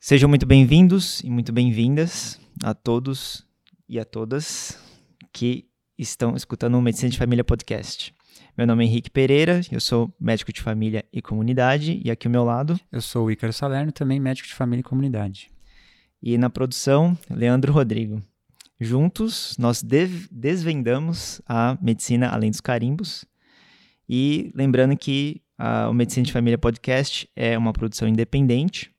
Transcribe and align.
Sejam 0.00 0.28
muito 0.28 0.46
bem-vindos 0.46 1.20
e 1.24 1.28
muito 1.28 1.52
bem-vindas 1.52 2.40
a 2.62 2.72
todos 2.72 3.44
e 3.88 3.98
a 3.98 4.04
todas 4.04 4.78
que 5.32 5.66
estão 5.98 6.36
escutando 6.36 6.78
o 6.78 6.80
Medicina 6.80 7.10
de 7.10 7.18
Família 7.18 7.42
Podcast. 7.42 8.14
Meu 8.56 8.64
nome 8.64 8.84
é 8.84 8.86
Henrique 8.86 9.10
Pereira, 9.10 9.60
eu 9.72 9.80
sou 9.80 10.14
médico 10.18 10.52
de 10.52 10.62
família 10.62 11.04
e 11.12 11.20
comunidade, 11.20 12.00
e 12.04 12.12
aqui 12.12 12.28
ao 12.28 12.30
meu 12.30 12.44
lado. 12.44 12.78
Eu 12.92 13.02
sou 13.02 13.26
o 13.26 13.30
Ícaro 13.30 13.52
Salerno, 13.52 13.90
também 13.90 14.20
médico 14.20 14.46
de 14.46 14.54
família 14.54 14.80
e 14.80 14.84
comunidade. 14.84 15.50
E 16.22 16.38
na 16.38 16.48
produção, 16.48 17.18
Leandro 17.28 17.72
Rodrigo. 17.72 18.22
Juntos, 18.80 19.56
nós 19.58 19.82
desvendamos 19.82 21.42
a 21.44 21.76
medicina 21.82 22.28
além 22.28 22.50
dos 22.50 22.60
carimbos. 22.60 23.24
E 24.08 24.52
lembrando 24.54 24.96
que 24.96 25.42
a, 25.58 25.90
o 25.90 25.92
Medicina 25.92 26.24
de 26.24 26.32
Família 26.32 26.56
Podcast 26.56 27.28
é 27.34 27.58
uma 27.58 27.72
produção 27.72 28.06
independente, 28.06 28.92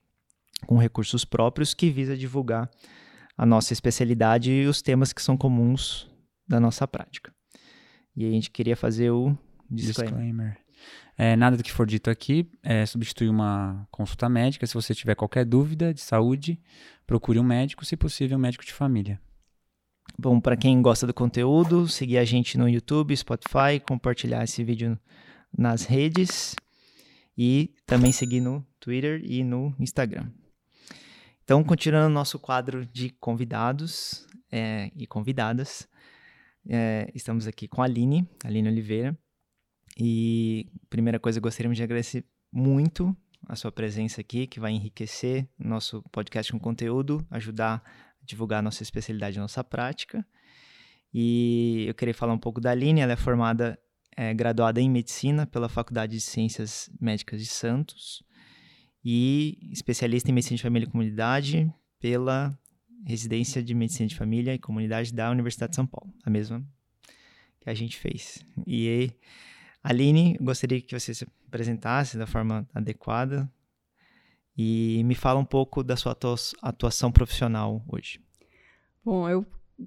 com 0.65 0.77
recursos 0.77 1.25
próprios, 1.25 1.73
que 1.73 1.89
visa 1.89 2.17
divulgar 2.17 2.69
a 3.37 3.45
nossa 3.45 3.73
especialidade 3.73 4.51
e 4.51 4.65
os 4.65 4.81
temas 4.81 5.13
que 5.13 5.21
são 5.21 5.37
comuns 5.37 6.09
da 6.47 6.59
nossa 6.59 6.87
prática. 6.87 7.33
E 8.15 8.25
a 8.25 8.29
gente 8.29 8.49
queria 8.49 8.75
fazer 8.75 9.11
o 9.11 9.37
disclaimer. 9.69 10.13
disclaimer. 10.13 10.57
É, 11.17 11.35
nada 11.35 11.57
do 11.57 11.63
que 11.63 11.71
for 11.71 11.85
dito 11.85 12.09
aqui 12.09 12.49
é, 12.63 12.85
substitui 12.85 13.29
uma 13.29 13.87
consulta 13.91 14.27
médica. 14.29 14.65
Se 14.65 14.73
você 14.73 14.95
tiver 14.95 15.15
qualquer 15.15 15.45
dúvida 15.45 15.93
de 15.93 16.01
saúde, 16.01 16.59
procure 17.05 17.39
um 17.39 17.43
médico, 17.43 17.85
se 17.85 17.97
possível, 17.97 18.37
um 18.37 18.41
médico 18.41 18.65
de 18.65 18.73
família. 18.73 19.19
Bom, 20.17 20.39
para 20.39 20.57
quem 20.57 20.81
gosta 20.81 21.05
do 21.05 21.13
conteúdo, 21.13 21.87
seguir 21.87 22.17
a 22.17 22.25
gente 22.25 22.57
no 22.57 22.67
YouTube, 22.67 23.15
Spotify, 23.15 23.79
compartilhar 23.85 24.43
esse 24.43 24.63
vídeo 24.63 24.97
nas 25.57 25.85
redes 25.85 26.55
e 27.37 27.73
também 27.85 28.11
seguir 28.11 28.41
no 28.41 28.65
Twitter 28.79 29.21
e 29.23 29.43
no 29.43 29.73
Instagram. 29.79 30.29
Então, 31.49 31.63
continuando 31.63 32.13
nosso 32.13 32.37
quadro 32.37 32.85
de 32.85 33.09
convidados 33.09 34.27
é, 34.51 34.91
e 34.95 35.07
convidadas, 35.07 35.89
é, 36.69 37.09
estamos 37.15 37.47
aqui 37.47 37.67
com 37.67 37.81
a 37.81 37.85
Aline, 37.85 38.29
Aline 38.43 38.69
Oliveira. 38.69 39.17
E 39.97 40.67
primeira 40.91 41.19
coisa, 41.19 41.39
gostaríamos 41.39 41.75
de 41.75 41.81
agradecer 41.81 42.23
muito 42.51 43.17
a 43.47 43.55
sua 43.55 43.71
presença 43.71 44.21
aqui, 44.21 44.45
que 44.45 44.59
vai 44.59 44.73
enriquecer 44.73 45.49
nosso 45.57 46.03
podcast 46.11 46.51
com 46.51 46.59
conteúdo, 46.59 47.25
ajudar 47.31 47.81
a 48.21 48.23
divulgar 48.23 48.59
a 48.59 48.61
nossa 48.61 48.83
especialidade 48.83 49.37
e 49.37 49.41
nossa 49.41 49.63
prática. 49.63 50.23
E 51.11 51.85
eu 51.87 51.95
queria 51.95 52.13
falar 52.13 52.33
um 52.33 52.37
pouco 52.37 52.61
da 52.61 52.69
Aline, 52.69 53.01
ela 53.01 53.13
é 53.13 53.17
formada, 53.17 53.75
é, 54.15 54.35
graduada 54.35 54.79
em 54.79 54.87
Medicina 54.87 55.47
pela 55.47 55.67
Faculdade 55.67 56.11
de 56.11 56.21
Ciências 56.21 56.91
Médicas 57.01 57.41
de 57.41 57.47
Santos 57.47 58.23
e 59.03 59.57
especialista 59.71 60.29
em 60.29 60.33
Medicina 60.33 60.57
de 60.57 60.63
Família 60.63 60.87
e 60.87 60.91
Comunidade 60.91 61.73
pela 61.99 62.57
residência 63.05 63.63
de 63.63 63.73
medicina 63.73 64.07
de 64.07 64.15
família 64.15 64.53
e 64.53 64.59
comunidade 64.59 65.13
da 65.13 65.31
Universidade 65.31 65.71
de 65.71 65.75
São 65.75 65.87
Paulo, 65.87 66.13
a 66.23 66.29
mesma 66.29 66.65
que 67.59 67.69
a 67.69 67.73
gente 67.73 67.97
fez. 67.97 68.43
E 68.67 69.11
Aline, 69.83 70.37
gostaria 70.41 70.81
que 70.81 70.97
você 70.97 71.13
se 71.13 71.25
apresentasse 71.47 72.17
da 72.17 72.27
forma 72.27 72.67
adequada 72.73 73.51
e 74.57 75.01
me 75.05 75.15
fala 75.15 75.39
um 75.39 75.45
pouco 75.45 75.83
da 75.83 75.95
sua 75.95 76.15
atuação 76.61 77.11
profissional 77.11 77.83
hoje. 77.87 78.19
Bom, 79.03 79.29
eu 79.29 79.45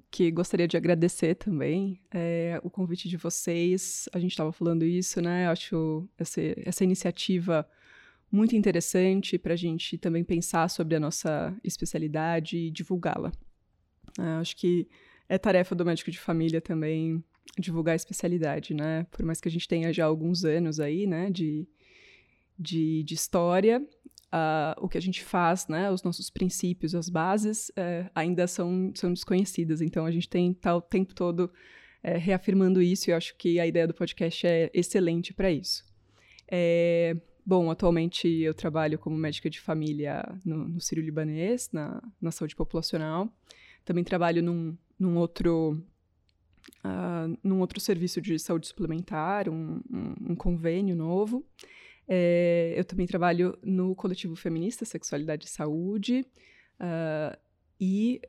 que 0.09 0.31
gostaria 0.31 0.67
de 0.67 0.75
agradecer 0.75 1.35
também 1.35 2.01
é, 2.11 2.59
o 2.63 2.69
convite 2.69 3.07
de 3.07 3.15
vocês. 3.15 4.09
A 4.11 4.19
gente 4.19 4.31
estava 4.31 4.51
falando 4.51 4.83
isso, 4.83 5.21
né? 5.21 5.47
Acho 5.47 6.07
essa, 6.17 6.41
essa 6.65 6.83
iniciativa 6.83 7.67
muito 8.33 8.55
interessante 8.55 9.37
para 9.37 9.53
a 9.53 9.55
gente 9.55 9.95
também 9.95 10.23
pensar 10.23 10.67
sobre 10.67 10.95
a 10.95 10.99
nossa 10.99 11.55
especialidade 11.63 12.57
e 12.57 12.71
divulgá-la. 12.71 13.31
Uh, 14.17 14.41
acho 14.41 14.57
que 14.57 14.87
é 15.29 15.37
tarefa 15.37 15.75
do 15.75 15.85
médico 15.85 16.09
de 16.09 16.19
família 16.19 16.59
também 16.59 17.23
divulgar 17.59 17.93
a 17.93 17.95
especialidade, 17.95 18.73
né? 18.73 19.05
Por 19.11 19.23
mais 19.23 19.39
que 19.39 19.47
a 19.47 19.51
gente 19.51 19.67
tenha 19.67 19.93
já 19.93 20.05
alguns 20.05 20.43
anos 20.43 20.79
aí, 20.79 21.05
né, 21.05 21.29
de, 21.29 21.67
de, 22.57 23.03
de 23.03 23.13
história, 23.13 23.79
uh, 23.79 24.83
o 24.83 24.89
que 24.89 24.97
a 24.97 25.01
gente 25.01 25.23
faz, 25.23 25.67
né, 25.67 25.91
os 25.91 26.01
nossos 26.01 26.31
princípios, 26.31 26.95
as 26.95 27.09
bases, 27.09 27.69
uh, 27.69 28.09
ainda 28.15 28.47
são, 28.47 28.91
são 28.95 29.13
desconhecidas. 29.13 29.81
Então, 29.81 30.07
a 30.07 30.11
gente 30.11 30.27
tem 30.27 30.53
tá 30.53 30.75
o 30.75 30.81
tempo 30.81 31.13
todo 31.13 31.45
uh, 31.45 32.17
reafirmando 32.17 32.81
isso 32.81 33.09
e 33.09 33.11
eu 33.11 33.17
acho 33.17 33.37
que 33.37 33.59
a 33.59 33.67
ideia 33.67 33.87
do 33.87 33.93
podcast 33.93 34.47
é 34.47 34.71
excelente 34.73 35.33
para 35.33 35.51
isso. 35.51 35.85
É, 36.51 37.15
Bom, 37.45 37.69
atualmente 37.69 38.27
eu 38.27 38.53
trabalho 38.53 38.97
como 38.97 39.17
médica 39.17 39.49
de 39.49 39.59
família 39.59 40.23
no, 40.45 40.67
no 40.67 40.79
Sírio-Libanês, 40.79 41.69
na, 41.73 42.01
na 42.21 42.31
saúde 42.31 42.55
populacional. 42.55 43.29
Também 43.83 44.03
trabalho 44.03 44.41
num, 44.41 44.77
num 44.97 45.17
outro 45.17 45.77
uh, 46.85 47.37
num 47.43 47.59
outro 47.59 47.79
serviço 47.79 48.21
de 48.21 48.39
saúde 48.39 48.67
suplementar, 48.67 49.49
um, 49.49 49.81
um, 49.91 50.31
um 50.31 50.35
convênio 50.35 50.95
novo. 50.95 51.45
É, 52.07 52.73
eu 52.77 52.83
também 52.83 53.07
trabalho 53.07 53.57
no 53.63 53.95
coletivo 53.95 54.35
feminista 54.35 54.85
Sexualidade 54.85 55.45
e 55.45 55.49
Saúde 55.49 56.25
uh, 56.79 57.37
e 57.79 58.21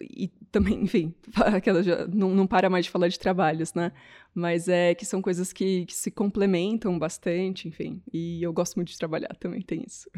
e 0.00 0.28
também, 0.50 0.80
enfim, 0.82 1.14
aquela 1.36 1.82
já 1.82 2.06
não, 2.06 2.34
não, 2.34 2.46
para 2.46 2.70
mais 2.70 2.86
de 2.86 2.90
falar 2.90 3.08
de 3.08 3.18
trabalhos, 3.18 3.74
né? 3.74 3.92
Mas 4.34 4.68
é 4.68 4.94
que 4.94 5.04
são 5.04 5.20
coisas 5.20 5.52
que, 5.52 5.84
que, 5.86 5.94
se 5.94 6.10
complementam 6.10 6.98
bastante, 6.98 7.68
enfim. 7.68 8.02
E 8.12 8.42
eu 8.42 8.52
gosto 8.52 8.76
muito 8.76 8.90
de 8.90 8.98
trabalhar, 8.98 9.34
também 9.36 9.60
tem 9.60 9.84
isso. 9.86 10.08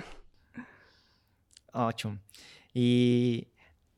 Ótimo. 1.73 2.19
E 2.75 3.47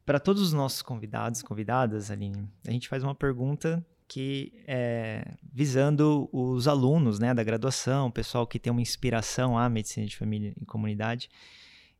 para 0.06 0.20
todos 0.20 0.42
os 0.42 0.52
nossos 0.52 0.82
convidados, 0.82 1.42
convidadas, 1.42 2.10
Aline, 2.10 2.48
a 2.66 2.70
gente 2.70 2.88
faz 2.88 3.02
uma 3.02 3.14
pergunta 3.14 3.84
que 4.06 4.52
é 4.66 5.34
visando 5.52 6.28
os 6.32 6.68
alunos, 6.68 7.18
né, 7.18 7.32
da 7.32 7.42
graduação, 7.42 8.08
o 8.08 8.12
pessoal 8.12 8.46
que 8.46 8.58
tem 8.58 8.70
uma 8.70 8.82
inspiração 8.82 9.58
à 9.58 9.68
medicina 9.68 10.06
de 10.06 10.16
família 10.16 10.54
e 10.60 10.64
comunidade. 10.64 11.28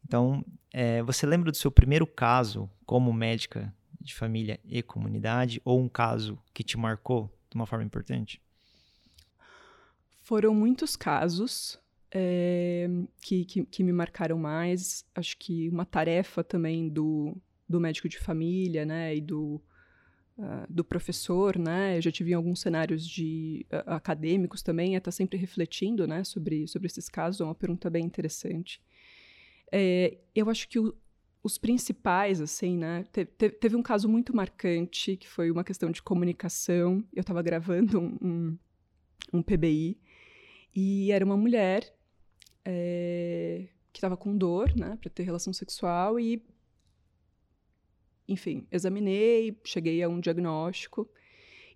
Então, 0.05 0.45
é, 0.73 1.03
você 1.03 1.27
lembra 1.27 1.51
do 1.51 1.57
seu 1.57 1.71
primeiro 1.71 2.07
caso 2.07 2.69
como 2.85 3.13
médica 3.13 3.73
de 4.01 4.15
família 4.15 4.61
e 4.65 4.83
comunidade 4.83 5.61
ou 5.65 5.81
um 5.81 5.89
caso 5.89 6.39
que 6.53 6.63
te 6.63 6.77
marcou 6.77 7.31
de 7.49 7.57
uma 7.57 7.67
forma 7.67 7.85
importante? 7.85 8.41
Foram 10.21 10.55
muitos 10.55 10.97
casos 10.97 11.79
é, 12.11 12.89
que, 13.21 13.45
que, 13.45 13.65
que, 13.65 13.83
me 13.83 13.93
marcaram 13.93 14.39
mais. 14.39 15.05
Acho 15.15 15.37
que 15.37 15.69
uma 15.69 15.85
tarefa 15.85 16.45
também 16.45 16.89
do, 16.89 17.37
do 17.69 17.81
médico 17.81 18.09
de 18.09 18.19
família, 18.19 18.87
né, 18.87 19.17
e 19.17 19.21
do, 19.21 19.61
uh, 20.39 20.67
do 20.69 20.85
professor, 20.85 21.59
né, 21.59 21.99
eu 21.99 22.03
já 22.03 22.13
tive 22.13 22.31
em 22.31 22.35
alguns 22.35 22.61
cenários 22.61 23.07
de 23.07 23.67
uh, 23.73 23.91
acadêmicos 23.91 24.63
também, 24.63 24.95
é 24.95 24.99
estar 24.99 25.11
tá 25.11 25.13
sempre 25.13 25.39
refletindo, 25.39 26.07
né, 26.07 26.23
sobre, 26.25 26.69
sobre 26.69 26.87
esses 26.87 27.09
casos, 27.09 27.41
é 27.41 27.45
uma 27.45 27.55
pergunta 27.55 27.91
bem 27.91 28.05
interessante. 28.05 28.81
É, 29.77 30.19
eu 30.33 30.49
acho 30.49 30.69
que 30.69 30.79
o, 30.79 30.95
os 31.43 31.59
principais, 31.59 32.41
assim, 32.41 32.79
né? 32.79 33.03
Te, 33.13 33.25
te, 33.25 33.51
teve 33.51 33.75
um 33.75 33.83
caso 33.83 34.09
muito 34.09 34.35
marcante, 34.35 35.17
que 35.17 35.29
foi 35.29 35.51
uma 35.51 35.65
questão 35.65 35.91
de 35.91 36.01
comunicação. 36.01 37.05
Eu 37.13 37.23
estava 37.23 37.43
gravando 37.43 37.99
um, 37.99 38.19
um, 38.23 38.59
um, 39.33 39.43
PBI 39.43 39.99
e 40.73 41.11
era 41.11 41.25
uma 41.25 41.37
mulher 41.37 41.93
é, 42.65 43.67
que 43.93 43.99
estava 43.99 44.17
com 44.17 44.37
dor, 44.37 44.73
né, 44.77 44.97
para 45.01 45.11
ter 45.11 45.25
relação 45.25 45.53
sexual 45.53 46.21
e, 46.21 46.41
enfim, 48.29 48.69
examinei, 48.71 49.59
cheguei 49.65 50.05
a 50.05 50.09
um 50.09 50.21
diagnóstico. 50.21 51.11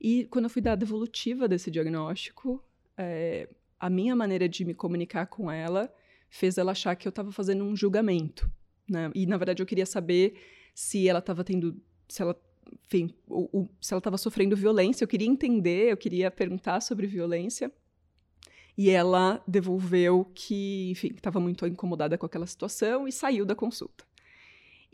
E 0.01 0.25
quando 0.27 0.45
eu 0.45 0.51
fui 0.51 0.63
dar 0.63 0.75
a 0.75 0.77
devolutiva 0.77 1.49
desse 1.49 1.69
diagnóstico, 1.69 2.65
é, 2.97 3.49
a 3.81 3.91
minha 3.91 4.15
maneira 4.15 4.49
de 4.49 4.65
me 4.65 4.73
comunicar 4.73 5.27
com 5.27 5.51
ela 5.51 5.93
fez 6.29 6.59
ela 6.59 6.73
achar 6.73 6.95
que 6.97 7.07
eu 7.07 7.11
estava 7.11 7.33
fazendo 7.33 7.65
um 7.65 7.75
julgamento, 7.77 8.51
né? 8.89 9.11
E 9.15 9.27
na 9.27 9.37
verdade 9.37 9.63
eu 9.63 9.67
queria 9.67 9.87
saber 9.87 10.35
se 10.75 11.09
ela 11.09 11.19
estava 11.19 11.43
tendo, 11.43 11.81
se 12.09 12.23
ela, 12.23 12.41
enfim, 12.87 13.13
se 13.81 13.93
ela 13.93 13.99
estava 13.99 14.17
sofrendo 14.17 14.57
violência. 14.57 15.05
Eu 15.05 15.09
queria 15.09 15.27
entender, 15.27 15.91
eu 15.91 15.97
queria 15.97 16.31
perguntar 16.31 16.81
sobre 16.81 17.07
violência. 17.07 17.73
E 18.77 18.91
ela 18.91 19.43
devolveu 19.47 20.31
que, 20.37 20.91
enfim, 20.93 21.09
estava 21.09 21.41
muito 21.41 21.67
incomodada 21.67 22.17
com 22.17 22.25
aquela 22.25 22.47
situação 22.47 23.09
e 23.09 23.13
saiu 23.13 23.45
da 23.45 23.57
consulta. 23.57 24.05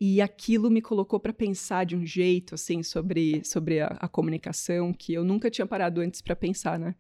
E 0.01 0.23
aquilo 0.23 0.71
me 0.71 0.81
colocou 0.81 1.21
para 1.21 1.35
pensar 1.35 1.85
de 1.85 1.95
um 1.95 2.05
jeito, 2.05 2.55
assim, 2.55 2.83
sobre, 2.83 3.45
sobre 3.45 3.81
a, 3.81 3.89
a 4.01 4.09
comunicação 4.09 4.93
que 4.93 5.13
eu 5.13 5.23
nunca 5.23 5.51
tinha 5.51 5.67
parado 5.67 6.01
antes 6.01 6.23
para 6.23 6.35
pensar, 6.35 6.79
né? 6.79 6.95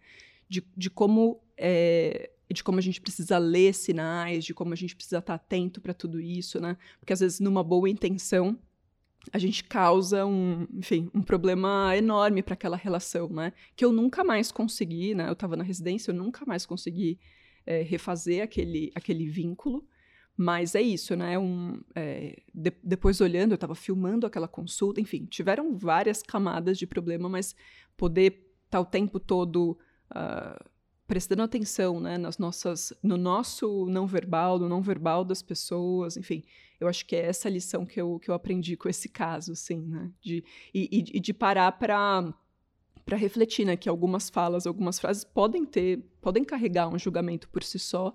De, 0.47 0.63
de 0.77 0.91
como 0.91 1.43
é, 1.57 2.31
de 2.53 2.63
como 2.63 2.79
a 2.79 2.83
gente 2.83 3.01
precisa 3.01 3.39
ler 3.39 3.75
sinais, 3.75 4.45
de 4.45 4.53
como 4.53 4.73
a 4.73 4.77
gente 4.77 4.95
precisa 4.95 5.19
estar 5.19 5.35
atento 5.35 5.81
para 5.81 5.95
tudo 5.95 6.21
isso, 6.21 6.61
né? 6.61 6.77
Porque 6.99 7.13
às 7.13 7.21
vezes 7.21 7.41
numa 7.41 7.65
boa 7.65 7.89
intenção 7.89 8.59
a 9.33 9.39
gente 9.39 9.65
causa 9.65 10.27
um, 10.27 10.67
enfim, 10.75 11.11
um 11.15 11.23
problema 11.23 11.97
enorme 11.97 12.43
para 12.43 12.55
aquela 12.55 12.77
relação, 12.77 13.29
né? 13.29 13.53
Que 13.75 13.85
eu 13.85 13.93
nunca 13.93 14.23
mais 14.23 14.53
consegui, 14.53 15.15
né? 15.15 15.29
Eu 15.29 15.33
estava 15.33 15.57
na 15.57 15.65
residência, 15.65 16.11
eu 16.11 16.15
nunca 16.15 16.45
mais 16.45 16.67
consegui 16.67 17.19
é, 17.67 17.83
refazer 17.83 18.43
aquele, 18.43 18.93
aquele 18.95 19.27
vínculo, 19.27 19.87
Mas 20.37 20.75
é 20.75 20.83
isso, 20.83 21.15
né? 21.15 21.39
Um, 21.39 21.81
é, 21.95 22.43
de, 22.53 22.73
depois 22.83 23.21
olhando, 23.21 23.53
eu 23.53 23.57
estava 23.57 23.75
filmando 23.75 24.27
aquela 24.27 24.49
consulta, 24.49 25.01
enfim, 25.01 25.27
tiveram 25.27 25.77
várias 25.77 26.23
camadas 26.23 26.77
de 26.77 26.87
problema, 26.87 27.29
mas 27.29 27.55
poder 27.97 28.33
estar 28.65 28.79
tá 28.79 28.81
o 28.81 28.85
tempo 28.85 29.21
todo 29.21 29.79
uh, 30.11 30.65
prestando 31.07 31.43
atenção, 31.43 32.01
né, 32.01 32.17
nas 32.17 32.39
nossas, 32.39 32.93
no 33.03 33.17
nosso 33.17 33.87
não 33.87 34.07
verbal, 34.07 34.59
no 34.59 34.69
não 34.69 34.81
verbal 34.81 35.25
das 35.25 35.43
pessoas, 35.43 36.17
enfim, 36.17 36.43
eu 36.81 36.89
acho 36.89 37.05
que 37.05 37.15
é 37.15 37.27
essa 37.27 37.49
lição 37.49 37.85
que 37.85 38.01
eu, 38.01 38.19
que 38.19 38.31
eu 38.31 38.35
aprendi 38.35 38.77
com 38.77 38.89
esse 38.89 39.09
caso, 39.09 39.53
assim, 39.53 39.81
né, 39.81 40.11
de, 40.21 40.43
e, 40.73 41.05
e 41.15 41.21
de 41.21 41.33
parar 41.33 41.73
para 41.73 42.33
para 43.05 43.19
refletir, 43.19 43.67
né, 43.67 43.77
que 43.77 43.87
algumas 43.87 44.31
falas, 44.31 44.67
algumas 44.67 44.99
frases 44.99 45.25
podem 45.25 45.67
ter, 45.67 46.03
podem 46.23 46.43
carregar 46.43 46.89
um 46.89 46.99
julgamento 46.99 47.49
por 47.51 47.63
si 47.63 47.79
só, 47.79 48.15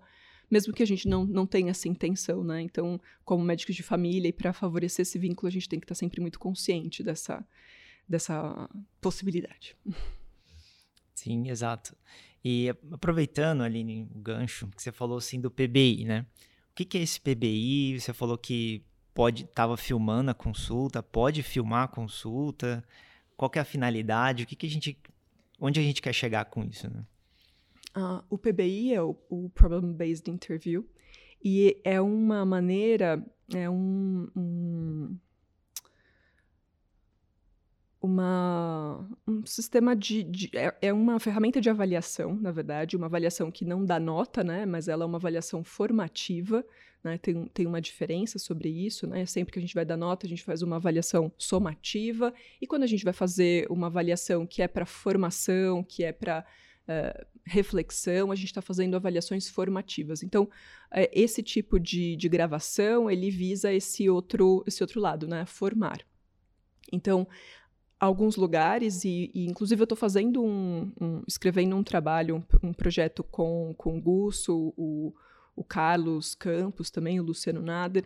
mesmo 0.49 0.73
que 0.73 0.81
a 0.81 0.85
gente 0.85 1.07
não, 1.07 1.25
não 1.25 1.45
tenha 1.45 1.69
essa 1.69 1.87
intenção, 1.87 2.43
né? 2.43 2.59
Então, 2.61 2.99
como 3.23 3.43
médicos 3.43 3.75
de 3.75 3.83
família 3.83 4.29
e 4.29 4.33
para 4.33 4.51
favorecer 4.51 5.03
esse 5.03 5.19
vínculo, 5.19 5.47
a 5.47 5.51
gente 5.51 5.69
tem 5.69 5.79
que 5.79 5.85
estar 5.85 5.93
sempre 5.93 6.19
muito 6.19 6.39
consciente 6.39 7.03
dessa, 7.03 7.45
dessa 8.07 8.67
possibilidade. 8.99 9.77
Sim, 11.13 11.49
exato. 11.49 11.95
E 12.43 12.69
aproveitando, 12.91 13.61
Aline, 13.61 14.07
o 14.15 14.19
gancho 14.19 14.67
que 14.67 14.81
você 14.81 14.91
falou 14.91 15.17
assim 15.17 15.41
do 15.41 15.51
PBI, 15.51 16.05
né? 16.05 16.25
O 16.71 16.75
que, 16.75 16.85
que 16.85 16.97
é 16.97 17.01
esse 17.01 17.19
PBI? 17.19 17.99
Você 17.99 18.13
falou 18.13 18.37
que 18.37 18.83
pode 19.13 19.43
estava 19.43 19.75
filmando 19.75 20.31
a 20.31 20.33
consulta, 20.33 21.03
pode 21.03 21.43
filmar 21.43 21.83
a 21.83 21.87
consulta. 21.87 22.83
Qual 23.35 23.51
é 23.55 23.59
a 23.59 23.65
finalidade? 23.65 24.43
O 24.43 24.47
que, 24.47 24.55
que 24.55 24.67
a 24.67 24.69
gente, 24.69 24.97
onde 25.59 25.79
a 25.79 25.83
gente 25.83 26.01
quer 26.01 26.13
chegar 26.13 26.45
com 26.45 26.63
isso, 26.63 26.89
né? 26.89 27.03
Uh, 27.97 28.23
o 28.29 28.37
PBI 28.37 28.93
é 28.93 29.01
o, 29.01 29.17
o 29.29 29.49
Problem 29.49 29.91
Based 29.93 30.29
Interview 30.29 30.87
e 31.43 31.81
é 31.83 31.99
uma 31.99 32.45
maneira, 32.45 33.25
é 33.53 33.69
um, 33.69 34.29
um 34.35 35.17
uma, 38.01 39.09
sistema 39.45 39.95
de. 39.95 40.23
de 40.23 40.49
é, 40.53 40.75
é, 40.81 40.93
uma 40.93 41.19
ferramenta 41.19 41.59
de 41.59 41.69
avaliação, 41.69 42.35
na 42.35 42.51
verdade, 42.51 42.95
uma 42.97 43.07
avaliação 43.07 43.51
que 43.51 43.65
não 43.65 43.85
dá 43.85 43.99
nota, 43.99 44.43
né, 44.43 44.65
mas 44.65 44.87
ela 44.87 45.03
é 45.03 45.07
uma 45.07 45.17
avaliação 45.17 45.63
formativa. 45.63 46.65
Né, 47.01 47.17
tem, 47.17 47.45
tem 47.53 47.65
uma 47.65 47.79
diferença 47.79 48.37
sobre 48.37 48.69
isso. 48.69 49.07
Né, 49.07 49.25
sempre 49.25 49.53
que 49.53 49.59
a 49.59 49.61
gente 49.61 49.73
vai 49.73 49.85
dar 49.85 49.97
nota, 49.97 50.25
a 50.25 50.29
gente 50.29 50.43
faz 50.43 50.61
uma 50.61 50.75
avaliação 50.75 51.31
somativa, 51.37 52.33
e 52.61 52.67
quando 52.67 52.83
a 52.83 52.87
gente 52.87 53.03
vai 53.03 53.13
fazer 53.13 53.67
uma 53.69 53.87
avaliação 53.87 54.45
que 54.45 54.61
é 54.61 54.67
para 54.67 54.85
formação, 54.85 55.83
que 55.83 56.03
é 56.03 56.11
para 56.11 56.39
uh, 56.39 56.91
eh, 56.91 57.27
reflexão, 57.45 58.31
a 58.31 58.35
gente 58.35 58.47
está 58.47 58.61
fazendo 58.61 58.95
avaliações 58.95 59.49
formativas. 59.49 60.23
Então, 60.23 60.43
uh, 60.43 61.09
esse 61.13 61.41
tipo 61.41 61.79
de, 61.79 62.15
de 62.15 62.27
gravação 62.27 63.09
ele 63.09 63.31
visa 63.31 63.71
esse 63.71 64.09
outro, 64.09 64.63
esse 64.67 64.83
outro 64.83 64.99
lado, 64.99 65.27
né, 65.27 65.45
formar. 65.45 66.05
Então, 66.91 67.27
alguns 67.99 68.35
lugares, 68.35 69.03
e, 69.03 69.29
e 69.33 69.45
inclusive 69.45 69.81
eu 69.81 69.85
estou 69.85 69.97
fazendo 69.97 70.41
um, 70.43 70.91
um, 70.99 71.21
escrevendo 71.27 71.75
um 71.75 71.83
trabalho, 71.83 72.37
um, 72.37 72.69
um, 72.69 72.73
projeto 72.73 73.23
com, 73.23 73.73
com 73.77 73.97
o 73.97 74.01
Gusso, 74.01 74.73
o, 74.77 75.13
o 75.55 75.63
Carlos 75.63 76.33
Campos 76.33 76.89
também, 76.89 77.19
o 77.19 77.23
Luciano 77.23 77.61
Nader, 77.61 78.05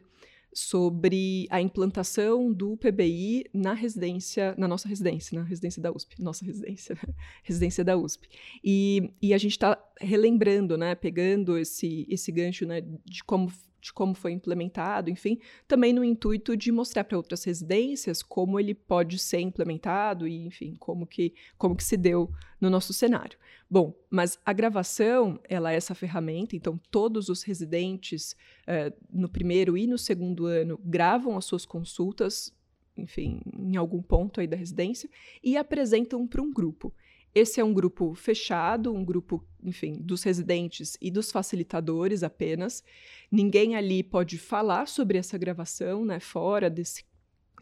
sobre 0.53 1.47
a 1.49 1.59
implantação 1.61 2.51
do 2.51 2.77
PBI 2.77 3.45
na 3.53 3.73
residência, 3.73 4.53
na 4.57 4.67
nossa 4.67 4.87
residência, 4.87 5.39
na 5.39 5.45
residência 5.45 5.81
da 5.81 5.91
USP, 5.91 6.21
nossa 6.21 6.45
residência, 6.45 6.97
residência 7.43 7.83
da 7.83 7.97
USP. 7.97 8.27
E, 8.63 9.11
e 9.21 9.33
a 9.33 9.37
gente 9.37 9.53
está 9.53 9.77
relembrando, 9.99 10.77
né, 10.77 10.95
pegando 10.95 11.57
esse, 11.57 12.05
esse 12.09 12.31
gancho 12.31 12.65
né, 12.65 12.81
de 12.81 13.23
como 13.23 13.51
de 13.83 13.91
como 13.91 14.15
foi 14.15 14.31
implementado, 14.31 15.09
enfim, 15.09 15.37
também 15.67 15.91
no 15.91 16.05
intuito 16.05 16.55
de 16.55 16.71
mostrar 16.71 17.03
para 17.03 17.17
outras 17.17 17.43
residências 17.43 18.23
como 18.23 18.57
ele 18.57 18.73
pode 18.73 19.19
ser 19.19 19.41
implementado 19.41 20.25
e, 20.25 20.45
enfim, 20.45 20.75
como 20.79 21.05
que, 21.05 21.33
como 21.57 21.75
que 21.75 21.83
se 21.83 21.97
deu 21.97 22.31
no 22.61 22.69
nosso 22.69 22.93
cenário. 22.93 23.37
Bom, 23.69 23.93
mas 24.09 24.39
a 24.45 24.53
gravação, 24.53 25.37
ela 25.49 25.73
é 25.73 25.75
essa 25.75 25.93
ferramenta, 25.93 26.55
então 26.55 26.79
todos 26.89 27.27
os 27.27 27.43
residentes 27.43 28.37
uh, 28.61 28.95
no 29.11 29.27
primeiro 29.27 29.77
e 29.77 29.85
no 29.85 29.97
segundo 29.97 30.45
ano 30.45 30.79
gravam 30.81 31.35
as 31.35 31.43
suas 31.43 31.65
consultas, 31.65 32.55
enfim, 32.95 33.41
em 33.59 33.75
algum 33.75 34.01
ponto 34.01 34.39
aí 34.39 34.47
da 34.47 34.55
residência, 34.55 35.09
e 35.43 35.57
apresentam 35.57 36.25
para 36.25 36.41
um 36.41 36.53
grupo. 36.53 36.93
Esse 37.35 37.59
é 37.59 37.63
um 37.63 37.73
grupo 37.73 38.13
fechado, 38.13 38.93
um 38.93 39.03
grupo, 39.03 39.43
enfim, 39.63 39.93
dos 39.99 40.21
residentes 40.23 40.97
e 41.01 41.09
dos 41.09 41.31
facilitadores 41.31 42.21
apenas. 42.21 42.83
Ninguém 43.31 43.75
ali 43.75 44.03
pode 44.03 44.37
falar 44.37 44.87
sobre 44.87 45.17
essa 45.17 45.37
gravação, 45.37 46.05
né, 46.05 46.19
fora 46.19 46.69
desse, 46.69 47.03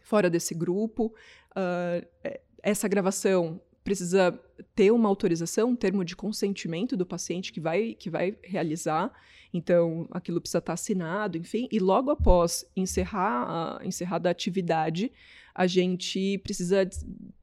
fora 0.02 0.28
desse 0.28 0.54
grupo. 0.54 1.14
Uh, 1.52 2.06
essa 2.62 2.86
gravação 2.86 3.60
precisa 3.82 4.38
ter 4.74 4.90
uma 4.90 5.08
autorização, 5.08 5.70
um 5.70 5.76
termo 5.76 6.04
de 6.04 6.14
consentimento 6.14 6.96
do 6.96 7.06
paciente 7.06 7.52
que 7.52 7.60
vai, 7.60 7.94
que 7.94 8.10
vai 8.10 8.36
realizar. 8.42 9.10
Então, 9.52 10.06
aquilo 10.10 10.40
precisa 10.40 10.58
estar 10.58 10.74
assinado, 10.74 11.36
enfim. 11.36 11.66
E 11.70 11.78
logo 11.78 12.10
após 12.10 12.64
encerrar 12.76 13.80
a, 13.80 13.86
encerrada 13.86 14.28
a 14.28 14.32
atividade, 14.32 15.10
a 15.54 15.66
gente 15.66 16.38
precisa, 16.38 16.88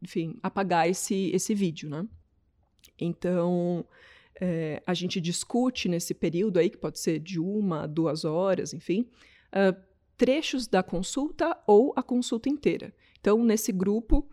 enfim, 0.02 0.40
apagar 0.42 0.90
esse, 0.90 1.30
esse 1.34 1.54
vídeo, 1.54 1.90
né? 1.90 2.08
Então, 3.06 3.86
é, 4.40 4.82
a 4.86 4.94
gente 4.94 5.20
discute 5.20 5.90
nesse 5.90 6.14
período 6.14 6.58
aí, 6.58 6.70
que 6.70 6.78
pode 6.78 7.00
ser 7.00 7.20
de 7.20 7.40
uma, 7.40 7.88
duas 7.88 8.24
horas, 8.24 8.74
enfim, 8.74 9.06
uh, 9.54 9.76
trechos 10.16 10.68
da 10.68 10.82
consulta 10.82 11.58
ou 11.68 11.94
a 11.96 12.02
consulta 12.02 12.48
inteira. 12.50 12.94
Então, 13.20 13.44
nesse 13.44 13.72
grupo, 13.72 14.26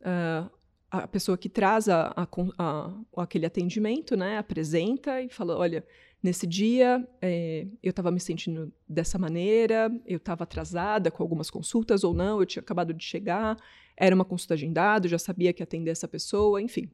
uh, 0.00 0.50
a 0.90 1.08
pessoa 1.08 1.38
que 1.38 1.48
traz 1.48 1.88
a, 1.88 2.12
a, 2.16 2.28
a, 2.58 2.94
aquele 3.16 3.46
atendimento, 3.46 4.16
né, 4.16 4.38
apresenta 4.38 5.20
e 5.20 5.28
fala: 5.28 5.56
olha, 5.56 5.84
nesse 6.22 6.46
dia 6.46 7.06
é, 7.22 7.66
eu 7.82 7.90
estava 7.90 8.10
me 8.10 8.20
sentindo 8.20 8.72
dessa 8.88 9.18
maneira, 9.18 9.90
eu 10.06 10.16
estava 10.16 10.44
atrasada 10.44 11.10
com 11.10 11.22
algumas 11.22 11.50
consultas 11.50 12.02
ou 12.02 12.12
não, 12.12 12.40
eu 12.40 12.46
tinha 12.46 12.62
acabado 12.62 12.92
de 12.92 13.04
chegar, 13.04 13.56
era 13.96 14.14
uma 14.14 14.24
consulta 14.24 14.54
agendada, 14.54 15.08
já 15.08 15.18
sabia 15.18 15.52
que 15.52 15.62
ia 15.62 15.64
atender 15.64 15.90
essa 15.90 16.08
pessoa, 16.08 16.60
enfim 16.60 16.90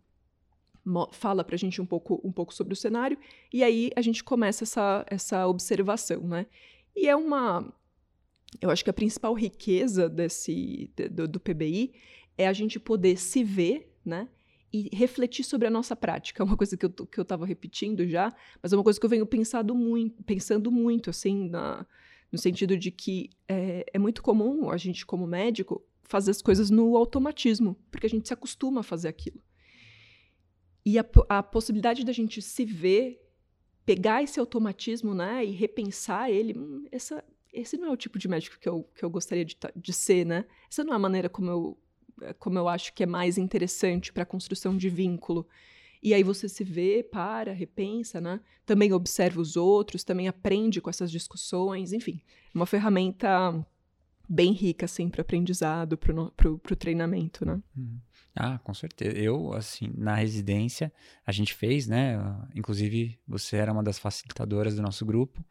fala 1.12 1.44
para 1.44 1.54
a 1.54 1.58
gente 1.58 1.80
um 1.80 1.86
pouco, 1.86 2.20
um 2.24 2.32
pouco 2.32 2.54
sobre 2.54 2.72
o 2.72 2.76
cenário, 2.76 3.18
e 3.52 3.62
aí 3.62 3.90
a 3.96 4.00
gente 4.00 4.24
começa 4.24 4.64
essa, 4.64 5.04
essa 5.08 5.46
observação, 5.46 6.22
né? 6.22 6.46
E 6.96 7.08
é 7.08 7.14
uma. 7.14 7.72
Eu 8.60 8.70
acho 8.70 8.82
que 8.82 8.90
a 8.90 8.94
principal 8.94 9.32
riqueza 9.34 10.08
desse, 10.08 10.90
do, 11.10 11.28
do 11.28 11.40
PBI 11.40 11.92
é 12.36 12.48
a 12.48 12.52
gente 12.52 12.80
poder 12.80 13.16
se 13.16 13.44
ver, 13.44 13.92
né? 14.04 14.28
E 14.72 14.88
refletir 14.92 15.44
sobre 15.44 15.66
a 15.66 15.70
nossa 15.70 15.94
prática. 15.96 16.42
É 16.42 16.44
uma 16.44 16.56
coisa 16.56 16.76
que 16.76 16.86
eu, 16.86 16.90
que 16.90 17.20
eu 17.20 17.26
repetindo 17.44 18.06
já, 18.06 18.34
mas 18.62 18.72
é 18.72 18.76
uma 18.76 18.84
coisa 18.84 18.98
que 18.98 19.04
eu 19.04 19.10
venho 19.10 19.26
pensado 19.26 19.74
muito, 19.74 20.22
pensando 20.22 20.70
muito, 20.70 21.10
assim, 21.10 21.48
na, 21.48 21.86
no 22.30 22.38
sentido 22.38 22.76
de 22.76 22.90
que 22.90 23.30
é, 23.48 23.84
é 23.92 23.98
muito 23.98 24.22
comum 24.22 24.70
a 24.70 24.76
gente, 24.76 25.04
como 25.04 25.26
médico, 25.26 25.84
fazer 26.04 26.30
as 26.30 26.42
coisas 26.42 26.70
no 26.70 26.96
automatismo, 26.96 27.76
porque 27.90 28.06
a 28.06 28.10
gente 28.10 28.26
se 28.26 28.34
acostuma 28.34 28.80
a 28.80 28.84
fazer 28.84 29.08
aquilo. 29.08 29.40
E 30.90 30.98
a, 30.98 31.04
a 31.28 31.40
possibilidade 31.40 32.04
da 32.04 32.10
gente 32.10 32.42
se 32.42 32.64
ver, 32.64 33.24
pegar 33.86 34.24
esse 34.24 34.40
automatismo, 34.40 35.14
né, 35.14 35.44
e 35.44 35.52
repensar 35.52 36.28
ele, 36.28 36.58
hum, 36.58 36.84
essa, 36.90 37.22
esse 37.52 37.76
não 37.76 37.86
é 37.86 37.92
o 37.92 37.96
tipo 37.96 38.18
de 38.18 38.26
médico 38.26 38.58
que 38.58 38.68
eu, 38.68 38.82
que 38.96 39.04
eu 39.04 39.08
gostaria 39.08 39.44
de, 39.44 39.56
de 39.76 39.92
ser, 39.92 40.26
né? 40.26 40.44
Essa 40.68 40.82
não 40.82 40.92
é 40.92 40.96
a 40.96 40.98
maneira 40.98 41.28
como 41.28 41.48
eu, 41.48 41.78
como 42.40 42.58
eu 42.58 42.68
acho 42.68 42.92
que 42.92 43.04
é 43.04 43.06
mais 43.06 43.38
interessante 43.38 44.12
para 44.12 44.24
a 44.24 44.26
construção 44.26 44.76
de 44.76 44.88
vínculo. 44.88 45.46
E 46.02 46.12
aí 46.12 46.24
você 46.24 46.48
se 46.48 46.64
vê, 46.64 47.04
para, 47.04 47.52
repensa, 47.52 48.20
né? 48.20 48.40
Também 48.66 48.92
observa 48.92 49.40
os 49.40 49.56
outros, 49.56 50.02
também 50.02 50.26
aprende 50.26 50.80
com 50.80 50.90
essas 50.90 51.08
discussões, 51.08 51.92
enfim, 51.92 52.20
uma 52.52 52.66
ferramenta 52.66 53.64
bem 54.28 54.50
rica, 54.52 54.86
assim, 54.86 55.08
para 55.08 55.22
aprendizado, 55.22 55.96
para 55.96 56.50
o 56.50 56.76
treinamento, 56.76 57.46
né? 57.46 57.62
Uhum. 57.76 58.00
Ah, 58.34 58.58
com 58.58 58.72
certeza. 58.72 59.16
Eu, 59.16 59.52
assim, 59.52 59.92
na 59.96 60.14
residência, 60.14 60.92
a 61.26 61.32
gente 61.32 61.52
fez, 61.54 61.86
né? 61.86 62.16
Inclusive, 62.54 63.18
você 63.26 63.56
era 63.56 63.72
uma 63.72 63.82
das 63.82 63.98
facilitadoras 63.98 64.76
do 64.76 64.82
nosso 64.82 65.04
grupo. 65.04 65.44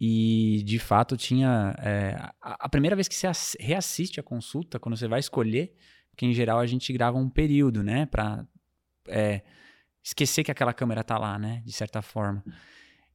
E, 0.00 0.62
de 0.64 0.78
fato, 0.78 1.16
tinha. 1.16 1.74
É, 1.78 2.16
a, 2.40 2.68
primeira 2.68 2.96
vez 2.96 3.08
que 3.08 3.14
você 3.14 3.28
reassiste 3.60 4.18
a 4.18 4.22
consulta, 4.22 4.78
quando 4.78 4.96
você 4.96 5.06
vai 5.06 5.20
escolher, 5.20 5.74
porque 6.10 6.26
em 6.26 6.32
geral 6.32 6.58
a 6.58 6.66
gente 6.66 6.92
grava 6.92 7.16
um 7.16 7.28
período, 7.28 7.82
né? 7.82 8.06
Pra 8.06 8.44
é, 9.08 9.42
esquecer 10.02 10.42
que 10.44 10.50
aquela 10.50 10.74
câmera 10.74 11.04
tá 11.04 11.16
lá, 11.16 11.38
né? 11.38 11.62
De 11.64 11.72
certa 11.72 12.02
forma. 12.02 12.44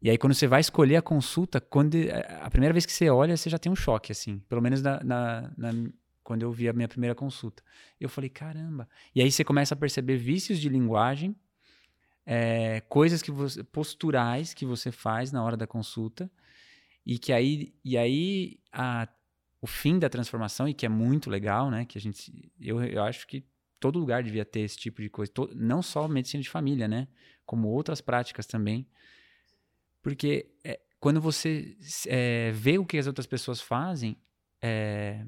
E 0.01 0.09
aí, 0.09 0.17
quando 0.17 0.33
você 0.33 0.47
vai 0.47 0.61
escolher 0.61 0.95
a 0.95 1.01
consulta, 1.01 1.59
quando 1.59 1.95
é, 1.95 2.39
a 2.41 2.49
primeira 2.49 2.73
vez 2.73 2.85
que 2.85 2.93
você 2.93 3.09
olha, 3.09 3.35
você 3.35 3.49
já 3.49 3.59
tem 3.59 3.69
um 3.69 3.75
choque, 3.75 4.13
assim. 4.13 4.39
Pelo 4.47 4.61
menos 4.61 4.81
na, 4.81 5.03
na, 5.03 5.51
na 5.57 5.71
quando 6.29 6.43
eu 6.43 6.51
vi 6.51 6.69
a 6.69 6.73
minha 6.73 6.87
primeira 6.87 7.15
consulta. 7.15 7.63
Eu 7.99 8.07
falei, 8.07 8.29
caramba. 8.29 8.87
E 9.15 9.19
aí 9.19 9.31
você 9.31 9.43
começa 9.43 9.73
a 9.73 9.77
perceber 9.77 10.15
vícios 10.15 10.59
de 10.59 10.69
linguagem, 10.69 11.35
é, 12.23 12.81
coisas 12.81 13.23
que 13.23 13.31
você, 13.31 13.63
posturais 13.63 14.53
que 14.53 14.63
você 14.63 14.91
faz 14.91 15.31
na 15.31 15.43
hora 15.43 15.57
da 15.57 15.65
consulta. 15.65 16.29
E 17.03 17.17
que 17.17 17.33
aí, 17.33 17.73
e 17.83 17.97
aí 17.97 18.59
a, 18.71 19.07
o 19.59 19.65
fim 19.65 19.97
da 19.97 20.07
transformação, 20.07 20.69
e 20.69 20.73
que 20.75 20.85
é 20.85 20.89
muito 20.89 21.31
legal, 21.31 21.71
né? 21.71 21.83
Que 21.83 21.97
a 21.97 22.01
gente. 22.01 22.51
Eu, 22.61 22.83
eu 22.83 23.01
acho 23.01 23.25
que 23.25 23.43
todo 23.79 23.97
lugar 23.97 24.21
devia 24.21 24.45
ter 24.45 24.59
esse 24.59 24.77
tipo 24.77 25.01
de 25.01 25.09
coisa. 25.09 25.31
não 25.55 25.81
só 25.81 26.07
medicina 26.07 26.43
de 26.43 26.49
família, 26.49 26.87
né? 26.87 27.07
Como 27.43 27.69
outras 27.69 28.01
práticas 28.01 28.45
também. 28.45 28.87
Porque 29.99 30.51
é, 30.63 30.79
quando 30.99 31.19
você 31.19 31.75
é, 32.05 32.51
vê 32.51 32.77
o 32.77 32.85
que 32.85 32.99
as 32.99 33.07
outras 33.07 33.25
pessoas 33.25 33.59
fazem, 33.59 34.15
é, 34.61 35.25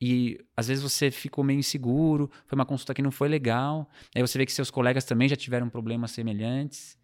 e 0.00 0.38
às 0.56 0.68
vezes 0.68 0.82
você 0.82 1.10
ficou 1.10 1.42
meio 1.42 1.58
inseguro, 1.58 2.30
foi 2.46 2.56
uma 2.56 2.66
consulta 2.66 2.94
que 2.94 3.02
não 3.02 3.10
foi 3.10 3.28
legal, 3.28 3.90
aí 4.14 4.22
você 4.22 4.38
vê 4.38 4.46
que 4.46 4.52
seus 4.52 4.70
colegas 4.70 5.04
também 5.04 5.28
já 5.28 5.36
tiveram 5.36 5.68
problemas 5.68 6.10
semelhantes. 6.12 6.98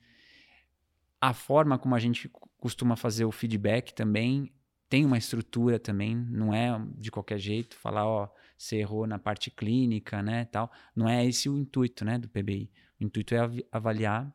A 1.21 1.33
forma 1.33 1.79
como 1.79 1.95
a 1.95 1.99
gente 1.99 2.31
costuma 2.59 2.97
fazer 2.97 3.25
o 3.25 3.33
feedback 3.33 3.93
também 3.93 4.53
tem 4.89 5.05
uma 5.05 5.19
estrutura 5.19 5.79
também, 5.79 6.15
não 6.15 6.55
é 6.55 6.71
de 6.97 7.11
qualquer 7.11 7.39
jeito, 7.39 7.77
falar, 7.77 8.07
ó, 8.07 8.29
você 8.57 8.77
errou 8.77 9.07
na 9.07 9.19
parte 9.19 9.51
clínica, 9.51 10.23
né, 10.23 10.45
tal. 10.45 10.71
Não 10.95 11.09
é 11.09 11.25
esse 11.25 11.49
o 11.49 11.59
intuito, 11.59 12.05
né, 12.05 12.19
do 12.19 12.29
PBI. 12.29 12.71
O 13.01 13.05
intuito 13.05 13.35
é 13.35 13.39
avaliar 13.73 14.33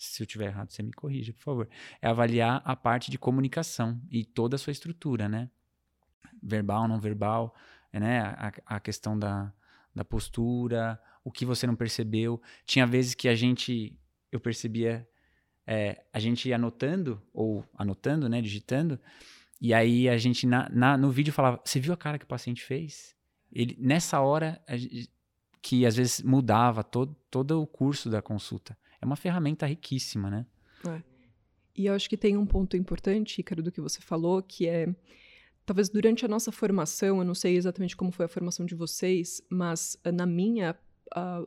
se 0.00 0.22
eu 0.22 0.26
tiver 0.26 0.46
errado, 0.46 0.70
você 0.70 0.82
me 0.82 0.92
corrija, 0.92 1.32
por 1.34 1.42
favor. 1.42 1.68
É 2.00 2.08
avaliar 2.08 2.62
a 2.64 2.74
parte 2.74 3.10
de 3.10 3.18
comunicação 3.18 4.00
e 4.10 4.24
toda 4.24 4.56
a 4.56 4.58
sua 4.58 4.70
estrutura, 4.70 5.28
né? 5.28 5.50
Verbal, 6.42 6.88
não 6.88 6.98
verbal, 6.98 7.54
né? 7.98 8.20
A, 8.20 8.52
a 8.66 8.80
questão 8.80 9.18
da, 9.18 9.52
da 9.94 10.04
postura, 10.04 11.00
o 11.24 11.30
que 11.30 11.44
você 11.44 11.66
não 11.66 11.74
percebeu. 11.74 12.40
Tinha 12.64 12.86
vezes 12.86 13.14
que 13.14 13.28
a 13.28 13.34
gente, 13.34 13.98
eu 14.30 14.38
percebia, 14.38 15.08
é, 15.66 16.04
a 16.12 16.18
gente 16.18 16.48
ia 16.48 16.56
anotando, 16.56 17.22
ou 17.32 17.64
anotando, 17.74 18.28
né? 18.28 18.40
Digitando, 18.40 19.00
e 19.60 19.74
aí 19.74 20.08
a 20.08 20.16
gente 20.16 20.46
na, 20.46 20.68
na, 20.70 20.96
no 20.96 21.10
vídeo 21.10 21.32
falava: 21.32 21.60
Você 21.64 21.78
viu 21.80 21.92
a 21.92 21.96
cara 21.96 22.18
que 22.18 22.24
o 22.24 22.28
paciente 22.28 22.62
fez? 22.62 23.14
Ele, 23.52 23.76
nessa 23.80 24.20
hora, 24.20 24.62
que 25.60 25.84
às 25.84 25.96
vezes 25.96 26.22
mudava 26.22 26.84
todo, 26.84 27.16
todo 27.30 27.60
o 27.60 27.66
curso 27.66 28.08
da 28.08 28.22
consulta 28.22 28.78
é 29.00 29.04
uma 29.04 29.16
ferramenta 29.16 29.66
riquíssima, 29.66 30.30
né? 30.30 30.46
É. 30.86 31.02
E 31.74 31.86
eu 31.86 31.94
acho 31.94 32.08
que 32.08 32.16
tem 32.16 32.36
um 32.36 32.46
ponto 32.46 32.76
importante, 32.76 33.40
Ícaro, 33.40 33.62
do 33.62 33.72
que 33.72 33.80
você 33.80 34.00
falou, 34.00 34.42
que 34.42 34.68
é 34.68 34.94
talvez 35.70 35.88
durante 35.88 36.24
a 36.24 36.28
nossa 36.28 36.50
formação, 36.50 37.18
eu 37.18 37.24
não 37.24 37.32
sei 37.32 37.54
exatamente 37.54 37.96
como 37.96 38.10
foi 38.10 38.24
a 38.24 38.28
formação 38.28 38.66
de 38.66 38.74
vocês, 38.74 39.40
mas 39.48 39.96
eh, 40.02 40.10
na 40.10 40.26
minha, 40.26 40.76
uh, 41.16 41.46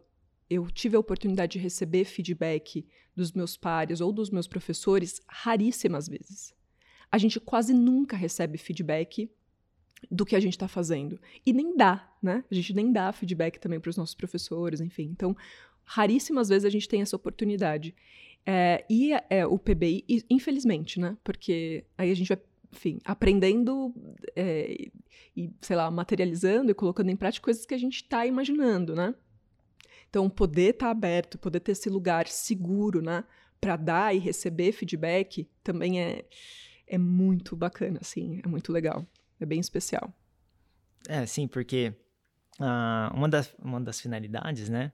eu 0.50 0.66
tive 0.72 0.96
a 0.96 1.00
oportunidade 1.02 1.52
de 1.52 1.60
receber 1.60 2.06
feedback 2.06 2.88
dos 3.14 3.34
meus 3.34 3.58
pares 3.58 4.00
ou 4.00 4.14
dos 4.14 4.30
meus 4.30 4.48
professores 4.48 5.22
raríssimas 5.28 6.08
vezes. 6.08 6.56
A 7.12 7.18
gente 7.18 7.38
quase 7.38 7.74
nunca 7.74 8.16
recebe 8.16 8.58
feedback 8.58 9.30
do 10.10 10.26
que 10.26 10.38
a 10.38 10.40
gente 10.40 10.54
está 10.54 10.70
fazendo. 10.70 11.20
E 11.46 11.52
nem 11.52 11.76
dá, 11.76 12.10
né? 12.22 12.46
A 12.50 12.56
gente 12.56 12.74
nem 12.74 12.94
dá 12.94 13.12
feedback 13.12 13.60
também 13.60 13.82
para 13.82 13.90
os 13.90 13.98
nossos 13.98 14.16
professores, 14.16 14.80
enfim. 14.80 15.10
Então, 15.12 15.36
raríssimas 15.84 16.48
vezes 16.48 16.64
a 16.64 16.70
gente 16.70 16.88
tem 16.88 17.02
essa 17.02 17.18
oportunidade. 17.18 17.94
É, 18.46 18.86
e 18.90 19.12
é, 19.30 19.46
o 19.46 19.60
PBI, 19.60 20.06
infelizmente, 20.30 20.98
né? 20.98 21.18
Porque 21.26 21.84
aí 21.98 22.10
a 22.10 22.16
gente 22.16 22.30
vai, 22.30 22.38
enfim, 22.74 23.00
aprendendo 23.06 23.94
é, 24.36 24.90
e, 25.38 25.54
sei 25.62 25.76
lá, 25.76 25.90
materializando 25.92 26.72
e 26.72 26.74
colocando 26.74 27.10
em 27.10 27.16
prática 27.16 27.46
coisas 27.46 27.66
que 27.66 27.74
a 27.74 27.78
gente 27.78 27.98
está 27.98 28.26
imaginando, 28.26 28.96
né? 28.96 29.14
Então, 30.10 30.30
poder 30.30 30.72
estar 30.72 30.88
tá 30.88 30.92
aberto, 30.92 31.38
poder 31.38 31.60
ter 31.60 31.74
esse 31.74 31.90
lugar 31.90 32.28
seguro, 32.28 33.02
né? 33.02 33.24
Para 33.62 33.76
dar 33.76 34.16
e 34.16 34.20
receber 34.20 34.72
feedback 34.72 35.48
também 35.64 36.02
é, 36.02 36.26
é 36.88 36.98
muito 36.98 37.56
bacana, 37.56 38.00
assim, 38.02 38.42
é 38.44 38.48
muito 38.48 38.72
legal, 38.72 39.06
é 39.40 39.46
bem 39.46 39.60
especial. 39.60 40.14
É, 41.08 41.26
sim, 41.26 41.48
porque 41.48 41.94
uh, 42.60 43.16
uma, 43.16 43.30
das, 43.30 43.54
uma 43.60 43.80
das 43.80 44.02
finalidades, 44.02 44.68
né? 44.68 44.92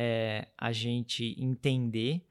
é, 0.00 0.46
a 0.56 0.70
gente 0.70 1.34
entender 1.42 2.24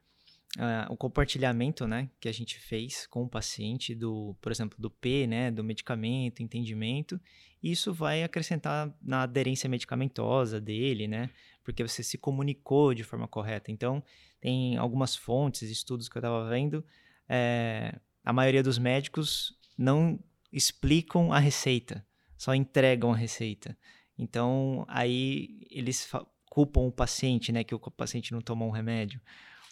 uh, 0.56 0.92
o 0.92 0.96
compartilhamento 0.96 1.86
né, 1.86 2.08
que 2.20 2.28
a 2.28 2.32
gente 2.32 2.58
fez 2.58 3.06
com 3.06 3.24
o 3.24 3.28
paciente, 3.28 3.94
do, 3.94 4.36
por 4.40 4.50
exemplo, 4.50 4.78
do 4.80 4.90
P, 4.90 5.26
né, 5.26 5.50
do 5.50 5.62
medicamento, 5.62 6.42
entendimento. 6.42 7.20
Isso 7.62 7.92
vai 7.92 8.22
acrescentar 8.22 8.92
na 9.02 9.22
aderência 9.22 9.68
medicamentosa 9.68 10.60
dele, 10.60 11.08
né? 11.08 11.28
Porque 11.64 11.82
você 11.82 12.02
se 12.02 12.16
comunicou 12.16 12.94
de 12.94 13.02
forma 13.02 13.26
correta. 13.26 13.70
Então, 13.70 14.02
tem 14.40 14.76
algumas 14.76 15.16
fontes, 15.16 15.68
estudos 15.68 16.08
que 16.08 16.16
eu 16.16 16.20
estava 16.20 16.48
vendo. 16.48 16.84
É, 17.28 17.98
a 18.24 18.32
maioria 18.32 18.62
dos 18.62 18.78
médicos 18.78 19.58
não 19.76 20.18
explicam 20.52 21.32
a 21.32 21.38
receita, 21.38 22.06
só 22.36 22.54
entregam 22.54 23.12
a 23.12 23.16
receita. 23.16 23.76
Então, 24.16 24.84
aí 24.88 25.66
eles 25.70 26.10
culpam 26.46 26.80
o 26.82 26.92
paciente, 26.92 27.52
né, 27.52 27.62
que 27.62 27.74
o 27.74 27.78
paciente 27.78 28.32
não 28.32 28.40
tomou 28.40 28.68
um 28.68 28.72
remédio, 28.72 29.20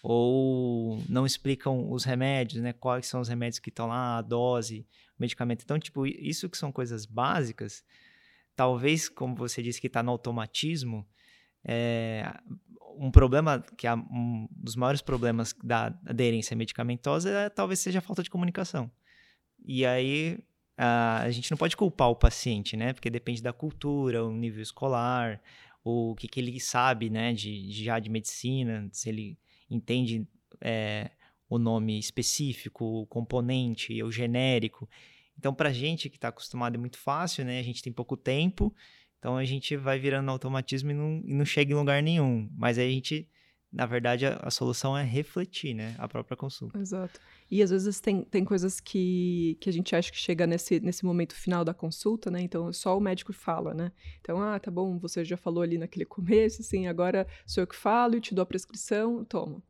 ou 0.09 1.03
não 1.09 1.27
explicam 1.27 1.91
os 1.91 2.05
remédios, 2.05 2.63
né, 2.63 2.73
quais 2.73 3.09
são 3.09 3.21
os 3.21 3.29
remédios 3.29 3.59
que 3.59 3.71
estão 3.71 3.89
lá, 3.89 4.19
a 4.19 4.23
dose, 4.23 4.87
o 5.19 5.21
medicamento. 5.21 5.65
Então, 5.65 5.81
tipo, 5.81 6.07
isso 6.07 6.49
que 6.49 6.57
são 6.57 6.71
coisas 6.71 7.05
básicas, 7.05 7.85
talvez, 8.55 9.09
como 9.09 9.35
você 9.35 9.61
disse 9.61 9.81
que 9.81 9.89
está 9.89 10.05
no 10.05 10.13
automatismo, 10.13 11.05
é, 11.65 12.33
um 12.97 13.11
problema 13.11 13.61
que 13.77 13.85
é 13.85 13.93
um 13.97 14.47
dos 14.53 14.77
maiores 14.77 15.03
problemas 15.03 15.53
da 15.65 15.87
aderência 16.07 16.55
medicamentosa 16.55 17.29
é, 17.29 17.49
talvez 17.51 17.81
seja 17.81 17.99
a 17.99 18.03
falta 18.03 18.23
de 18.23 18.31
comunicação. 18.31 18.89
E 19.65 19.85
aí 19.85 20.39
a, 20.77 21.23
a 21.23 21.31
gente 21.33 21.51
não 21.51 21.59
pode 21.59 21.77
culpar 21.77 22.11
o 22.11 22.15
paciente, 22.15 22.77
né? 22.77 22.93
Porque 22.93 23.11
depende 23.11 23.43
da 23.43 23.53
cultura, 23.53 24.25
o 24.25 24.31
nível 24.31 24.63
escolar, 24.63 25.43
o 25.83 26.15
que, 26.15 26.29
que 26.29 26.39
ele 26.39 26.61
sabe, 26.61 27.11
né, 27.11 27.33
de, 27.33 27.73
já 27.73 27.99
de 27.99 28.09
medicina, 28.09 28.89
se 28.93 29.09
ele 29.09 29.37
entende 29.71 30.27
é, 30.61 31.11
o 31.49 31.59
nome 31.59 31.99
específico, 31.99 32.85
o 32.85 33.07
componente, 33.07 34.03
o 34.03 34.11
genérico. 34.11 34.89
Então, 35.39 35.55
para 35.55 35.69
a 35.69 35.73
gente 35.73 36.09
que 36.09 36.17
está 36.17 36.29
acostumado 36.29 36.77
é 36.77 36.79
muito 36.79 36.99
fácil, 36.99 37.45
né? 37.45 37.59
A 37.59 37.63
gente 37.63 37.83
tem 37.83 37.93
pouco 37.93 38.17
tempo, 38.17 38.75
então 39.19 39.37
a 39.37 39.45
gente 39.45 39.77
vai 39.77 39.99
virando 39.99 40.31
automatismo 40.31 40.91
e 40.91 40.95
não, 40.95 41.23
e 41.25 41.35
não 41.35 41.45
chega 41.45 41.73
em 41.73 41.77
lugar 41.77 42.03
nenhum. 42.03 42.49
Mas 42.57 42.79
aí 42.79 42.89
a 42.89 42.93
gente 42.93 43.29
na 43.73 43.85
verdade, 43.85 44.27
a, 44.27 44.41
a, 44.43 44.51
solução 44.51 44.97
é 44.97 45.03
refletir, 45.03 45.75
né? 45.75 45.95
A 45.99 46.09
própria 46.09 46.37
consulta. 46.37 46.79
Exato. 46.79 47.21
E 47.51 47.63
às 47.63 47.71
vezes 47.71 48.01
tem, 48.01 48.23
tem 48.23 48.45
coisas 48.45 48.81
que, 48.81 49.57
que 49.61 49.69
a 49.69 49.73
gente 49.73 49.95
acha 49.95 50.11
que 50.11 50.17
chega 50.17 50.47
nesse, 50.47 50.81
nesse 50.81 51.05
momento 51.05 51.35
final 51.35 51.65
da 51.65 51.75
consulta, 51.75 52.31
né? 52.31 52.41
Então 52.41 52.73
só 52.73 52.97
o 52.97 53.01
médico 53.01 53.33
fala, 53.33 53.75
né? 53.75 53.93
Então, 54.21 54.41
ah, 54.41 54.59
tá 54.59 54.71
bom, 54.71 54.99
você 54.99 55.25
já 55.25 55.37
falou 55.37 55.63
ali 55.63 55.79
naquele 55.79 56.05
começo, 56.05 56.63
assim, 56.63 56.87
agora 56.87 57.27
sou 57.45 57.63
eu 57.63 57.67
que 57.67 57.77
falo 57.77 58.17
e 58.17 58.21
te 58.21 58.35
dou 58.35 58.43
a 58.43 58.47
prescrição, 58.47 59.25
toma. 59.25 59.63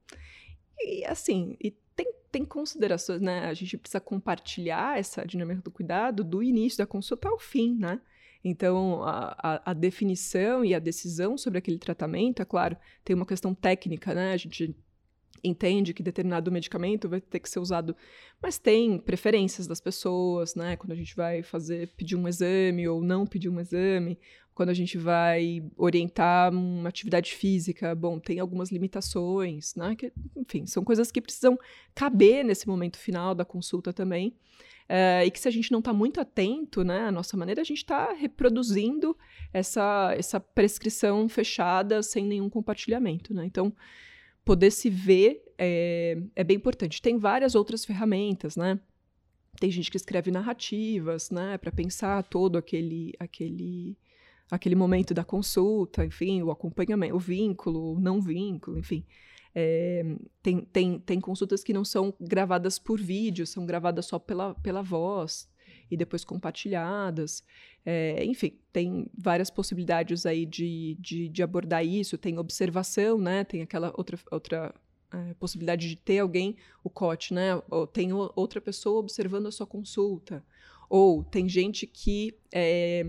E 0.79 1.05
assim, 1.05 1.57
e 1.61 1.71
tem, 1.71 2.12
tem 2.31 2.45
considerações, 2.45 3.21
né? 3.21 3.47
A 3.47 3.55
gente 3.55 3.79
precisa 3.79 4.00
compartilhar 4.00 4.99
essa 4.99 5.26
dinâmica 5.26 5.62
do 5.62 5.71
cuidado 5.71 6.23
do 6.23 6.43
início 6.43 6.79
da 6.79 6.87
consulta 6.87 7.29
ao 7.29 7.38
fim, 7.38 7.76
né? 7.76 8.00
Então, 8.49 9.03
a, 9.03 9.37
a, 9.43 9.71
a, 9.71 9.75
definição 9.75 10.65
e 10.65 10.73
a 10.73 10.79
decisão 10.79 11.37
sobre 11.37 11.59
aquele 11.59 11.79
tratamento, 11.79 12.41
é 12.41 12.45
claro, 12.45 12.76
tem 13.05 13.17
uma 13.17 13.26
questão 13.26 13.53
técnica, 13.53 14.15
né? 14.15 14.33
A 14.33 14.37
gente 14.37 14.73
entende 15.43 15.95
que 15.95 16.02
determinado 16.02 16.50
medicamento 16.50 17.09
vai 17.09 17.21
ter 17.21 17.40
que 17.40 17.49
ser 17.49 17.59
usado, 17.59 17.97
mas 18.43 18.59
tem 18.59 18.99
preferências 18.99 19.66
das 19.66 19.81
pessoas, 19.81 20.55
né? 20.55 20.76
Quando 20.76 20.93
a 20.93 20.97
gente 20.97 21.14
vai 21.14 21.43
fazer, 21.43 21.88
pedir 21.97 22.16
um 22.16 22.28
exame 22.28 22.88
ou 22.88 23.02
não 23.02 23.26
pedir 23.26 23.49
um 23.49 23.61
exame, 23.61 24.19
quando 24.57 24.71
a 24.71 24.75
gente 24.75 24.97
vai 24.97 25.62
orientar 25.76 26.50
uma 26.50 26.88
atividade 26.88 27.35
física, 27.35 27.95
bom, 27.95 28.19
tem 28.19 28.40
algumas 28.40 28.73
limitações, 28.73 29.75
né? 29.75 29.95
Que, 29.95 30.11
enfim, 30.35 30.66
são 30.66 30.83
coisas 30.83 31.12
que 31.12 31.21
precisam 31.21 31.59
caber 31.95 32.43
nesse 32.43 32.66
momento 32.66 32.97
final 32.97 33.35
da 33.35 33.45
consulta 33.45 33.93
também. 33.93 34.35
Uh, 34.88 35.26
e 35.26 35.31
que 35.31 35.40
se 35.40 35.49
a 35.49 35.50
gente 35.50 35.71
não 35.73 35.81
está 35.81 35.93
muito 35.93 36.21
atento, 36.21 36.85
né, 36.85 37.09
à 37.09 37.12
nossa 37.12 37.37
maneira, 37.37 37.61
a 37.61 37.64
gente 37.64 37.78
está 37.78 38.12
reproduzindo 38.12 39.16
essa, 39.52 40.14
essa 40.16 40.38
prescrição 40.40 41.28
fechada 41.28 42.02
sem 42.02 42.25
nenhum 42.25 42.49
compartilhamento, 42.49 43.35
né? 43.35 43.45
Então, 43.45 43.75
poder 44.47 44.71
se 44.71 44.88
ver 44.88 45.43
é, 45.59 46.17
é 46.37 46.45
bem 46.45 46.57
importante. 46.57 47.03
Tem 47.03 47.19
várias 47.19 47.57
outras 47.57 47.85
ferramentas, 47.85 48.57
né? 48.57 48.79
Tem 49.59 49.71
gente 49.71 49.91
que 49.91 49.97
escreve 49.97 50.31
narrativas, 50.31 51.31
né, 51.31 51.59
para 51.59 51.73
pensar 51.73 52.23
todo 52.25 52.57
aquele 52.57 53.12
aquele 53.19 53.99
aquele 54.50 54.76
momento 54.76 55.12
da 55.12 55.25
consulta, 55.25 56.05
enfim, 56.05 56.43
o 56.43 56.53
acompanhamento, 56.53 57.17
o 57.17 57.19
vínculo, 57.19 57.95
o 57.95 58.00
não 58.00 58.21
vínculo, 58.21 58.79
enfim. 58.79 59.05
É, 59.53 60.05
tem, 60.43 60.61
tem, 60.61 60.99
tem 61.00 61.21
consultas 61.21 61.65
que 61.65 61.73
não 61.73 61.85
são 61.85 62.15
gravadas 62.21 62.79
por 62.79 63.00
vídeo, 63.00 63.47
são 63.47 63.67
gravadas 63.67 64.07
só 64.07 64.19
pela, 64.19 64.55
pela 64.57 64.83
voz 64.83 65.49
e 65.90 65.97
depois 65.97 66.25
compartilhadas. 66.25 67.43
É, 67.85 68.25
enfim, 68.25 68.59
tem 68.73 69.07
várias 69.16 69.50
possibilidades 69.50 70.26
aí 70.26 70.45
de, 70.45 70.97
de, 71.00 71.28
de, 71.28 71.43
abordar 71.43 71.85
isso. 71.85 72.19
Tem 72.19 72.38
observação, 72.38 73.19
né? 73.19 73.45
Tem 73.45 73.62
aquela 73.62 73.93
outra, 73.97 74.19
outra 74.31 74.75
é, 75.12 75.35
possibilidade 75.35 75.88
de 75.88 75.97
ter 75.97 76.19
alguém, 76.19 76.57
o 76.83 76.90
COT, 76.90 77.33
né? 77.35 77.61
Ou 77.71 77.87
tem 77.87 78.12
outra 78.12 78.61
pessoa 78.61 79.00
observando 79.00 79.47
a 79.47 79.52
sua 79.52 79.66
consulta. 79.66 80.45
Ou 80.88 81.25
tem 81.25 81.49
gente 81.49 81.87
que 81.87 82.37
é, 82.52 83.05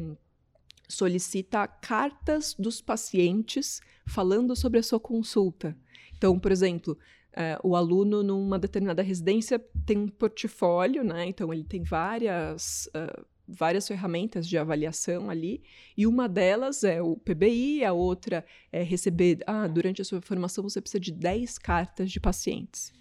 solicita 0.87 1.67
cartas 1.67 2.55
dos 2.57 2.81
pacientes 2.81 3.81
falando 4.05 4.55
sobre 4.55 4.79
a 4.79 4.83
sua 4.83 4.99
consulta. 4.99 5.77
Então, 6.15 6.39
por 6.39 6.51
exemplo, 6.51 6.97
é, 7.37 7.59
o 7.63 7.75
aluno 7.75 8.23
numa 8.23 8.57
determinada 8.57 9.03
residência 9.03 9.63
tem 9.85 9.97
um 9.99 10.07
portfólio, 10.07 11.03
né? 11.03 11.27
Então 11.27 11.53
ele 11.53 11.63
tem 11.63 11.83
várias 11.83 12.87
uh, 12.87 13.25
várias 13.47 13.87
ferramentas 13.87 14.47
de 14.47 14.57
avaliação 14.57 15.29
ali, 15.29 15.61
e 15.95 16.05
uma 16.05 16.27
delas 16.27 16.83
é 16.83 17.01
o 17.01 17.15
PBI, 17.15 17.85
a 17.85 17.93
outra 17.93 18.43
é 18.71 18.83
receber, 18.83 19.39
ah, 19.47 19.67
durante 19.67 20.01
a 20.01 20.05
sua 20.05 20.19
formação 20.19 20.63
você 20.63 20.81
precisa 20.81 20.99
de 20.99 21.13
10 21.13 21.57
cartas 21.57 22.11
de 22.11 22.19
pacientes. 22.19 22.91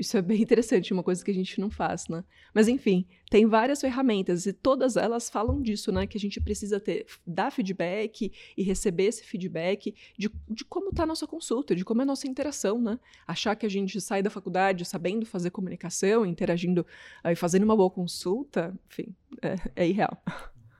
Isso 0.00 0.16
é 0.16 0.22
bem 0.22 0.40
interessante, 0.40 0.94
uma 0.94 1.02
coisa 1.02 1.22
que 1.22 1.30
a 1.30 1.34
gente 1.34 1.60
não 1.60 1.68
faz, 1.68 2.08
né? 2.08 2.24
Mas 2.54 2.68
enfim, 2.68 3.06
tem 3.28 3.44
várias 3.46 3.82
ferramentas 3.82 4.46
e 4.46 4.52
todas 4.52 4.96
elas 4.96 5.28
falam 5.28 5.60
disso, 5.60 5.92
né? 5.92 6.06
Que 6.06 6.16
a 6.16 6.20
gente 6.20 6.40
precisa 6.40 6.80
ter, 6.80 7.04
dar 7.26 7.52
feedback 7.52 8.32
e 8.56 8.62
receber 8.62 9.04
esse 9.04 9.22
feedback 9.22 9.94
de, 10.16 10.30
de 10.48 10.64
como 10.64 10.88
está 10.88 11.02
a 11.02 11.06
nossa 11.06 11.26
consulta, 11.26 11.76
de 11.76 11.84
como 11.84 12.00
é 12.00 12.04
a 12.04 12.06
nossa 12.06 12.26
interação, 12.26 12.80
né? 12.80 12.98
Achar 13.26 13.54
que 13.54 13.66
a 13.66 13.68
gente 13.68 14.00
sai 14.00 14.22
da 14.22 14.30
faculdade 14.30 14.86
sabendo 14.86 15.26
fazer 15.26 15.50
comunicação, 15.50 16.24
interagindo 16.24 16.86
e 17.22 17.34
fazendo 17.34 17.64
uma 17.64 17.76
boa 17.76 17.90
consulta, 17.90 18.74
enfim, 18.90 19.14
é, 19.42 19.56
é 19.76 19.86
irreal. 19.86 20.22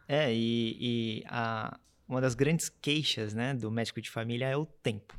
É, 0.08 0.34
e, 0.34 0.76
e 0.80 1.24
a, 1.26 1.78
uma 2.08 2.22
das 2.22 2.34
grandes 2.34 2.70
queixas, 2.70 3.34
né, 3.34 3.52
do 3.52 3.70
médico 3.70 4.00
de 4.00 4.08
família 4.08 4.46
é 4.46 4.56
o 4.56 4.64
tempo. 4.64 5.14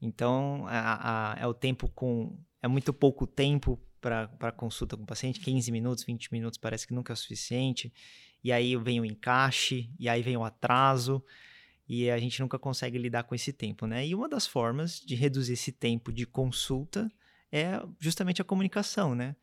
Então, 0.00 0.64
a, 0.66 1.34
a, 1.34 1.38
é 1.38 1.46
o 1.46 1.52
tempo 1.52 1.88
com 1.90 2.36
é 2.64 2.68
muito 2.68 2.94
pouco 2.94 3.26
tempo 3.26 3.78
para 4.00 4.50
consulta 4.50 4.96
com 4.96 5.02
o 5.02 5.06
paciente, 5.06 5.38
15 5.38 5.70
minutos, 5.70 6.02
20 6.02 6.32
minutos 6.32 6.58
parece 6.58 6.86
que 6.86 6.94
nunca 6.94 7.12
é 7.12 7.14
o 7.14 7.16
suficiente. 7.16 7.92
E 8.42 8.50
aí 8.50 8.74
vem 8.76 8.98
o 9.00 9.04
encaixe, 9.04 9.90
e 9.98 10.08
aí 10.08 10.22
vem 10.22 10.34
o 10.34 10.42
atraso, 10.42 11.22
e 11.86 12.10
a 12.10 12.18
gente 12.18 12.40
nunca 12.40 12.58
consegue 12.58 12.96
lidar 12.96 13.24
com 13.24 13.34
esse 13.34 13.52
tempo, 13.52 13.86
né? 13.86 14.06
E 14.06 14.14
uma 14.14 14.30
das 14.30 14.46
formas 14.46 14.98
de 14.98 15.14
reduzir 15.14 15.52
esse 15.52 15.72
tempo 15.72 16.10
de 16.10 16.26
consulta 16.26 17.12
é 17.52 17.82
justamente 18.00 18.40
a 18.40 18.44
comunicação, 18.46 19.14
né? 19.14 19.36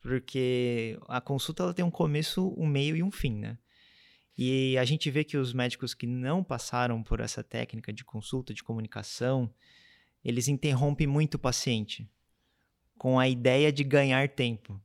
Porque 0.00 0.98
a 1.08 1.20
consulta 1.20 1.62
ela 1.62 1.74
tem 1.74 1.84
um 1.84 1.90
começo, 1.90 2.54
um 2.56 2.66
meio 2.66 2.96
e 2.96 3.02
um 3.02 3.10
fim, 3.10 3.34
né? 3.34 3.58
E 4.36 4.78
a 4.78 4.84
gente 4.86 5.10
vê 5.10 5.24
que 5.24 5.36
os 5.36 5.52
médicos 5.52 5.92
que 5.92 6.06
não 6.06 6.42
passaram 6.42 7.02
por 7.02 7.20
essa 7.20 7.44
técnica 7.44 7.92
de 7.92 8.02
consulta, 8.02 8.54
de 8.54 8.64
comunicação, 8.64 9.52
eles 10.24 10.48
interrompem 10.48 11.06
muito 11.06 11.34
o 11.34 11.38
paciente 11.38 12.08
com 12.98 13.18
a 13.18 13.28
ideia 13.28 13.72
de 13.72 13.84
ganhar 13.84 14.28
tempo. 14.28 14.80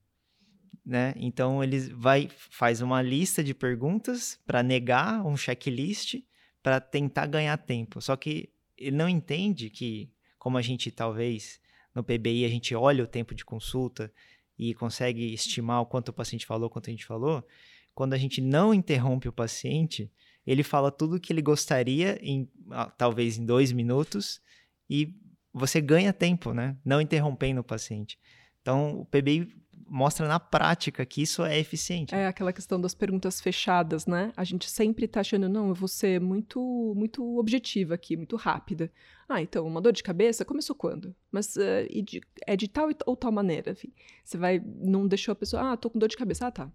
Né? 0.85 1.13
Então 1.15 1.63
ele 1.63 1.79
vai 1.93 2.29
faz 2.49 2.81
uma 2.81 3.01
lista 3.01 3.43
de 3.43 3.53
perguntas 3.53 4.39
para 4.45 4.63
negar 4.63 5.25
um 5.25 5.37
checklist 5.37 6.15
para 6.61 6.79
tentar 6.79 7.27
ganhar 7.27 7.57
tempo. 7.57 8.01
Só 8.01 8.15
que 8.15 8.49
ele 8.77 8.95
não 8.95 9.07
entende 9.07 9.69
que 9.69 10.11
como 10.37 10.57
a 10.57 10.61
gente 10.61 10.91
talvez 10.91 11.59
no 11.93 12.03
PBI 12.03 12.45
a 12.45 12.49
gente 12.49 12.73
olha 12.73 13.03
o 13.03 13.07
tempo 13.07 13.35
de 13.35 13.45
consulta 13.45 14.11
e 14.57 14.73
consegue 14.73 15.33
estimar 15.33 15.81
o 15.81 15.85
quanto 15.85 16.09
o 16.09 16.13
paciente 16.13 16.45
falou, 16.45 16.69
quanto 16.69 16.89
a 16.89 16.91
gente 16.91 17.05
falou, 17.05 17.45
quando 17.93 18.13
a 18.13 18.17
gente 18.17 18.41
não 18.41 18.73
interrompe 18.73 19.27
o 19.27 19.33
paciente, 19.33 20.11
ele 20.45 20.63
fala 20.63 20.91
tudo 20.91 21.15
o 21.15 21.19
que 21.19 21.31
ele 21.31 21.41
gostaria 21.41 22.19
em 22.21 22.49
talvez 22.97 23.37
em 23.37 23.45
dois 23.45 23.71
minutos 23.71 24.41
e 24.89 25.13
você 25.53 25.81
ganha 25.81 26.13
tempo, 26.13 26.53
né? 26.53 26.77
Não 26.83 27.01
interrompendo 27.01 27.61
o 27.61 27.63
paciente. 27.63 28.17
Então, 28.61 29.01
o 29.01 29.05
PBI 29.05 29.61
mostra 29.87 30.25
na 30.25 30.39
prática 30.39 31.05
que 31.05 31.21
isso 31.21 31.43
é 31.43 31.59
eficiente. 31.59 32.15
É 32.15 32.25
aquela 32.25 32.53
questão 32.53 32.79
das 32.79 32.93
perguntas 32.93 33.41
fechadas, 33.41 34.05
né? 34.05 34.31
A 34.37 34.43
gente 34.45 34.69
sempre 34.69 35.05
tá 35.05 35.19
achando, 35.19 35.49
não, 35.49 35.67
eu 35.67 35.75
vou 35.75 35.87
ser 35.87 36.21
muito, 36.21 36.93
muito 36.95 37.37
objetiva 37.37 37.95
aqui, 37.95 38.15
muito 38.15 38.37
rápida. 38.37 38.89
Ah, 39.27 39.41
então, 39.41 39.67
uma 39.67 39.81
dor 39.81 39.91
de 39.91 40.01
cabeça 40.01 40.45
começou 40.45 40.75
quando? 40.75 41.13
Mas 41.29 41.57
uh, 41.57 42.03
de, 42.03 42.21
é 42.47 42.55
de 42.55 42.69
tal 42.69 42.89
ou 43.05 43.17
tal 43.17 43.33
maneira? 43.33 43.71
Enfim, 43.71 43.91
você 44.23 44.37
vai, 44.37 44.63
não 44.65 45.05
deixou 45.07 45.33
a 45.33 45.35
pessoa, 45.35 45.73
ah, 45.73 45.77
tô 45.77 45.89
com 45.89 45.99
dor 45.99 46.07
de 46.07 46.15
cabeça, 46.15 46.47
ah, 46.47 46.51
tá. 46.51 46.71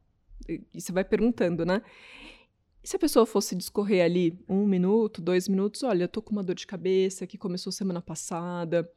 E, 0.46 0.62
e 0.74 0.80
você 0.80 0.92
vai 0.92 1.04
perguntando, 1.04 1.64
né? 1.64 1.80
E 2.86 2.88
se 2.88 2.94
a 2.94 3.00
pessoa 3.00 3.26
fosse 3.26 3.56
discorrer 3.56 4.04
ali 4.04 4.38
um 4.48 4.64
minuto, 4.64 5.20
dois 5.20 5.48
minutos, 5.48 5.82
olha, 5.82 6.04
eu 6.04 6.08
tô 6.08 6.22
com 6.22 6.30
uma 6.30 6.44
dor 6.44 6.54
de 6.54 6.64
cabeça 6.64 7.26
que 7.26 7.36
começou 7.36 7.72
semana 7.72 8.00
passada, 8.00 8.88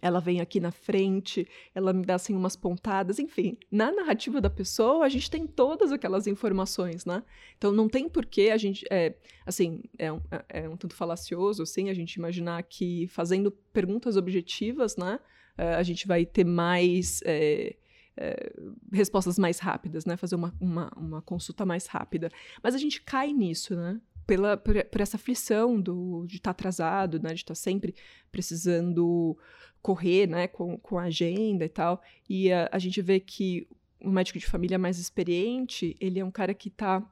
ela 0.00 0.18
vem 0.18 0.40
aqui 0.40 0.58
na 0.58 0.72
frente, 0.72 1.46
ela 1.72 1.92
me 1.92 2.04
dá 2.04 2.16
assim 2.16 2.34
umas 2.34 2.56
pontadas, 2.56 3.20
enfim, 3.20 3.56
na 3.70 3.92
narrativa 3.92 4.40
da 4.40 4.50
pessoa 4.50 5.04
a 5.04 5.08
gente 5.08 5.30
tem 5.30 5.46
todas 5.46 5.92
aquelas 5.92 6.26
informações, 6.26 7.04
né? 7.04 7.22
Então 7.56 7.70
não 7.70 7.88
tem 7.88 8.08
porquê 8.08 8.50
a 8.50 8.56
gente, 8.56 8.84
é, 8.90 9.14
assim, 9.46 9.84
é 9.96 10.12
um, 10.12 10.20
é, 10.28 10.64
é 10.64 10.68
um 10.68 10.76
tanto 10.76 10.96
falacioso, 10.96 11.62
assim, 11.62 11.90
a 11.90 11.94
gente 11.94 12.14
imaginar 12.14 12.60
que 12.64 13.06
fazendo 13.06 13.52
perguntas 13.72 14.16
objetivas, 14.16 14.96
né, 14.96 15.20
é, 15.56 15.74
a 15.74 15.82
gente 15.84 16.08
vai 16.08 16.26
ter 16.26 16.44
mais 16.44 17.20
é, 17.24 17.76
é, 18.16 18.52
respostas 18.92 19.38
mais 19.38 19.58
rápidas, 19.58 20.04
né? 20.04 20.16
Fazer 20.16 20.34
uma, 20.34 20.54
uma, 20.60 20.90
uma, 20.96 21.22
consulta 21.22 21.64
mais 21.64 21.86
rápida. 21.86 22.30
Mas 22.62 22.74
a 22.74 22.78
gente 22.78 23.00
cai 23.02 23.32
nisso, 23.32 23.74
né? 23.74 24.00
Pela, 24.26 24.56
por, 24.56 24.82
por 24.84 25.00
essa 25.00 25.16
aflição 25.16 25.80
do, 25.80 26.24
de 26.26 26.36
estar 26.36 26.52
tá 26.52 26.58
atrasado, 26.58 27.20
né? 27.20 27.30
De 27.30 27.36
estar 27.36 27.54
tá 27.54 27.54
sempre 27.54 27.94
precisando 28.30 29.36
correr, 29.80 30.26
né? 30.26 30.46
Com, 30.46 30.78
com 30.78 30.98
a 30.98 31.04
agenda 31.04 31.64
e 31.64 31.68
tal. 31.68 32.02
E 32.28 32.52
a, 32.52 32.68
a 32.72 32.78
gente 32.78 33.00
vê 33.00 33.18
que 33.18 33.68
o 34.00 34.10
médico 34.10 34.38
de 34.38 34.46
família 34.46 34.78
mais 34.78 34.98
experiente, 34.98 35.96
ele 36.00 36.18
é 36.18 36.24
um 36.24 36.30
cara 36.30 36.52
que 36.52 36.68
está 36.68 36.98
uh, 36.98 37.04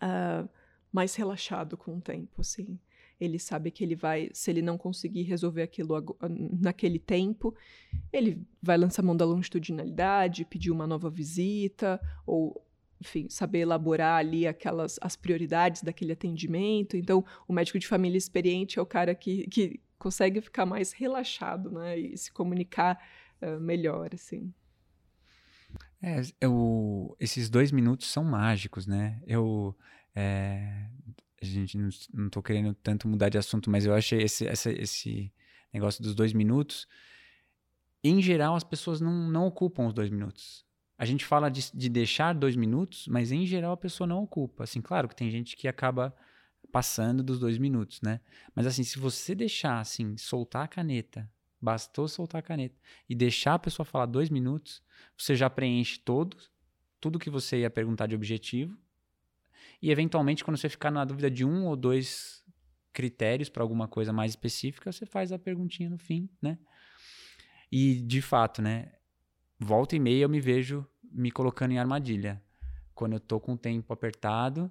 ah, 0.00 0.48
mais 0.90 1.14
relaxado 1.14 1.76
com 1.76 1.98
o 1.98 2.00
tempo, 2.00 2.40
assim 2.40 2.78
ele 3.20 3.38
sabe 3.38 3.70
que 3.70 3.84
ele 3.84 3.94
vai, 3.94 4.30
se 4.32 4.50
ele 4.50 4.62
não 4.62 4.78
conseguir 4.78 5.22
resolver 5.22 5.62
aquilo 5.62 6.02
naquele 6.58 6.98
tempo, 6.98 7.54
ele 8.10 8.42
vai 8.62 8.78
lançar 8.78 9.02
mão 9.02 9.16
da 9.16 9.26
longitudinalidade, 9.26 10.46
pedir 10.46 10.70
uma 10.70 10.86
nova 10.86 11.10
visita, 11.10 12.00
ou, 12.26 12.66
enfim, 12.98 13.28
saber 13.28 13.60
elaborar 13.60 14.18
ali 14.18 14.46
aquelas 14.46 14.98
as 15.02 15.16
prioridades 15.16 15.82
daquele 15.82 16.12
atendimento. 16.12 16.96
Então, 16.96 17.22
o 17.46 17.52
médico 17.52 17.78
de 17.78 17.86
família 17.86 18.16
experiente 18.16 18.78
é 18.78 18.82
o 18.82 18.86
cara 18.86 19.14
que, 19.14 19.46
que 19.48 19.80
consegue 19.98 20.40
ficar 20.40 20.64
mais 20.64 20.92
relaxado, 20.92 21.70
né, 21.70 21.98
e 21.98 22.16
se 22.16 22.32
comunicar 22.32 22.98
uh, 23.42 23.60
melhor, 23.60 24.14
assim. 24.14 24.52
É, 26.02 26.22
eu, 26.40 27.14
esses 27.20 27.50
dois 27.50 27.70
minutos 27.70 28.10
são 28.10 28.24
mágicos, 28.24 28.86
né? 28.86 29.22
Eu 29.26 29.76
é, 30.14 30.86
a 31.40 31.46
gente 31.46 31.78
não, 31.78 31.88
não 32.12 32.28
tô 32.28 32.42
querendo 32.42 32.74
tanto 32.74 33.08
mudar 33.08 33.28
de 33.28 33.38
assunto, 33.38 33.70
mas 33.70 33.86
eu 33.86 33.94
achei 33.94 34.22
esse, 34.22 34.46
essa, 34.46 34.70
esse 34.70 35.32
negócio 35.72 36.02
dos 36.02 36.14
dois 36.14 36.32
minutos. 36.32 36.86
Em 38.04 38.20
geral, 38.20 38.54
as 38.54 38.64
pessoas 38.64 39.00
não, 39.00 39.30
não 39.30 39.46
ocupam 39.46 39.86
os 39.86 39.94
dois 39.94 40.10
minutos. 40.10 40.64
A 40.98 41.06
gente 41.06 41.24
fala 41.24 41.50
de, 41.50 41.72
de 41.72 41.88
deixar 41.88 42.34
dois 42.34 42.54
minutos, 42.56 43.08
mas 43.08 43.32
em 43.32 43.46
geral 43.46 43.72
a 43.72 43.76
pessoa 43.76 44.06
não 44.06 44.22
ocupa. 44.22 44.64
Assim, 44.64 44.82
claro 44.82 45.08
que 45.08 45.16
tem 45.16 45.30
gente 45.30 45.56
que 45.56 45.66
acaba 45.66 46.14
passando 46.70 47.22
dos 47.22 47.40
dois 47.40 47.56
minutos, 47.56 48.02
né? 48.02 48.20
Mas 48.54 48.66
assim, 48.66 48.84
se 48.84 48.98
você 48.98 49.34
deixar, 49.34 49.80
assim, 49.80 50.16
soltar 50.18 50.64
a 50.64 50.68
caneta, 50.68 51.30
bastou 51.60 52.06
soltar 52.06 52.40
a 52.40 52.42
caneta 52.42 52.78
e 53.08 53.14
deixar 53.14 53.54
a 53.54 53.58
pessoa 53.58 53.84
falar 53.86 54.06
dois 54.06 54.28
minutos, 54.28 54.82
você 55.16 55.34
já 55.34 55.48
preenche 55.48 55.98
todos, 55.98 56.50
tudo 57.00 57.18
que 57.18 57.30
você 57.30 57.60
ia 57.60 57.70
perguntar 57.70 58.06
de 58.06 58.14
objetivo 58.14 58.78
e 59.82 59.90
eventualmente, 59.90 60.44
quando 60.44 60.56
você 60.56 60.68
ficar 60.68 60.90
na 60.90 61.04
dúvida 61.04 61.30
de 61.30 61.44
um 61.44 61.66
ou 61.66 61.76
dois 61.76 62.44
critérios 62.92 63.48
para 63.48 63.62
alguma 63.62 63.88
coisa 63.88 64.12
mais 64.12 64.32
específica, 64.32 64.92
você 64.92 65.06
faz 65.06 65.32
a 65.32 65.38
perguntinha 65.38 65.88
no 65.88 65.98
fim, 65.98 66.28
né? 66.42 66.58
E 67.70 67.94
de 67.94 68.20
fato, 68.20 68.60
né? 68.60 68.92
Volta 69.58 69.96
e 69.96 69.98
meia 69.98 70.24
eu 70.24 70.28
me 70.28 70.40
vejo 70.40 70.86
me 71.10 71.30
colocando 71.30 71.72
em 71.72 71.78
armadilha. 71.78 72.42
Quando 72.94 73.14
eu 73.14 73.20
tô 73.20 73.40
com 73.40 73.54
o 73.54 73.58
tempo 73.58 73.92
apertado, 73.92 74.70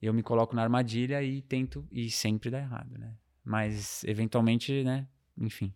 eu 0.00 0.12
me 0.12 0.22
coloco 0.22 0.56
na 0.56 0.62
armadilha 0.62 1.22
e 1.22 1.42
tento 1.42 1.86
e 1.92 2.10
sempre 2.10 2.50
dá 2.50 2.58
errado, 2.58 2.98
né? 2.98 3.14
Mas 3.44 4.02
eventualmente, 4.04 4.82
né? 4.82 5.06
Enfim, 5.38 5.72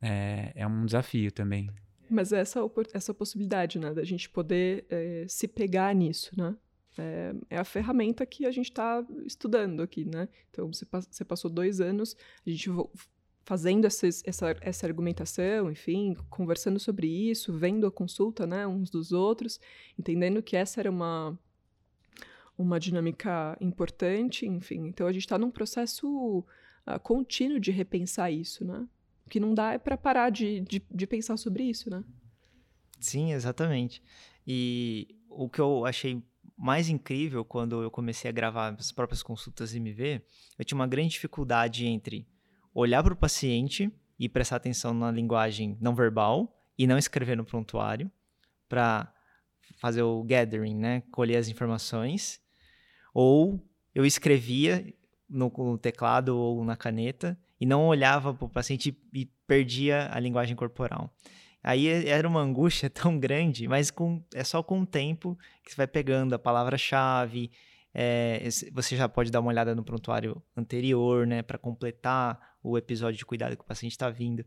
é, 0.00 0.52
é 0.54 0.66
um 0.66 0.84
desafio 0.86 1.32
também. 1.32 1.70
Mas 2.08 2.32
essa 2.32 2.60
essa 2.92 3.14
possibilidade, 3.14 3.78
né, 3.78 3.92
da 3.94 4.04
gente 4.04 4.28
poder 4.28 4.84
é, 4.90 5.24
se 5.28 5.46
pegar 5.46 5.94
nisso, 5.94 6.30
né? 6.36 6.56
É, 7.00 7.34
é 7.50 7.58
a 7.58 7.64
ferramenta 7.64 8.24
que 8.26 8.46
a 8.46 8.50
gente 8.50 8.70
está 8.70 9.04
estudando 9.24 9.82
aqui, 9.82 10.04
né? 10.04 10.28
Então, 10.50 10.72
você, 10.72 10.86
você 11.10 11.24
passou 11.24 11.50
dois 11.50 11.80
anos, 11.80 12.16
a 12.46 12.50
gente 12.50 12.70
fazendo 13.44 13.84
essa, 13.84 14.06
essa, 14.06 14.56
essa 14.60 14.86
argumentação, 14.86 15.70
enfim, 15.70 16.14
conversando 16.28 16.78
sobre 16.78 17.08
isso, 17.08 17.52
vendo 17.52 17.86
a 17.86 17.90
consulta, 17.90 18.46
né, 18.46 18.66
uns 18.66 18.90
dos 18.90 19.10
outros, 19.10 19.58
entendendo 19.98 20.42
que 20.42 20.56
essa 20.56 20.80
era 20.80 20.90
uma 20.90 21.36
uma 22.56 22.78
dinâmica 22.78 23.56
importante, 23.60 24.46
enfim. 24.46 24.86
Então 24.86 25.06
a 25.06 25.12
gente 25.12 25.22
está 25.22 25.38
num 25.38 25.50
processo 25.50 26.40
uh, 26.86 27.00
contínuo 27.02 27.58
de 27.58 27.70
repensar 27.70 28.30
isso, 28.30 28.64
né? 28.64 28.86
O 29.26 29.30
que 29.30 29.40
não 29.40 29.54
dá 29.54 29.72
é 29.72 29.78
para 29.78 29.96
parar 29.96 30.30
de, 30.30 30.60
de, 30.60 30.82
de, 30.90 31.06
pensar 31.06 31.38
sobre 31.38 31.64
isso, 31.64 31.88
né? 31.88 32.04
Sim, 32.98 33.32
exatamente. 33.32 34.02
E 34.46 35.16
o 35.30 35.48
que 35.48 35.58
eu 35.58 35.86
achei 35.86 36.22
mais 36.60 36.90
incrível 36.90 37.42
quando 37.42 37.82
eu 37.82 37.90
comecei 37.90 38.28
a 38.28 38.32
gravar 38.32 38.76
as 38.78 38.92
próprias 38.92 39.22
consultas 39.22 39.74
MV, 39.74 40.20
eu 40.58 40.64
tinha 40.64 40.76
uma 40.76 40.86
grande 40.86 41.08
dificuldade 41.08 41.86
entre 41.86 42.28
olhar 42.74 43.02
para 43.02 43.14
o 43.14 43.16
paciente 43.16 43.90
e 44.18 44.28
prestar 44.28 44.56
atenção 44.56 44.92
na 44.92 45.10
linguagem 45.10 45.78
não 45.80 45.94
verbal 45.94 46.54
e 46.76 46.86
não 46.86 46.98
escrever 46.98 47.34
no 47.34 47.46
prontuário 47.46 48.10
para 48.68 49.10
fazer 49.78 50.02
o 50.02 50.22
gathering, 50.22 50.76
né, 50.76 51.02
colher 51.10 51.38
as 51.38 51.48
informações, 51.48 52.42
ou 53.14 53.66
eu 53.94 54.04
escrevia 54.04 54.92
no, 55.26 55.50
no 55.56 55.78
teclado 55.78 56.36
ou 56.36 56.62
na 56.62 56.76
caneta 56.76 57.40
e 57.58 57.64
não 57.64 57.86
olhava 57.86 58.34
para 58.34 58.44
o 58.44 58.50
paciente 58.50 58.94
e 59.14 59.24
perdia 59.46 60.10
a 60.12 60.20
linguagem 60.20 60.54
corporal. 60.54 61.10
Aí 61.62 61.88
era 62.08 62.26
uma 62.26 62.40
angústia 62.40 62.88
tão 62.90 63.18
grande, 63.18 63.68
mas 63.68 63.90
com, 63.90 64.22
é 64.34 64.42
só 64.44 64.62
com 64.62 64.80
o 64.80 64.86
tempo 64.86 65.38
que 65.62 65.70
você 65.70 65.76
vai 65.76 65.86
pegando 65.86 66.34
a 66.34 66.38
palavra-chave. 66.38 67.50
É, 67.92 68.48
você 68.72 68.96
já 68.96 69.08
pode 69.08 69.30
dar 69.30 69.40
uma 69.40 69.50
olhada 69.50 69.74
no 69.74 69.82
prontuário 69.82 70.40
anterior, 70.56 71.26
né, 71.26 71.42
para 71.42 71.58
completar 71.58 72.56
o 72.62 72.78
episódio 72.78 73.18
de 73.18 73.26
cuidado 73.26 73.56
que 73.56 73.62
o 73.62 73.66
paciente 73.66 73.92
está 73.92 74.08
vindo. 74.08 74.44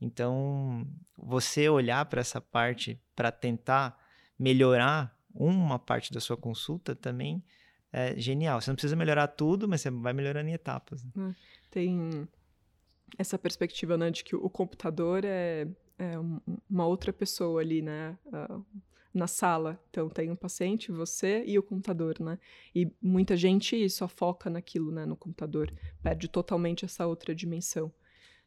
Então, 0.00 0.86
você 1.16 1.68
olhar 1.68 2.04
para 2.06 2.20
essa 2.20 2.40
parte 2.40 3.00
para 3.16 3.32
tentar 3.32 3.98
melhorar 4.38 5.16
uma 5.34 5.78
parte 5.78 6.12
da 6.12 6.20
sua 6.20 6.36
consulta 6.36 6.94
também 6.94 7.42
é 7.92 8.18
genial. 8.18 8.60
Você 8.60 8.70
não 8.70 8.74
precisa 8.74 8.96
melhorar 8.96 9.28
tudo, 9.28 9.68
mas 9.68 9.80
você 9.80 9.90
vai 9.90 10.12
melhorando 10.12 10.50
em 10.50 10.52
etapas. 10.52 11.04
Né? 11.04 11.10
É, 11.16 11.34
tem 11.70 12.28
essa 13.16 13.38
perspectiva 13.38 13.96
né, 13.96 14.10
de 14.10 14.24
que 14.24 14.34
o 14.34 14.50
computador 14.50 15.24
é, 15.24 15.66
é 15.98 16.14
uma 16.68 16.86
outra 16.86 17.12
pessoa 17.12 17.60
ali, 17.60 17.82
né? 17.82 18.18
Uh, 18.26 18.64
na 19.14 19.28
sala. 19.28 19.80
Então 19.90 20.08
tem 20.08 20.30
um 20.30 20.36
paciente, 20.36 20.90
você 20.90 21.44
e 21.46 21.56
o 21.58 21.62
computador, 21.62 22.18
né? 22.20 22.38
E 22.74 22.90
muita 23.00 23.36
gente 23.36 23.88
só 23.88 24.08
foca 24.08 24.50
naquilo, 24.50 24.90
né? 24.90 25.06
No 25.06 25.16
computador, 25.16 25.72
perde 26.02 26.28
totalmente 26.28 26.84
essa 26.84 27.06
outra 27.06 27.34
dimensão. 27.34 27.92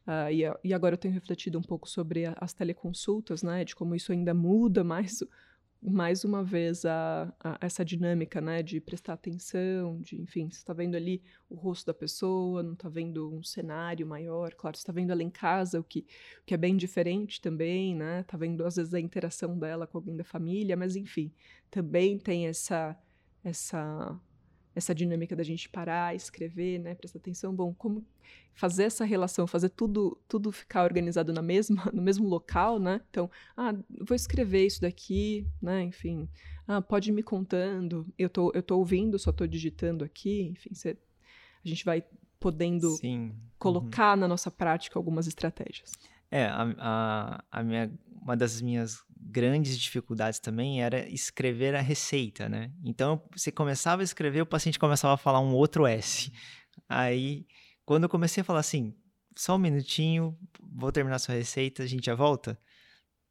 Uh, 0.06 0.30
e, 0.30 0.68
e, 0.68 0.74
agora 0.74 0.94
eu 0.94 0.98
tenho 0.98 1.12
refletido 1.12 1.58
um 1.58 1.62
pouco 1.62 1.88
sobre 1.88 2.26
a, 2.26 2.34
as 2.38 2.52
teleconsultas, 2.52 3.42
né? 3.42 3.64
De 3.64 3.74
como 3.74 3.94
isso 3.94 4.12
ainda 4.12 4.34
muda 4.34 4.84
mais 4.84 5.22
mais 5.80 6.24
uma 6.24 6.42
vez 6.42 6.84
a, 6.84 7.32
a, 7.38 7.58
essa 7.60 7.84
dinâmica, 7.84 8.40
né, 8.40 8.62
de 8.62 8.80
prestar 8.80 9.12
atenção, 9.12 10.00
de, 10.00 10.20
enfim, 10.20 10.50
você 10.50 10.58
está 10.58 10.72
vendo 10.72 10.96
ali 10.96 11.22
o 11.48 11.54
rosto 11.54 11.86
da 11.86 11.94
pessoa, 11.94 12.62
não 12.62 12.72
está 12.72 12.88
vendo 12.88 13.32
um 13.32 13.42
cenário 13.42 14.06
maior, 14.06 14.54
claro, 14.54 14.76
você 14.76 14.82
está 14.82 14.92
vendo 14.92 15.12
ela 15.12 15.22
em 15.22 15.30
casa, 15.30 15.78
o 15.78 15.84
que, 15.84 16.00
o 16.42 16.44
que 16.44 16.54
é 16.54 16.56
bem 16.56 16.76
diferente 16.76 17.40
também, 17.40 17.94
né, 17.94 18.20
está 18.20 18.36
vendo 18.36 18.64
às 18.64 18.76
vezes 18.76 18.92
a 18.92 19.00
interação 19.00 19.58
dela 19.58 19.86
com 19.86 19.98
alguém 19.98 20.16
da 20.16 20.24
família, 20.24 20.76
mas 20.76 20.96
enfim, 20.96 21.32
também 21.70 22.18
tem 22.18 22.46
essa 22.46 22.98
essa 23.44 24.20
essa 24.78 24.94
dinâmica 24.94 25.34
da 25.36 25.42
gente 25.42 25.68
parar, 25.68 26.14
escrever, 26.14 26.78
né, 26.78 26.94
prestar 26.94 27.18
atenção, 27.18 27.54
bom, 27.54 27.74
como 27.74 28.06
fazer 28.54 28.84
essa 28.84 29.04
relação, 29.04 29.46
fazer 29.46 29.68
tudo 29.70 30.18
tudo 30.26 30.50
ficar 30.50 30.84
organizado 30.84 31.32
na 31.32 31.42
mesma 31.42 31.84
no 31.92 32.00
mesmo 32.00 32.26
local, 32.26 32.78
né? 32.78 33.00
Então, 33.10 33.30
ah, 33.56 33.74
vou 34.00 34.14
escrever 34.14 34.66
isso 34.66 34.80
daqui, 34.80 35.46
né? 35.60 35.82
Enfim, 35.82 36.28
ah, 36.66 36.80
pode 36.80 37.10
ir 37.10 37.12
me 37.12 37.22
contando, 37.22 38.06
eu 38.18 38.30
tô 38.30 38.50
eu 38.54 38.62
tô 38.62 38.78
ouvindo, 38.78 39.18
só 39.18 39.32
tô 39.32 39.46
digitando 39.46 40.04
aqui, 40.04 40.42
enfim, 40.42 40.70
você, 40.72 40.96
a 41.64 41.68
gente 41.68 41.84
vai 41.84 42.02
podendo 42.40 42.90
Sim. 42.92 43.34
colocar 43.58 44.14
uhum. 44.14 44.20
na 44.20 44.28
nossa 44.28 44.50
prática 44.50 44.98
algumas 44.98 45.26
estratégias. 45.26 45.92
É, 46.30 46.44
a, 46.44 46.74
a, 46.78 47.44
a 47.50 47.62
minha, 47.62 47.90
uma 48.22 48.36
das 48.36 48.60
minhas 48.60 49.02
grandes 49.20 49.78
dificuldades 49.78 50.38
também 50.38 50.82
era 50.82 51.08
escrever 51.08 51.74
a 51.74 51.80
receita, 51.80 52.48
né? 52.48 52.72
Então, 52.84 53.22
você 53.34 53.50
começava 53.50 54.02
a 54.02 54.04
escrever, 54.04 54.42
o 54.42 54.46
paciente 54.46 54.78
começava 54.78 55.14
a 55.14 55.18
falar 55.18 55.40
um 55.40 55.52
outro 55.52 55.86
S. 55.86 56.32
Aí, 56.88 57.46
quando 57.84 58.04
eu 58.04 58.08
comecei 58.08 58.40
a 58.40 58.44
falar 58.44 58.60
assim, 58.60 58.94
só 59.36 59.56
um 59.56 59.58
minutinho, 59.58 60.36
vou 60.60 60.92
terminar 60.92 61.18
sua 61.18 61.34
receita, 61.34 61.82
a 61.82 61.86
gente 61.86 62.06
já 62.06 62.14
volta. 62.14 62.58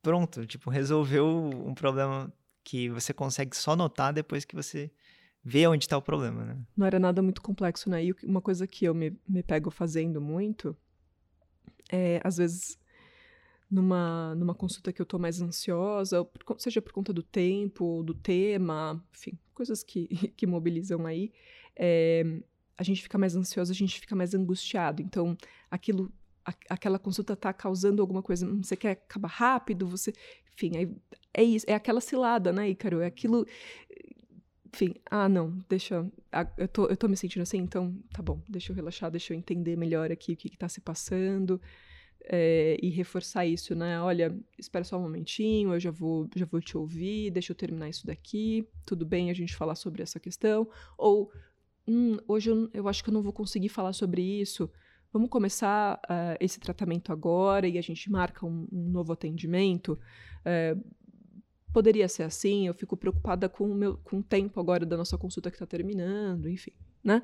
Pronto, 0.01 0.45
tipo, 0.45 0.69
resolveu 0.69 1.49
um 1.65 1.73
problema 1.73 2.31
que 2.63 2.89
você 2.89 3.13
consegue 3.13 3.55
só 3.55 3.75
notar 3.75 4.13
depois 4.13 4.45
que 4.45 4.55
você 4.55 4.91
vê 5.43 5.65
onde 5.67 5.85
está 5.85 5.97
o 5.97 6.01
problema, 6.01 6.43
né? 6.43 6.57
Não 6.75 6.85
era 6.85 6.99
nada 6.99 7.21
muito 7.21 7.41
complexo, 7.41 7.89
né? 7.89 8.03
E 8.03 8.13
uma 8.23 8.41
coisa 8.41 8.67
que 8.67 8.85
eu 8.85 8.93
me, 8.93 9.17
me 9.27 9.41
pego 9.41 9.71
fazendo 9.71 10.19
muito 10.19 10.75
é, 11.89 12.19
às 12.23 12.37
vezes, 12.37 12.77
numa, 13.69 14.33
numa 14.35 14.55
consulta 14.55 14.93
que 14.93 15.01
eu 15.01 15.05
tô 15.05 15.19
mais 15.19 15.41
ansiosa, 15.41 16.27
seja 16.57 16.81
por 16.81 16.93
conta 16.93 17.11
do 17.11 17.21
tempo, 17.21 17.83
ou 17.85 18.03
do 18.03 18.13
tema, 18.13 19.03
enfim, 19.13 19.37
coisas 19.53 19.83
que, 19.83 20.07
que 20.35 20.47
mobilizam 20.47 21.05
aí, 21.05 21.31
é, 21.75 22.23
a 22.77 22.83
gente 22.83 23.01
fica 23.01 23.17
mais 23.17 23.35
ansioso, 23.35 23.71
a 23.71 23.75
gente 23.75 23.99
fica 23.99 24.15
mais 24.15 24.33
angustiado. 24.33 25.01
Então, 25.01 25.37
aquilo, 25.69 26.11
a, 26.45 26.53
aquela 26.69 26.97
consulta 26.97 27.35
tá 27.35 27.51
causando 27.51 28.01
alguma 28.01 28.23
coisa, 28.23 28.47
hum, 28.47 28.63
você 28.63 28.75
quer 28.75 28.91
acabar 28.91 29.29
rápido, 29.29 29.85
você, 29.85 30.13
enfim, 30.53 30.71
é, 30.75 31.41
é 31.41 31.43
isso, 31.43 31.65
é 31.67 31.73
aquela 31.73 31.99
cilada, 31.99 32.53
né, 32.53 32.69
Ícaro? 32.69 33.01
É 33.01 33.07
aquilo 33.07 33.45
enfim, 34.73 34.93
ah, 35.09 35.29
não, 35.29 35.63
deixa. 35.67 36.05
Eu 36.57 36.67
tô, 36.67 36.85
eu 36.87 36.97
tô 36.97 37.07
me 37.07 37.17
sentindo 37.17 37.41
assim, 37.41 37.57
então 37.57 37.97
tá 38.13 38.21
bom, 38.21 38.41
deixa 38.47 38.71
eu 38.71 38.75
relaxar, 38.75 39.09
deixa 39.09 39.33
eu 39.33 39.37
entender 39.37 39.75
melhor 39.75 40.11
aqui 40.11 40.33
o 40.33 40.37
que, 40.37 40.49
que 40.49 40.57
tá 40.57 40.69
se 40.69 40.81
passando 40.81 41.59
é, 42.29 42.77
e 42.81 42.89
reforçar 42.89 43.45
isso, 43.45 43.73
né? 43.73 44.01
Olha, 44.01 44.37
espera 44.57 44.83
só 44.83 44.97
um 44.97 45.03
momentinho, 45.03 45.73
eu 45.73 45.79
já 45.79 45.91
vou, 45.91 46.29
já 46.35 46.45
vou 46.45 46.59
te 46.59 46.77
ouvir, 46.77 47.31
deixa 47.31 47.51
eu 47.51 47.55
terminar 47.55 47.89
isso 47.89 48.05
daqui, 48.05 48.67
tudo 48.85 49.05
bem 49.05 49.29
a 49.29 49.33
gente 49.33 49.55
falar 49.55 49.75
sobre 49.75 50.03
essa 50.03 50.19
questão? 50.19 50.67
Ou, 50.97 51.31
hum, 51.87 52.17
hoje 52.27 52.49
eu, 52.49 52.69
eu 52.73 52.87
acho 52.87 53.03
que 53.03 53.09
eu 53.09 53.13
não 53.13 53.21
vou 53.21 53.31
conseguir 53.31 53.69
falar 53.69 53.93
sobre 53.93 54.21
isso, 54.21 54.69
vamos 55.11 55.29
começar 55.29 55.99
uh, 56.03 56.37
esse 56.39 56.59
tratamento 56.59 57.13
agora 57.13 57.67
e 57.67 57.77
a 57.77 57.81
gente 57.81 58.11
marca 58.11 58.45
um, 58.45 58.67
um 58.71 58.89
novo 58.89 59.13
atendimento? 59.13 59.97
Uh, 60.41 60.83
poderia 61.71 62.07
ser 62.09 62.23
assim, 62.23 62.67
eu 62.67 62.73
fico 62.73 62.97
preocupada 62.97 63.47
com 63.47 63.71
o, 63.71 63.75
meu, 63.75 63.97
com 63.97 64.19
o 64.19 64.23
tempo 64.23 64.59
agora 64.59 64.85
da 64.85 64.97
nossa 64.97 65.17
consulta 65.17 65.49
que 65.49 65.55
está 65.55 65.65
terminando, 65.65 66.49
enfim, 66.49 66.71
né? 67.03 67.23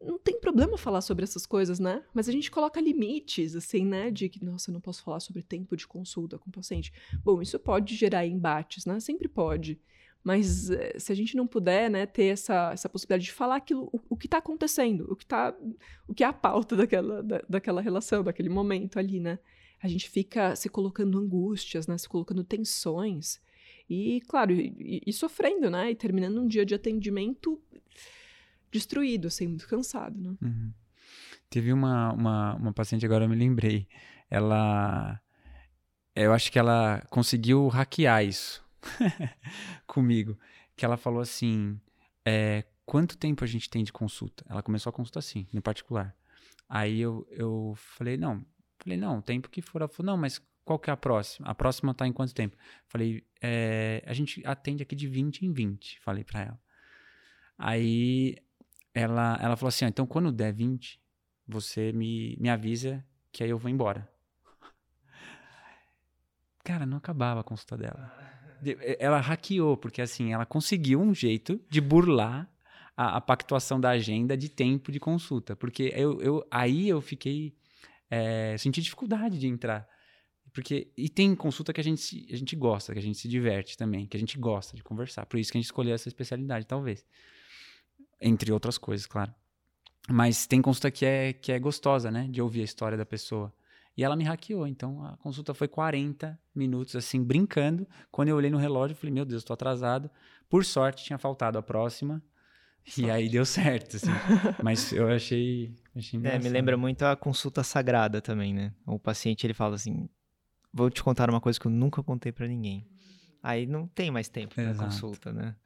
Não 0.00 0.18
tem 0.18 0.38
problema 0.38 0.76
falar 0.76 1.00
sobre 1.00 1.24
essas 1.24 1.46
coisas, 1.46 1.78
né? 1.78 2.02
Mas 2.12 2.28
a 2.28 2.32
gente 2.32 2.50
coloca 2.50 2.80
limites, 2.80 3.56
assim, 3.56 3.84
né? 3.84 4.10
De 4.10 4.28
que, 4.28 4.44
nossa, 4.44 4.70
eu 4.70 4.74
não 4.74 4.80
posso 4.80 5.02
falar 5.02 5.20
sobre 5.20 5.42
tempo 5.42 5.76
de 5.76 5.86
consulta 5.86 6.38
com 6.38 6.50
o 6.50 6.52
paciente. 6.52 6.92
Bom, 7.24 7.40
isso 7.40 7.58
pode 7.58 7.94
gerar 7.94 8.26
embates, 8.26 8.84
né? 8.84 9.00
Sempre 9.00 9.28
pode. 9.28 9.80
Mas 10.22 10.70
eh, 10.70 10.98
se 10.98 11.12
a 11.12 11.14
gente 11.14 11.36
não 11.36 11.46
puder, 11.46 11.88
né, 11.88 12.04
ter 12.04 12.24
essa, 12.24 12.72
essa 12.72 12.88
possibilidade 12.88 13.24
de 13.24 13.32
falar 13.32 13.56
aquilo, 13.56 13.88
o, 13.92 14.00
o 14.10 14.16
que 14.16 14.26
está 14.26 14.38
acontecendo, 14.38 15.06
o 15.08 15.14
que 15.14 15.24
tá, 15.24 15.56
o 16.08 16.12
que 16.12 16.24
é 16.24 16.26
a 16.26 16.32
pauta 16.32 16.74
daquela, 16.76 17.22
da, 17.22 17.42
daquela 17.48 17.80
relação, 17.80 18.24
daquele 18.24 18.48
momento 18.48 18.98
ali, 18.98 19.20
né? 19.20 19.38
A 19.80 19.88
gente 19.88 20.10
fica 20.10 20.56
se 20.56 20.68
colocando 20.68 21.18
angústias, 21.18 21.86
né? 21.86 21.96
Se 21.96 22.08
colocando 22.08 22.42
tensões. 22.42 23.40
E, 23.88 24.20
claro, 24.22 24.52
e, 24.52 25.00
e 25.06 25.12
sofrendo, 25.12 25.70
né? 25.70 25.92
E 25.92 25.94
terminando 25.94 26.40
um 26.40 26.46
dia 26.46 26.66
de 26.66 26.74
atendimento 26.74 27.60
destruído, 28.70 29.28
assim, 29.28 29.46
muito 29.46 29.68
cansado, 29.68 30.18
né? 30.18 30.36
Uhum. 30.42 30.72
Teve 31.48 31.72
uma, 31.72 32.12
uma, 32.12 32.54
uma 32.56 32.72
paciente, 32.72 33.04
agora 33.06 33.24
eu 33.24 33.28
me 33.28 33.36
lembrei, 33.36 33.86
ela... 34.30 35.20
Eu 36.14 36.32
acho 36.32 36.50
que 36.50 36.58
ela 36.58 37.04
conseguiu 37.10 37.68
hackear 37.68 38.24
isso 38.24 38.64
comigo. 39.86 40.38
Que 40.74 40.84
ela 40.84 40.96
falou 40.96 41.20
assim, 41.20 41.78
é, 42.24 42.64
quanto 42.86 43.18
tempo 43.18 43.44
a 43.44 43.46
gente 43.46 43.68
tem 43.68 43.84
de 43.84 43.92
consulta? 43.92 44.44
Ela 44.48 44.62
começou 44.62 44.88
a 44.88 44.92
consulta 44.92 45.18
assim, 45.18 45.46
no 45.52 45.60
particular. 45.60 46.16
Aí 46.68 47.00
eu, 47.00 47.26
eu 47.30 47.74
falei, 47.76 48.16
não, 48.16 48.44
falei, 48.78 48.96
não, 48.96 49.18
o 49.18 49.22
tempo 49.22 49.50
que 49.50 49.60
for. 49.60 49.82
Ela 49.82 49.88
falou, 49.88 50.12
não, 50.12 50.16
mas 50.16 50.40
qual 50.64 50.78
que 50.78 50.90
é 50.90 50.92
a 50.92 50.96
próxima? 50.96 51.48
A 51.48 51.54
próxima 51.54 51.94
tá 51.94 52.06
em 52.06 52.12
quanto 52.12 52.34
tempo? 52.34 52.56
Falei, 52.86 53.24
é, 53.40 54.02
a 54.06 54.12
gente 54.12 54.42
atende 54.44 54.82
aqui 54.82 54.96
de 54.96 55.06
20 55.06 55.46
em 55.46 55.52
20, 55.52 56.00
falei 56.00 56.24
para 56.24 56.42
ela. 56.42 56.60
Aí 57.58 58.36
ela, 58.96 59.38
ela 59.42 59.56
falou 59.56 59.68
assim: 59.68 59.84
ah, 59.84 59.88
então 59.88 60.06
quando 60.06 60.32
der 60.32 60.54
20, 60.54 60.98
você 61.46 61.92
me, 61.92 62.34
me 62.40 62.48
avisa 62.48 63.04
que 63.30 63.44
aí 63.44 63.50
eu 63.50 63.58
vou 63.58 63.70
embora. 63.70 64.10
Cara, 66.64 66.86
não 66.86 66.96
acabava 66.96 67.40
a 67.40 67.44
consulta 67.44 67.76
dela. 67.76 68.10
Ela 68.98 69.20
hackeou, 69.20 69.76
porque 69.76 70.00
assim, 70.00 70.32
ela 70.32 70.46
conseguiu 70.46 70.98
um 70.98 71.14
jeito 71.14 71.60
de 71.68 71.78
burlar 71.78 72.50
a, 72.96 73.18
a 73.18 73.20
pactuação 73.20 73.78
da 73.78 73.90
agenda 73.90 74.34
de 74.34 74.48
tempo 74.48 74.90
de 74.90 74.98
consulta. 74.98 75.54
Porque 75.54 75.92
eu, 75.94 76.18
eu 76.22 76.46
aí 76.50 76.88
eu 76.88 77.02
fiquei. 77.02 77.54
É, 78.08 78.56
senti 78.56 78.80
dificuldade 78.80 79.38
de 79.38 79.46
entrar. 79.46 79.86
Porque, 80.54 80.90
e 80.96 81.10
tem 81.10 81.34
consulta 81.34 81.70
que 81.70 81.82
a 81.82 81.84
gente, 81.84 82.26
a 82.32 82.36
gente 82.36 82.56
gosta, 82.56 82.94
que 82.94 82.98
a 82.98 83.02
gente 83.02 83.18
se 83.18 83.28
diverte 83.28 83.76
também, 83.76 84.06
que 84.06 84.16
a 84.16 84.20
gente 84.20 84.38
gosta 84.38 84.74
de 84.74 84.82
conversar. 84.82 85.26
Por 85.26 85.38
isso 85.38 85.52
que 85.52 85.58
a 85.58 85.60
gente 85.60 85.66
escolheu 85.66 85.94
essa 85.94 86.08
especialidade, 86.08 86.66
talvez. 86.66 87.04
Entre 88.20 88.52
outras 88.52 88.78
coisas, 88.78 89.06
claro. 89.06 89.34
Mas 90.08 90.46
tem 90.46 90.62
consulta 90.62 90.90
que 90.90 91.04
é, 91.04 91.32
que 91.32 91.52
é 91.52 91.58
gostosa, 91.58 92.10
né? 92.10 92.28
De 92.30 92.40
ouvir 92.40 92.60
a 92.60 92.64
história 92.64 92.96
da 92.96 93.04
pessoa. 93.04 93.52
E 93.96 94.04
ela 94.04 94.14
me 94.14 94.24
hackeou. 94.24 94.66
Então 94.66 95.04
a 95.04 95.16
consulta 95.16 95.54
foi 95.54 95.66
40 95.66 96.38
minutos, 96.54 96.94
assim, 96.94 97.22
brincando. 97.22 97.86
Quando 98.10 98.28
eu 98.28 98.36
olhei 98.36 98.50
no 98.50 98.58
relógio, 98.58 98.94
eu 98.94 98.98
falei, 98.98 99.12
meu 99.12 99.24
Deus, 99.24 99.42
estou 99.42 99.54
atrasado. 99.54 100.10
Por 100.48 100.64
sorte, 100.64 101.04
tinha 101.04 101.18
faltado 101.18 101.58
a 101.58 101.62
próxima. 101.62 102.22
Sorte. 102.84 103.02
E 103.02 103.10
aí 103.10 103.28
deu 103.28 103.44
certo, 103.44 103.96
assim. 103.96 104.10
Mas 104.62 104.92
eu 104.92 105.08
achei. 105.08 105.74
achei 105.94 106.20
é, 106.22 106.38
me 106.38 106.48
lembra 106.48 106.76
muito 106.76 107.02
a 107.02 107.16
consulta 107.16 107.64
sagrada 107.64 108.20
também, 108.20 108.54
né? 108.54 108.72
O 108.86 108.98
paciente 108.98 109.44
ele 109.44 109.54
fala 109.54 109.74
assim: 109.74 110.08
vou 110.72 110.88
te 110.88 111.02
contar 111.02 111.28
uma 111.28 111.40
coisa 111.40 111.58
que 111.58 111.66
eu 111.66 111.72
nunca 111.72 112.02
contei 112.02 112.30
para 112.30 112.46
ninguém. 112.46 112.86
Aí 113.42 113.66
não 113.66 113.88
tem 113.88 114.10
mais 114.10 114.28
tempo 114.28 114.60
na 114.60 114.74
consulta, 114.74 115.32
né? 115.32 115.56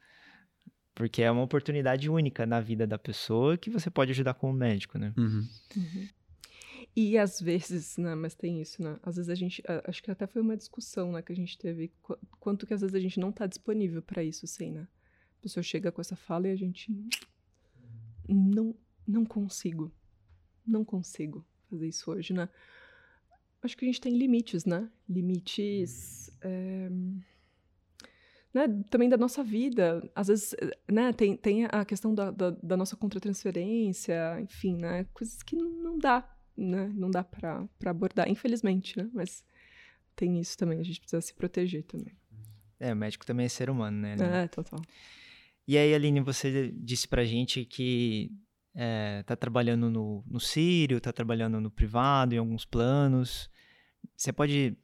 Porque 0.95 1.23
é 1.23 1.31
uma 1.31 1.43
oportunidade 1.43 2.11
única 2.11 2.45
na 2.45 2.61
vida 2.61 2.87
da 2.87 2.99
pessoa 2.99 3.57
que 3.57 3.71
você 3.71 3.91
pode 3.91 4.11
ajudar 4.11 4.35
como 4.35 4.53
médico, 4.53 4.99
né? 4.99 5.15
Uhum. 5.17 5.49
Uhum. 5.77 6.09
E 6.95 7.17
às 7.17 7.41
vezes, 7.41 7.97
né, 7.99 8.15
mas 8.15 8.35
tem 8.35 8.61
isso, 8.61 8.83
né? 8.83 8.99
Às 9.03 9.17
vezes 9.17 9.31
a 9.31 9.35
gente, 9.35 9.63
acho 9.85 10.03
que 10.03 10.11
até 10.11 10.27
foi 10.27 10.43
uma 10.43 10.57
discussão, 10.57 11.13
né, 11.13 11.23
que 11.23 11.33
a 11.33 11.37
gente 11.37 11.57
teve, 11.57 11.93
quanto 12.39 12.67
que 12.67 12.75
às 12.75 12.81
vezes 12.81 12.95
a 12.95 13.01
gente 13.01 13.21
não 13.21 13.31
está 13.31 13.47
disponível 13.47 14.03
para 14.03 14.23
isso, 14.23 14.45
assim, 14.45 14.73
né? 14.73 14.87
A 15.39 15.43
pessoa 15.43 15.63
chega 15.63 15.91
com 15.91 16.01
essa 16.01 16.17
fala 16.17 16.49
e 16.49 16.51
a 16.51 16.57
gente 16.57 16.93
não, 18.29 18.75
não 19.07 19.25
consigo, 19.25 19.91
não 20.67 20.85
consigo 20.85 21.47
fazer 21.71 21.89
isso 21.89 22.11
hoje, 22.11 22.33
né? 22.33 22.49
Acho 23.63 23.77
que 23.77 23.85
a 23.85 23.89
gente 23.89 24.01
tem 24.01 24.17
limites, 24.17 24.65
né? 24.65 24.91
Limites, 25.09 26.31
é, 26.41 26.91
né? 28.53 28.67
Também 28.91 29.09
da 29.09 29.17
nossa 29.17 29.43
vida, 29.43 30.03
às 30.15 30.29
vezes, 30.29 30.55
né? 30.91 31.13
Tem, 31.13 31.37
tem 31.37 31.67
a 31.67 31.85
questão 31.85 32.15
da, 32.15 32.31
da, 32.31 32.51
da 32.51 32.77
nossa 32.77 32.97
contratransferência, 32.97 34.41
enfim, 34.41 34.77
né? 34.77 35.07
Coisas 35.13 35.43
que 35.43 35.57
não 35.57 35.99
dá 35.99 36.29
né? 36.61 36.93
Não 36.95 37.11
dá 37.11 37.25
para 37.25 37.67
abordar, 37.87 38.29
infelizmente, 38.29 38.97
né? 38.99 39.09
Mas 39.13 39.45
tem 40.15 40.39
isso 40.39 40.57
também, 40.57 40.79
a 40.79 40.83
gente 40.83 41.01
precisa 41.01 41.21
se 41.21 41.35
proteger 41.35 41.85
também. 41.85 42.15
É, 42.79 42.93
o 42.93 42.97
médico 42.97 43.27
também 43.27 43.47
é 43.47 43.49
ser 43.49 43.71
humano, 43.71 43.97
né? 43.97 44.17
É, 44.45 44.49
total. 44.49 44.81
E 45.67 45.77
aí, 45.79 45.95
Aline, 45.95 46.21
você 46.21 46.73
disse 46.77 47.09
pra 47.09 47.25
gente 47.25 47.65
que 47.65 48.31
é, 48.75 49.23
tá 49.25 49.37
trabalhando 49.37 49.91
no, 49.91 50.25
no 50.27 50.41
Sírio, 50.41 51.01
tá 51.01 51.13
trabalhando 51.13 51.61
no 51.61 51.71
privado, 51.71 52.35
em 52.35 52.39
alguns 52.39 52.65
planos. 52.65 53.51
Você 54.17 54.33
pode 54.33 54.77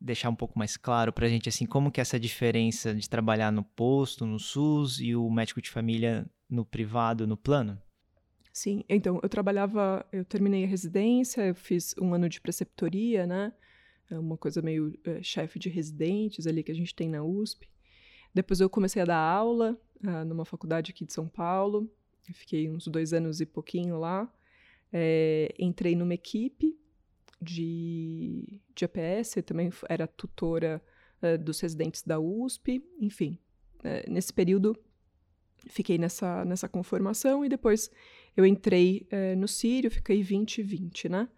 deixar 0.00 0.30
um 0.30 0.34
pouco 0.34 0.58
mais 0.58 0.76
claro 0.76 1.12
pra 1.12 1.28
gente, 1.28 1.48
assim, 1.48 1.66
como 1.66 1.90
que 1.90 2.00
é 2.00 2.02
essa 2.02 2.18
diferença 2.18 2.94
de 2.94 3.08
trabalhar 3.08 3.52
no 3.52 3.62
posto, 3.62 4.26
no 4.26 4.38
SUS, 4.38 5.00
e 5.00 5.14
o 5.14 5.30
médico 5.30 5.60
de 5.60 5.70
família 5.70 6.26
no 6.48 6.64
privado, 6.64 7.26
no 7.26 7.36
plano? 7.36 7.80
Sim, 8.52 8.84
então, 8.88 9.18
eu 9.22 9.28
trabalhava, 9.28 10.04
eu 10.12 10.24
terminei 10.24 10.64
a 10.64 10.68
residência, 10.68 11.46
eu 11.46 11.54
fiz 11.54 11.94
um 11.98 12.12
ano 12.12 12.28
de 12.28 12.40
preceptoria, 12.40 13.26
né? 13.26 13.52
É 14.10 14.18
uma 14.18 14.36
coisa 14.36 14.60
meio 14.60 14.98
é, 15.04 15.22
chefe 15.22 15.58
de 15.58 15.70
residentes 15.70 16.46
ali 16.46 16.62
que 16.62 16.70
a 16.70 16.74
gente 16.74 16.94
tem 16.94 17.08
na 17.08 17.22
USP. 17.22 17.66
Depois 18.34 18.60
eu 18.60 18.68
comecei 18.68 19.00
a 19.00 19.06
dar 19.06 19.18
aula 19.18 19.78
uh, 20.04 20.24
numa 20.24 20.44
faculdade 20.44 20.90
aqui 20.90 21.06
de 21.06 21.12
São 21.12 21.26
Paulo. 21.26 21.90
Eu 22.28 22.34
fiquei 22.34 22.70
uns 22.70 22.86
dois 22.86 23.12
anos 23.12 23.40
e 23.40 23.46
pouquinho 23.46 23.98
lá. 23.98 24.30
É, 24.92 25.54
entrei 25.58 25.96
numa 25.96 26.12
equipe 26.12 26.78
de, 27.42 28.60
de 28.74 28.84
eu 28.84 29.42
também 29.42 29.70
era 29.88 30.06
tutora 30.06 30.80
uh, 31.22 31.36
dos 31.38 31.60
residentes 31.60 32.02
da 32.02 32.20
USP. 32.20 32.84
Enfim, 33.00 33.38
uh, 33.80 34.10
nesse 34.10 34.32
período 34.32 34.78
fiquei 35.68 35.98
nessa, 35.98 36.44
nessa 36.44 36.68
conformação 36.68 37.44
e 37.44 37.48
depois 37.48 37.90
eu 38.36 38.44
entrei 38.44 39.06
é, 39.10 39.36
no 39.36 39.46
Sírio, 39.46 39.90
fiquei 39.90 40.20
20 40.20 40.58
e 40.58 40.62
20, 40.62 41.08
né? 41.08 41.28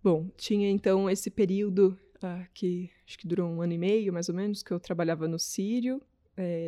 Bom, 0.00 0.28
tinha 0.36 0.70
então 0.70 1.10
esse 1.10 1.28
período 1.28 1.98
uh, 2.18 2.46
que 2.54 2.88
acho 3.04 3.18
que 3.18 3.26
durou 3.26 3.48
um 3.48 3.62
ano 3.62 3.72
e 3.72 3.78
meio, 3.78 4.12
mais 4.12 4.28
ou 4.28 4.34
menos, 4.34 4.62
que 4.62 4.70
eu 4.70 4.78
trabalhava 4.78 5.26
no 5.26 5.38
Sírio 5.38 6.00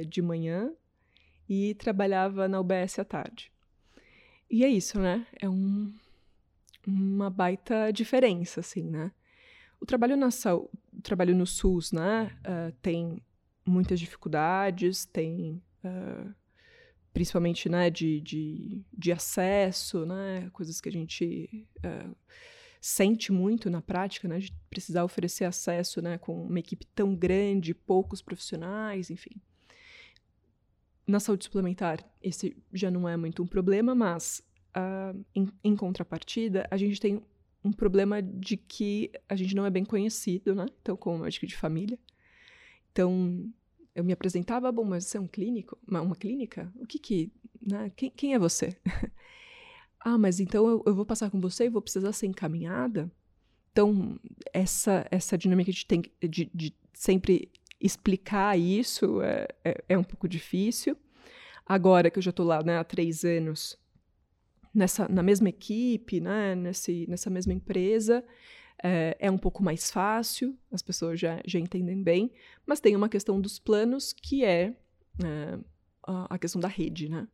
de 0.09 0.23
manhã 0.23 0.73
e 1.47 1.75
trabalhava 1.75 2.49
na 2.49 2.59
UBS 2.59 2.99
à 2.99 3.05
tarde. 3.05 3.53
E 4.51 4.65
é 4.65 4.69
isso, 4.69 4.99
né? 4.99 5.27
É 5.39 5.47
um, 5.47 5.93
uma 6.87 7.31
baita 7.31 7.91
diferença, 7.93 8.61
assim, 8.61 8.83
né? 8.83 9.13
O 9.81 9.87
trabalho, 9.87 10.17
na, 10.17 10.29
o 10.57 11.03
trabalho 11.03 11.37
no 11.37 11.47
SUS, 11.47 11.93
né, 11.93 12.37
uh, 12.41 12.73
tem 12.83 13.23
muitas 13.65 14.01
dificuldades, 14.01 15.05
tem 15.05 15.63
uh, 15.85 16.35
principalmente 17.13 17.69
né, 17.69 17.89
de, 17.89 18.21
de, 18.21 18.83
de 18.97 19.13
acesso, 19.13 20.05
né, 20.05 20.51
coisas 20.53 20.81
que 20.81 20.89
a 20.89 20.93
gente 20.93 21.69
uh, 21.79 22.17
sente 22.81 23.33
muito 23.33 23.71
na 23.71 23.81
prática, 23.81 24.27
né, 24.27 24.39
de 24.39 24.53
precisar 24.69 25.05
oferecer 25.05 25.45
acesso 25.45 26.03
né, 26.03 26.19
com 26.19 26.43
uma 26.43 26.59
equipe 26.59 26.87
tão 26.87 27.15
grande, 27.15 27.75
poucos 27.75 28.23
profissionais, 28.23 29.11
enfim. 29.11 29.41
Na 31.07 31.21
saúde 31.21 31.45
suplementar, 31.45 32.05
esse 32.23 32.57
já 32.73 32.91
não 32.91 33.09
é 33.09 33.17
muito 33.17 33.43
um 33.43 33.47
problema, 33.47 33.95
mas 33.95 34.43
uh, 34.77 35.25
em, 35.35 35.49
em 35.63 35.77
contrapartida, 35.77 36.67
a 36.71 36.77
gente 36.77 37.01
tem 37.01 37.23
um 37.65 37.73
problema 37.73 38.23
de 38.23 38.57
que 38.57 39.11
a 39.29 39.35
gente 39.35 39.55
não 39.55 39.67
é 39.67 39.71
bem 39.71 39.85
conhecido, 39.85 40.55
né? 40.55 40.67
Então, 40.81 40.97
como 40.97 41.19
médico 41.19 41.47
de 41.47 41.57
família. 41.57 41.99
Então, 42.93 43.51
eu 43.95 44.05
me 44.05 44.13
apresentava, 44.13 44.71
bom, 44.71 44.85
mas 44.85 45.07
você 45.07 45.19
é 45.19 45.21
um 45.21 45.27
clínico? 45.27 45.77
Uma, 45.87 46.01
uma 46.01 46.17
clínica? 46.17 46.73
O 46.77 46.87
que 46.87 46.99
que... 46.99 47.33
Né? 47.61 47.91
Quem, 47.97 48.11
quem 48.11 48.35
é 48.35 48.39
você? 48.39 48.77
ah, 50.01 50.17
mas 50.17 50.41
então 50.41 50.69
eu, 50.69 50.83
eu, 50.87 50.95
vou 50.95 51.05
passar 51.05 51.31
com 51.31 51.41
você 51.41 51.67
e 51.67 51.69
vou 51.69 51.83
precisar 51.83 52.13
ser 52.13 52.27
encaminhada? 52.27 53.11
Então, 53.73 54.19
essa, 54.53 55.07
essa 55.11 55.37
dinâmica 55.37 55.73
de, 55.73 55.85
tem, 55.85 56.03
de, 56.23 56.51
de 56.55 56.75
sempre 56.95 57.51
explicar 57.81 58.59
isso 58.59 59.23
é, 59.23 59.49
é, 59.65 59.85
é, 59.91 59.99
um 59.99 60.05
pouco 60.05 60.29
difícil. 60.29 60.97
Agora 61.67 62.11
que 62.11 62.19
eu 62.19 62.23
já 62.23 62.31
estou 62.31 62.47
lá 62.47 62.63
né, 62.63 62.79
há 62.79 62.85
três 62.85 63.25
anos, 63.25 63.79
nessa, 64.75 65.09
na 65.09 65.23
mesma 65.23 65.49
equipe, 65.49 66.21
né, 66.21 66.55
nesse, 66.55 67.07
nessa 67.09 67.31
mesma 67.31 67.53
empresa, 67.53 68.25
é, 68.83 69.17
é, 69.19 69.31
um 69.31 69.39
pouco 69.39 69.63
mais 69.63 69.91
fácil, 69.91 70.57
as 70.71 70.83
pessoas 70.83 71.19
já, 71.19 71.41
já 71.45 71.59
entendem 71.59 72.03
bem, 72.03 72.31
mas 72.67 72.81
tem 72.81 72.95
uma 72.95 73.09
questão 73.09 73.41
dos 73.41 73.59
planos 73.59 74.13
que 74.13 74.45
é, 74.45 74.75
é 75.25 75.59
a 76.07 76.39
questão 76.39 76.61
da 76.61 76.69
rede, 76.69 77.09
né? 77.09 77.29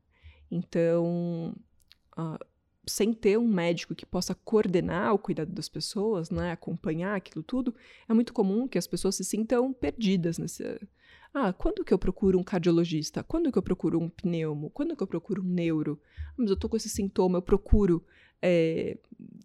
Então, 0.51 1.55
uh, 2.19 2.45
sem 2.87 3.13
ter 3.13 3.39
um 3.39 3.47
médico 3.47 3.95
que 3.95 4.05
possa 4.05 4.35
coordenar 4.35 5.15
o 5.15 5.19
cuidado 5.19 5.53
das 5.53 5.69
pessoas, 5.69 6.31
né, 6.31 6.53
acompanhar 6.53 7.15
aquilo 7.15 7.43
tudo, 7.43 7.75
é 8.09 8.15
muito 8.15 8.33
comum 8.33 8.69
que 8.69 8.79
as 8.79 8.87
pessoas 8.87 9.17
se 9.17 9.25
sintam 9.25 9.73
perdidas 9.73 10.39
nesse. 10.39 10.65
Ah, 11.37 11.53
quando 11.53 11.85
que 11.85 11.93
eu 11.93 11.99
procuro 11.99 12.39
um 12.39 12.45
cardiologista? 12.45 13.25
Quando 13.25 13.51
que 13.51 13.59
eu 13.59 13.63
procuro 13.63 13.99
um 14.01 14.09
pneumo? 14.09 14.71
Quando 14.71 14.97
que 14.97 15.03
eu 15.03 15.07
procuro 15.07 15.43
um 15.43 15.45
neuro? 15.45 16.01
Ah, 16.29 16.35
mas 16.37 16.49
eu 16.49 16.57
tô 16.57 16.69
com 16.69 16.77
esse 16.77 16.89
sintoma, 16.89 17.39
eu 17.39 17.43
procuro 17.43 18.07
é, 18.41 18.97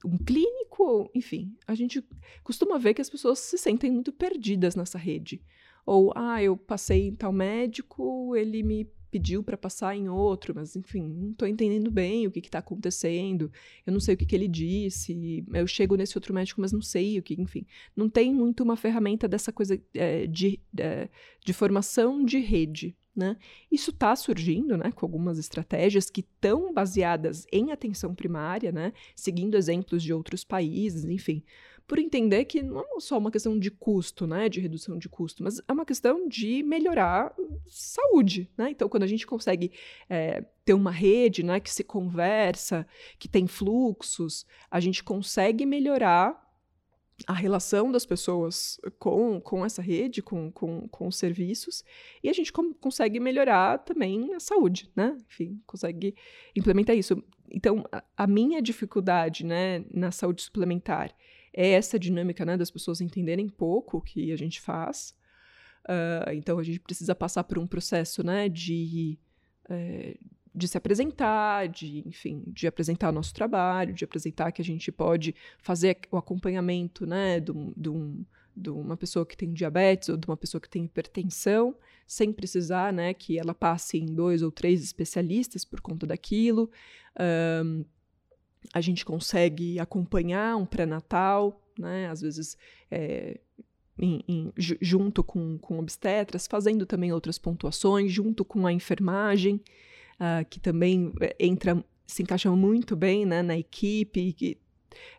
um 0.06 0.16
clínico, 0.16 1.10
enfim, 1.16 1.58
a 1.66 1.74
gente 1.74 2.06
costuma 2.44 2.78
ver 2.78 2.94
que 2.94 3.02
as 3.02 3.10
pessoas 3.10 3.40
se 3.40 3.58
sentem 3.58 3.90
muito 3.90 4.14
perdidas 4.14 4.76
nessa 4.76 5.00
rede. 5.00 5.42
Ou, 5.84 6.14
ah, 6.16 6.44
eu 6.44 6.56
passei 6.56 7.08
em 7.08 7.16
tal 7.16 7.34
médico, 7.34 8.36
ele 8.36 8.62
me 8.62 8.88
pediu 9.12 9.44
para 9.44 9.58
passar 9.58 9.96
em 9.96 10.08
outro, 10.08 10.54
mas 10.56 10.76
enfim, 10.76 11.08
não 11.08 11.32
estou 11.32 11.48
entendendo 11.48 11.92
bem 11.92 12.28
o 12.28 12.32
que 12.32 12.40
está 12.40 12.60
acontecendo, 12.60 13.52
eu 13.86 13.94
não 13.94 14.00
sei 14.00 14.16
o 14.16 14.18
que, 14.18 14.26
que, 14.26 14.36
ele 14.36 14.48
disse, 14.48 15.46
eu 15.54 15.68
chego 15.68 15.96
nesse 15.96 16.18
outro 16.18 16.34
médico, 16.34 16.62
mas 16.62 16.72
não 16.72 16.82
sei 16.82 17.20
o 17.20 17.24
que, 17.24 17.40
enfim. 17.40 17.66
Não 17.96 18.10
tem 18.10 18.34
muito 18.34 18.64
uma 18.64 18.76
ferramenta 18.76 19.28
dessa 19.28 19.52
coisa 19.52 19.82
é, 19.94 20.28
de, 20.28 20.60
é, 20.78 21.10
de 21.44 21.54
formação 21.54 22.24
de 22.24 22.40
rede. 22.40 22.96
Né? 23.16 23.36
Isso 23.70 23.90
está 23.90 24.16
surgindo 24.16 24.78
né, 24.78 24.92
com 24.92 25.06
algumas 25.06 25.38
estratégias 25.38 26.10
que 26.10 26.22
estão 26.22 26.74
baseadas 26.74 27.46
em 27.52 27.72
atenção 27.72 28.16
primária, 28.16 28.72
né, 28.72 28.94
seguindo 29.14 29.58
exemplos 29.58 30.02
de 30.04 30.14
outros 30.14 30.46
países, 30.46 31.04
enfim, 31.04 31.44
por 31.90 31.98
entender 31.98 32.46
que 32.46 32.62
não 32.62 32.82
é 32.82 33.00
só 33.00 33.18
uma 33.18 33.32
questão 33.32 33.58
de 33.58 33.72
custo, 33.72 34.28
né, 34.28 34.48
de 34.48 34.60
redução 34.60 34.96
de 34.96 35.10
custo, 35.10 35.44
mas 35.44 35.60
é 35.68 35.74
uma 35.74 35.84
questão 35.84 36.28
de 36.28 36.62
melhorar 36.62 37.36
saúde. 37.66 38.48
Né? 38.56 38.70
Então, 38.70 38.88
quando 38.88 39.02
a 39.02 39.08
gente 39.08 39.26
consegue 39.26 39.72
é, 40.08 40.46
ter 40.64 40.76
uma 40.76 40.92
rede 40.92 41.42
né, 41.42 41.60
que 41.60 41.72
se 41.72 41.84
conversa, 41.84 42.86
que 43.18 43.28
tem 43.28 43.48
fluxos, 43.48 44.46
a 44.70 44.80
gente 44.80 45.04
consegue 45.04 45.66
melhorar 45.66 46.40
a 47.26 47.34
relação 47.34 47.92
das 47.92 48.06
pessoas 48.06 48.80
com, 49.00 49.42
com 49.42 49.66
essa 49.66 49.82
rede, 49.82 50.22
com, 50.22 50.52
com, 50.52 50.88
com 50.90 51.08
os 51.08 51.18
serviços, 51.18 51.84
e 52.24 52.30
a 52.30 52.34
gente 52.34 52.54
consegue 52.80 53.20
melhorar 53.20 53.80
também 53.80 54.32
a 54.36 54.40
saúde, 54.40 54.92
né? 54.96 55.18
Enfim, 55.28 55.60
consegue 55.66 56.14
implementar 56.56 56.96
isso. 56.96 57.22
Então, 57.52 57.84
a, 57.92 58.04
a 58.16 58.28
minha 58.28 58.62
dificuldade 58.62 59.44
né, 59.44 59.84
na 59.92 60.12
saúde 60.12 60.44
suplementar 60.44 61.12
é 61.54 61.70
essa 61.70 62.00
dinâmica 62.00 62.46
né, 62.46 62.58
das 62.58 62.72
pessoas 62.72 63.02
entenderem 63.02 63.48
pouco 63.48 63.98
o 63.98 64.02
que 64.02 64.32
a 64.32 64.38
gente 64.38 64.62
faz. 64.62 65.16
Uh, 65.86 66.34
então, 66.34 66.60
a 66.60 66.64
gente 66.64 66.80
precisa 66.80 67.16
passar 67.16 67.44
por 67.44 67.58
um 67.58 67.66
processo 67.66 68.24
né, 68.24 68.48
de, 68.48 69.18
é, 69.70 70.18
de 70.54 70.68
se 70.68 70.78
apresentar, 70.78 71.68
de, 71.68 72.08
enfim, 72.08 72.44
de 72.48 72.68
apresentar 72.68 73.12
nosso 73.12 73.34
trabalho, 73.34 73.94
de 73.94 74.04
apresentar 74.04 74.52
que 74.52 74.62
a 74.62 74.66
gente 74.66 74.92
pode 74.92 75.34
fazer 75.58 75.98
o 76.12 76.18
acompanhamento, 76.18 77.06
né, 77.06 77.40
de, 77.40 77.52
um, 77.52 77.74
de, 77.76 77.90
um, 77.90 78.26
de 78.56 78.70
uma 78.70 78.98
pessoa 78.98 79.26
que 79.26 79.38
tem 79.38 79.52
diabetes 79.52 80.10
ou 80.10 80.18
de 80.18 80.28
uma 80.28 80.38
pessoa 80.38 80.62
que 80.62 80.70
tem 80.70 80.86
hipertensão, 80.86 81.76
sem 82.06 82.32
precisar, 82.34 82.94
né, 82.94 83.14
que 83.14 83.40
ela 83.40 83.54
passe 83.54 83.98
em 83.98 84.06
dois 84.06 84.42
ou 84.42 84.52
três 84.52 84.84
especialistas 84.84 85.66
por 85.66 85.82
conta 85.82 86.06
daquilo. 86.06 86.70
Um, 87.64 87.86
a 88.74 88.82
gente 88.82 89.06
consegue 89.06 89.80
acompanhar 89.80 90.56
um 90.56 90.66
pré-natal, 90.66 91.62
né, 91.78 92.10
às 92.10 92.22
vezes 92.22 92.58
é, 92.92 93.40
em, 93.98 94.24
em, 94.28 94.54
junto 94.58 95.24
com, 95.24 95.58
com 95.58 95.80
obstetras, 95.80 96.48
fazendo 96.48 96.86
também 96.86 97.12
outras 97.12 97.38
pontuações, 97.38 98.12
junto 98.12 98.46
com 98.46 98.66
a 98.66 98.74
enfermagem 98.74 99.62
uh, 100.20 100.46
que 100.50 100.60
também 100.60 101.12
eh, 101.22 101.36
entra, 101.40 101.84
se 102.06 102.22
encaixa 102.22 102.50
muito 102.52 102.96
bem 102.96 103.26
né, 103.26 103.42
na 103.42 103.58
equipe, 103.58 104.34
que 104.34 104.58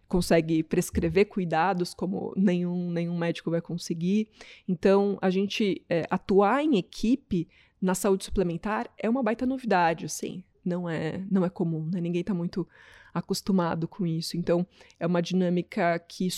consegue 0.09 0.63
prescrever 0.63 1.27
cuidados 1.27 1.95
como 1.95 2.35
nenhum, 2.37 2.91
nenhum 2.91 3.17
médico 3.17 3.51
vai 3.51 3.61
conseguir. 3.61 4.29
Então, 4.67 5.17
a 5.23 5.31
gente 5.31 5.85
é, 5.89 6.05
atuar 6.11 6.65
em 6.65 6.77
equipe 6.77 7.49
na 7.81 7.95
saúde 7.95 8.25
suplementar 8.25 8.91
é 8.99 9.09
uma 9.09 9.23
baita 9.23 9.47
novidade, 9.47 10.05
assim. 10.05 10.43
Não 10.65 10.91
é, 10.91 11.25
não 11.31 11.45
é 11.45 11.49
comum, 11.49 11.89
né? 11.91 12.01
Ninguém 12.01 12.21
está 12.23 12.35
muito 12.35 12.69
acostumado 13.13 13.89
com 13.89 14.07
isso. 14.07 14.37
Então, 14.37 14.67
é 14.99 15.07
uma 15.07 15.21
dinâmica 15.21 15.99
que 15.99 16.29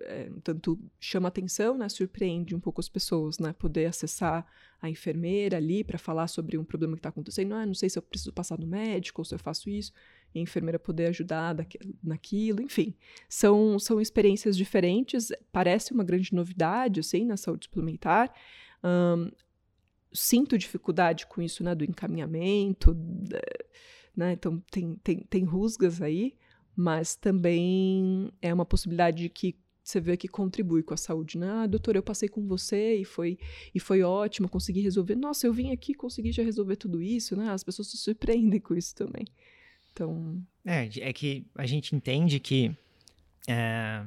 é, 0.00 0.30
tanto 0.42 0.78
chama 0.98 1.28
atenção, 1.28 1.76
né, 1.76 1.88
surpreende 1.88 2.54
um 2.54 2.60
pouco 2.60 2.80
as 2.80 2.88
pessoas, 2.88 3.38
né, 3.38 3.52
poder 3.52 3.86
acessar 3.86 4.46
a 4.80 4.88
enfermeira 4.88 5.58
ali 5.58 5.84
para 5.84 5.98
falar 5.98 6.26
sobre 6.26 6.56
um 6.56 6.64
problema 6.64 6.94
que 6.94 7.00
está 7.00 7.10
acontecendo. 7.10 7.54
Ah, 7.54 7.66
não 7.66 7.74
sei 7.74 7.90
se 7.90 7.98
eu 7.98 8.02
preciso 8.02 8.32
passar 8.32 8.58
no 8.58 8.66
médico 8.66 9.20
ou 9.20 9.24
se 9.24 9.34
eu 9.34 9.38
faço 9.38 9.68
isso. 9.68 9.92
E 10.34 10.38
a 10.38 10.42
enfermeira 10.42 10.78
poder 10.78 11.06
ajudar 11.06 11.54
naquilo, 12.02 12.62
enfim. 12.62 12.94
São, 13.28 13.78
são 13.78 14.00
experiências 14.00 14.56
diferentes, 14.56 15.28
parece 15.52 15.92
uma 15.92 16.04
grande 16.04 16.32
novidade, 16.34 17.00
assim, 17.00 17.24
na 17.24 17.36
saúde 17.36 17.66
suplementar. 17.66 18.32
Um, 18.82 19.30
sinto 20.12 20.56
dificuldade 20.56 21.26
com 21.26 21.42
isso, 21.42 21.62
né, 21.62 21.74
do 21.74 21.84
encaminhamento, 21.84 22.96
né? 24.16 24.32
Então 24.32 24.62
tem, 24.70 24.96
tem, 25.02 25.18
tem 25.20 25.44
rusgas 25.44 26.00
aí, 26.00 26.34
mas 26.74 27.16
também 27.16 28.30
é 28.40 28.52
uma 28.52 28.64
possibilidade 28.64 29.22
de 29.22 29.28
que 29.28 29.56
você 29.82 30.00
vê 30.00 30.16
que 30.16 30.28
contribui 30.28 30.82
com 30.82 30.94
a 30.94 30.96
saúde, 30.96 31.36
né? 31.38 31.50
Ah, 31.50 31.66
doutor, 31.66 31.96
eu 31.96 32.02
passei 32.02 32.28
com 32.28 32.46
você 32.46 32.96
e 32.96 33.04
foi, 33.04 33.38
e 33.74 33.80
foi 33.80 34.02
ótimo, 34.02 34.48
consegui 34.48 34.80
resolver. 34.80 35.16
Nossa, 35.16 35.46
eu 35.46 35.52
vim 35.52 35.72
aqui 35.72 35.94
consegui 35.94 36.32
já 36.32 36.42
resolver 36.42 36.76
tudo 36.76 37.02
isso, 37.02 37.34
né? 37.34 37.50
As 37.50 37.64
pessoas 37.64 37.88
se 37.88 37.96
surpreendem 37.96 38.60
com 38.60 38.74
isso 38.74 38.94
também. 38.94 39.26
Então... 39.92 40.40
É, 40.64 40.88
é 41.00 41.12
que 41.12 41.46
a 41.54 41.66
gente 41.66 41.96
entende 41.96 42.38
que 42.38 42.76
é, 43.48 44.04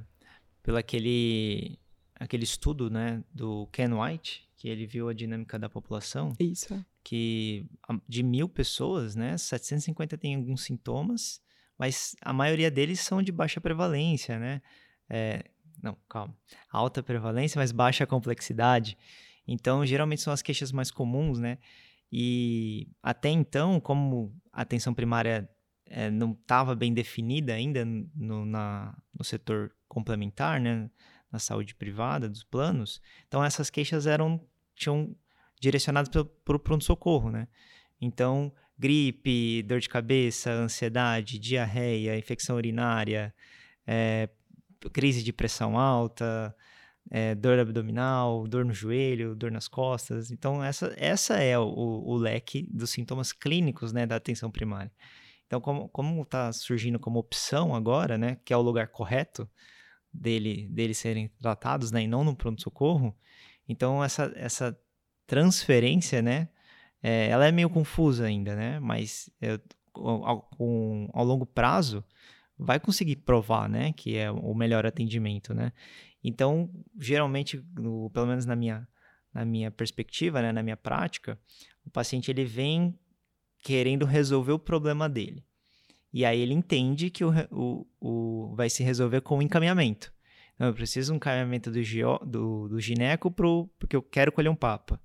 pelo 0.62 0.78
aquele, 0.78 1.78
aquele 2.16 2.44
estudo, 2.44 2.90
né, 2.90 3.24
do 3.34 3.68
Ken 3.72 3.90
White, 3.94 4.48
que 4.56 4.70
ele 4.70 4.86
viu 4.86 5.10
a 5.10 5.14
dinâmica 5.14 5.60
da 5.60 5.68
população. 5.68 6.34
Isso 6.40 6.74
que 7.04 7.66
de 8.08 8.24
mil 8.24 8.48
pessoas, 8.48 9.16
né, 9.16 9.38
750 9.38 10.18
têm 10.18 10.36
alguns 10.36 10.64
sintomas, 10.64 11.42
mas 11.78 12.16
a 12.22 12.32
maioria 12.32 12.72
deles 12.72 13.00
são 13.00 13.22
de 13.22 13.32
baixa 13.32 13.60
prevalência, 13.60 14.40
né? 14.40 14.62
É, 15.10 15.44
não, 15.82 15.98
calma. 16.08 16.36
Alta 16.72 17.04
prevalência, 17.04 17.60
mas 17.60 17.72
baixa 17.72 18.06
complexidade. 18.06 18.98
Então, 19.46 19.86
geralmente 19.86 20.22
são 20.22 20.32
as 20.32 20.42
queixas 20.42 20.72
mais 20.72 20.90
comuns, 20.90 21.40
né? 21.40 21.58
E 22.12 22.88
até 23.02 23.30
então, 23.30 23.80
como 23.80 24.34
a 24.52 24.62
atenção 24.62 24.94
primária 24.94 25.50
é, 25.88 26.10
não 26.10 26.32
estava 26.32 26.76
bem 26.76 26.94
definida 26.94 27.54
ainda 27.54 27.84
no, 27.84 28.46
na, 28.46 28.96
no 29.18 29.26
setor 29.26 29.76
complementar, 29.88 30.60
né? 30.60 30.90
Na 31.32 31.40
saúde 31.40 31.74
privada 31.74 32.30
dos 32.30 32.44
planos, 32.44 33.02
então 33.28 33.44
essas 33.44 33.72
queixas 33.72 34.06
eram 34.06 34.40
tinham 34.76 35.16
direcionados 35.64 36.12
para 36.44 36.56
o 36.56 36.60
pronto-socorro, 36.60 37.32
né? 37.32 37.48
Então, 38.02 38.52
gripe, 38.78 39.64
dor 39.64 39.80
de 39.80 39.88
cabeça, 39.88 40.52
ansiedade, 40.52 41.40
diarreia, 41.40 42.18
infecção 42.18 42.58
urinária, 42.58 43.34
é, 43.88 44.28
crise 44.92 45.24
de 45.24 45.32
pressão 45.32 45.80
alta, 45.80 46.54
é, 47.10 47.34
dor 47.34 47.60
abdominal, 47.60 48.46
dor 48.46 48.66
no 48.66 48.74
joelho, 48.74 49.36
dor 49.36 49.52
nas 49.52 49.70
costas. 49.70 50.32
Então, 50.32 50.62
essa, 50.62 50.94
essa 50.98 51.36
é 51.36 51.58
o, 51.58 51.64
o 51.64 52.16
leque 52.18 52.68
dos 52.70 52.90
sintomas 52.90 53.32
clínicos 53.32 53.94
né, 53.94 54.06
da 54.06 54.18
atenção 54.18 54.52
primária. 54.52 54.92
Então, 55.48 55.62
como 55.62 56.24
está 56.24 56.52
surgindo 56.52 57.00
como 57.00 57.20
opção 57.20 57.74
agora, 57.74 58.18
né, 58.18 58.38
que 58.44 58.52
é 58.52 58.58
o 58.58 58.62
lugar 58.62 58.90
correto 58.90 59.50
dele, 60.12 60.68
dele 60.68 60.94
serem 60.94 61.30
tratados, 61.40 61.90
né, 61.90 62.04
e 62.04 62.08
não 62.08 62.24
no 62.26 62.36
pronto-socorro, 62.36 63.16
então 63.68 64.04
essa, 64.04 64.34
essa 64.36 64.78
transferência, 65.34 66.22
né? 66.22 66.48
É, 67.02 67.28
ela 67.28 67.48
é 67.48 67.52
meio 67.52 67.68
confusa 67.68 68.26
ainda, 68.26 68.56
né? 68.56 68.80
Mas 68.80 69.32
é, 69.42 69.60
ao, 69.96 70.48
ao, 71.12 71.26
longo 71.26 71.44
prazo 71.44 72.04
vai 72.58 72.80
conseguir 72.80 73.16
provar, 73.16 73.68
né? 73.68 73.94
Que 73.94 74.16
é 74.16 74.30
o 74.30 74.54
melhor 74.54 74.86
atendimento, 74.86 75.52
né? 75.52 75.74
Então, 76.24 76.70
geralmente, 77.00 77.60
no, 77.76 78.12
pelo 78.12 78.28
menos 78.28 78.46
na 78.46 78.56
minha, 78.56 78.88
na 79.34 79.44
minha 79.44 79.72
perspectiva, 79.72 80.40
né? 80.40 80.52
Na 80.52 80.62
minha 80.62 80.78
prática, 80.78 81.40
o 81.84 81.90
paciente 81.90 82.30
ele 82.30 82.46
vem 82.46 82.96
querendo 83.64 84.06
resolver 84.06 84.52
o 84.52 84.60
problema 84.60 85.10
dele. 85.10 85.44
E 86.14 86.24
aí 86.24 86.40
ele 86.40 86.54
entende 86.54 87.10
que 87.10 87.26
o, 87.26 87.32
o, 87.50 87.88
o 88.00 88.56
vai 88.56 88.70
se 88.70 88.84
resolver 88.84 89.22
com 89.22 89.40
o 89.40 89.42
encaminhamento. 89.42 90.14
Eu 90.60 90.74
preciso 90.74 91.12
um 91.12 91.16
encaminhamento 91.16 91.72
do, 91.72 91.80
do, 92.26 92.68
do 92.70 92.80
gineco 92.80 93.32
pro, 93.32 93.68
porque 93.80 93.96
eu 93.96 94.02
quero 94.04 94.32
colher 94.32 94.50
um 94.50 94.56
papa. 94.56 95.02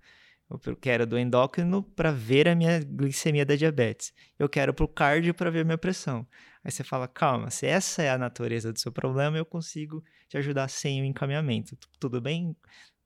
Eu 0.50 0.76
quero 0.76 1.06
do 1.06 1.18
endócrino 1.18 1.82
para 1.82 2.10
ver 2.10 2.48
a 2.48 2.54
minha 2.54 2.80
glicemia 2.80 3.44
da 3.44 3.54
diabetes. 3.54 4.14
Eu 4.38 4.48
quero 4.48 4.72
para 4.72 4.84
o 4.84 4.88
cardio 4.88 5.34
para 5.34 5.50
ver 5.50 5.60
a 5.60 5.64
minha 5.64 5.76
pressão. 5.78 6.26
Aí 6.64 6.70
você 6.70 6.82
fala, 6.82 7.06
calma, 7.06 7.50
se 7.50 7.66
essa 7.66 8.02
é 8.02 8.10
a 8.10 8.16
natureza 8.16 8.72
do 8.72 8.78
seu 8.78 8.90
problema, 8.90 9.36
eu 9.36 9.44
consigo 9.44 10.02
te 10.26 10.38
ajudar 10.38 10.68
sem 10.68 11.02
o 11.02 11.04
encaminhamento. 11.04 11.76
Tudo 12.00 12.20
bem? 12.20 12.56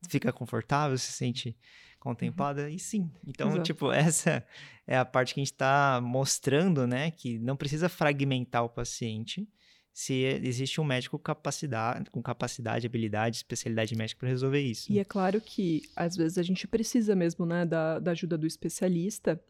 Fica 0.09 0.33
confortável? 0.33 0.97
Se 0.97 1.13
sente 1.13 1.57
contemplada? 1.99 2.71
E 2.71 2.79
sim. 2.79 3.11
Então, 3.27 3.49
Exato. 3.49 3.63
tipo, 3.65 3.91
essa 3.93 4.47
é 4.87 4.97
a 4.97 5.05
parte 5.05 5.35
que 5.35 5.41
a 5.41 5.43
gente 5.43 5.53
está 5.53 6.01
mostrando, 6.01 6.87
né? 6.87 7.11
Que 7.11 7.39
não 7.41 7.57
precisa 7.57 7.89
fragmentar 7.89 8.65
o 8.65 8.69
paciente 8.69 9.49
se 9.93 10.15
existe 10.43 10.81
um 10.81 10.85
médico 10.85 11.19
capacidade, 11.19 12.11
com 12.11 12.23
capacidade, 12.23 12.87
habilidade, 12.87 13.37
especialidade 13.37 13.95
médica 13.95 14.21
para 14.21 14.29
resolver 14.31 14.61
isso. 14.61 14.91
E 14.91 14.99
é 14.99 15.05
claro 15.05 15.41
que, 15.41 15.83
às 15.95 16.17
vezes, 16.17 16.39
a 16.39 16.43
gente 16.43 16.67
precisa 16.67 17.15
mesmo 17.15 17.45
né, 17.45 17.67
da, 17.67 17.99
da 17.99 18.13
ajuda 18.13 18.39
do 18.39 18.47
especialista, 18.47 19.41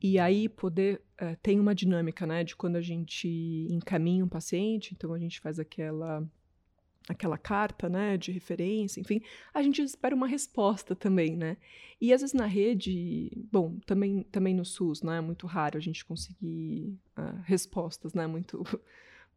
e 0.00 0.18
aí 0.18 0.48
poder. 0.48 1.02
Uh, 1.20 1.36
tem 1.42 1.58
uma 1.58 1.74
dinâmica, 1.74 2.24
né, 2.24 2.44
de 2.44 2.54
quando 2.54 2.76
a 2.76 2.80
gente 2.80 3.66
encaminha 3.70 4.24
um 4.24 4.28
paciente, 4.28 4.94
então 4.96 5.12
a 5.12 5.18
gente 5.18 5.40
faz 5.40 5.58
aquela 5.58 6.24
aquela 7.08 7.38
carta, 7.38 7.88
né, 7.88 8.18
de 8.18 8.30
referência, 8.30 9.00
enfim, 9.00 9.22
a 9.54 9.62
gente 9.62 9.80
espera 9.80 10.14
uma 10.14 10.26
resposta 10.28 10.94
também, 10.94 11.34
né? 11.34 11.56
E 11.98 12.12
às 12.12 12.20
vezes 12.20 12.34
na 12.34 12.44
rede, 12.44 13.32
bom, 13.50 13.78
também 13.86 14.22
também 14.24 14.54
no 14.54 14.64
SUS, 14.64 15.02
né, 15.02 15.16
é 15.16 15.20
muito 15.20 15.46
raro 15.46 15.78
a 15.78 15.80
gente 15.80 16.04
conseguir 16.04 16.96
uh, 17.18 17.40
respostas, 17.44 18.14
né, 18.14 18.26
muito 18.26 18.62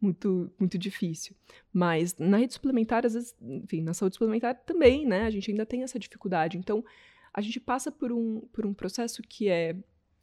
muito, 0.01 0.51
muito 0.59 0.77
difícil. 0.77 1.35
Mas 1.71 2.17
na 2.17 2.37
rede 2.37 2.53
suplementar, 2.53 3.05
às 3.05 3.13
vezes, 3.13 3.35
enfim, 3.39 3.81
na 3.81 3.93
saúde 3.93 4.15
suplementar 4.15 4.55
também, 4.65 5.05
né? 5.05 5.23
A 5.23 5.29
gente 5.29 5.51
ainda 5.51 5.65
tem 5.65 5.83
essa 5.83 5.99
dificuldade. 5.99 6.57
Então, 6.57 6.83
a 7.33 7.39
gente 7.39 7.59
passa 7.59 7.91
por 7.91 8.11
um, 8.11 8.41
por 8.51 8.65
um 8.65 8.73
processo 8.73 9.21
que 9.21 9.47
é. 9.47 9.75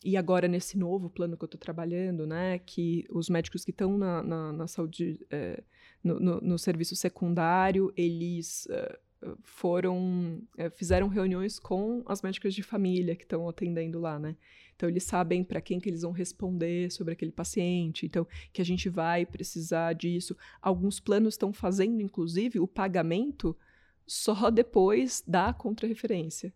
E 0.04 0.16
agora, 0.16 0.46
nesse 0.46 0.78
novo 0.78 1.10
plano 1.10 1.36
que 1.36 1.42
eu 1.42 1.46
estou 1.46 1.60
trabalhando, 1.60 2.26
né? 2.26 2.58
Que 2.58 3.06
os 3.10 3.28
médicos 3.28 3.64
que 3.64 3.70
estão 3.70 3.96
na, 3.96 4.22
na, 4.22 4.52
na, 4.52 4.66
saúde, 4.66 5.24
é, 5.30 5.62
no, 6.02 6.20
no, 6.20 6.40
no, 6.40 6.58
serviço 6.58 6.96
secundário, 6.96 7.92
eles. 7.96 8.66
É, 8.70 8.98
foram 9.42 10.40
é, 10.56 10.70
fizeram 10.70 11.08
reuniões 11.08 11.58
com 11.58 12.04
as 12.06 12.22
médicas 12.22 12.54
de 12.54 12.62
família 12.62 13.16
que 13.16 13.24
estão 13.24 13.48
atendendo 13.48 13.98
lá, 13.98 14.16
né? 14.16 14.36
Então 14.78 14.88
eles 14.88 15.02
sabem 15.02 15.42
para 15.42 15.60
quem 15.60 15.80
que 15.80 15.88
eles 15.88 16.02
vão 16.02 16.12
responder 16.12 16.88
sobre 16.92 17.12
aquele 17.12 17.32
paciente, 17.32 18.06
então 18.06 18.24
que 18.52 18.62
a 18.62 18.64
gente 18.64 18.88
vai 18.88 19.26
precisar 19.26 19.92
disso. 19.92 20.36
Alguns 20.62 21.00
planos 21.00 21.34
estão 21.34 21.52
fazendo 21.52 22.00
inclusive 22.00 22.60
o 22.60 22.68
pagamento 22.68 23.56
só 24.06 24.48
depois 24.50 25.20
da 25.26 25.52
contrarreferência. 25.52 26.54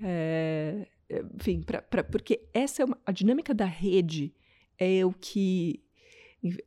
É, 0.00 0.88
enfim, 1.34 1.60
pra, 1.60 1.82
pra, 1.82 2.02
porque 2.02 2.48
essa 2.54 2.80
é 2.80 2.86
uma, 2.86 2.98
a 3.04 3.12
dinâmica 3.12 3.52
da 3.52 3.66
rede 3.66 4.34
é 4.78 5.04
o 5.04 5.12
que 5.12 5.84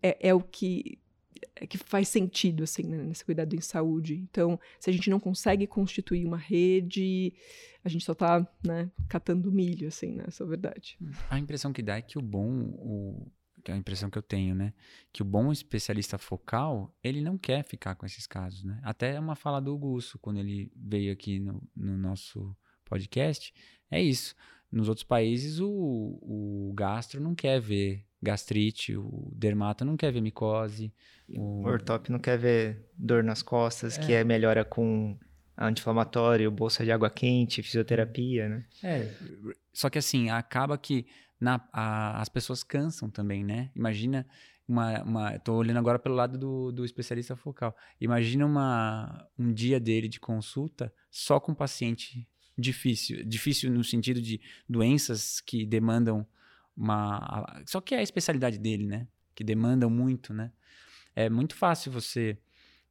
é, 0.04 0.30
é 0.30 0.34
o 0.36 0.42
que 0.42 1.01
que 1.68 1.78
faz 1.78 2.08
sentido, 2.08 2.64
assim, 2.64 2.84
né, 2.84 2.98
nesse 3.04 3.24
cuidado 3.24 3.56
em 3.56 3.62
saúde. 3.62 4.16
Então, 4.16 4.60
se 4.80 4.90
a 4.90 4.94
gente 4.94 5.10
não 5.10 5.20
consegue 5.20 5.68
constituir 5.68 6.26
uma 6.26 6.38
rede, 6.38 7.34
a 7.84 7.90
gente 7.90 8.06
só 8.06 8.14
está 8.14 8.48
né, 8.66 8.92
catando 9.08 9.52
milho, 9.52 9.88
assim, 9.88 10.14
né? 10.14 10.26
Essa 10.28 10.44
é 10.44 10.46
a 10.46 10.50
verdade. 10.50 10.98
A 11.30 11.40
impressão 11.40 11.72
que 11.72 11.82
dá 11.82 11.98
é 11.98 12.02
que 12.02 12.18
o 12.18 12.22
bom, 12.22 12.50
o, 12.78 13.32
é 13.66 13.74
a 13.74 13.78
impressão 13.78 14.10
que 14.10 14.18
eu 14.18 14.24
tenho, 14.24 14.56
né? 14.56 14.74
Que 15.12 15.22
o 15.22 15.26
bom 15.26 15.52
especialista 15.52 16.18
focal, 16.18 16.96
ele 17.04 17.22
não 17.22 17.38
quer 17.38 17.64
ficar 17.64 17.96
com 17.96 18.06
esses 18.06 18.26
casos, 18.26 18.64
né? 18.64 18.80
Até 18.84 19.20
uma 19.20 19.36
fala 19.36 19.60
do 19.60 19.78
Gusso, 19.78 20.20
quando 20.20 20.40
ele 20.40 20.72
veio 20.76 21.14
aqui 21.14 21.40
no, 21.40 21.62
no 21.76 21.98
nosso 21.98 22.56
podcast, 22.86 23.54
é 23.90 24.02
isso. 24.02 24.36
Nos 24.72 24.88
outros 24.88 25.04
países, 25.04 25.60
o, 25.60 25.70
o 25.70 26.74
gastro 26.74 27.20
não 27.20 27.36
quer 27.36 27.60
ver 27.60 28.06
gastrite, 28.22 28.96
o 28.96 29.32
dermato 29.34 29.84
não 29.84 29.98
quer 29.98 30.12
ver 30.12 30.22
micose. 30.22 30.94
O, 31.30 31.64
o 31.64 31.66
ortop 31.66 32.12
não 32.12 32.20
quer 32.20 32.38
ver 32.38 32.90
dor 32.98 33.24
nas 33.24 33.42
costas, 33.42 33.98
é. 33.98 34.02
que 34.06 34.14
é 34.14 34.24
melhora 34.24 34.64
com 34.64 35.18
anti-inflamatório, 35.58 36.50
bolsa 36.52 36.84
de 36.84 36.92
água 36.92 37.10
quente, 37.10 37.62
fisioterapia, 37.62 38.50
né? 38.50 38.66
É, 38.84 39.12
só 39.74 39.90
que 39.90 39.98
assim, 39.98 40.30
acaba 40.30 40.78
que 40.78 41.06
na, 41.40 41.62
a, 41.72 42.22
as 42.22 42.30
pessoas 42.30 42.64
cansam 42.64 43.10
também, 43.10 43.44
né? 43.44 43.72
Imagina 43.76 44.26
uma, 44.68 45.04
uma 45.04 45.40
tô 45.40 45.56
olhando 45.56 45.78
agora 45.78 46.00
pelo 46.00 46.16
lado 46.16 46.38
do, 46.38 46.72
do 46.72 46.86
especialista 46.86 47.36
focal. 47.36 47.76
Imagina 48.00 48.46
uma, 48.46 49.28
um 49.38 49.52
dia 49.54 49.80
dele 49.80 50.08
de 50.08 50.20
consulta 50.20 50.94
só 51.10 51.40
com 51.40 51.54
paciente 51.54 52.28
difícil, 52.58 53.24
difícil 53.26 53.72
no 53.72 53.84
sentido 53.84 54.22
de 54.22 54.40
doenças 54.68 55.42
que 55.42 55.66
demandam 55.66 56.26
uma. 56.82 57.62
Só 57.66 57.80
que 57.80 57.94
é 57.94 58.00
a 58.00 58.04
especialidade 58.04 58.58
dele, 58.58 58.86
né? 58.86 59.08
Que 59.36 59.44
demandam 59.44 59.90
muito, 59.90 60.34
né? 60.34 60.52
É 61.16 61.30
muito 61.30 61.56
fácil 61.56 61.92
você 61.92 62.38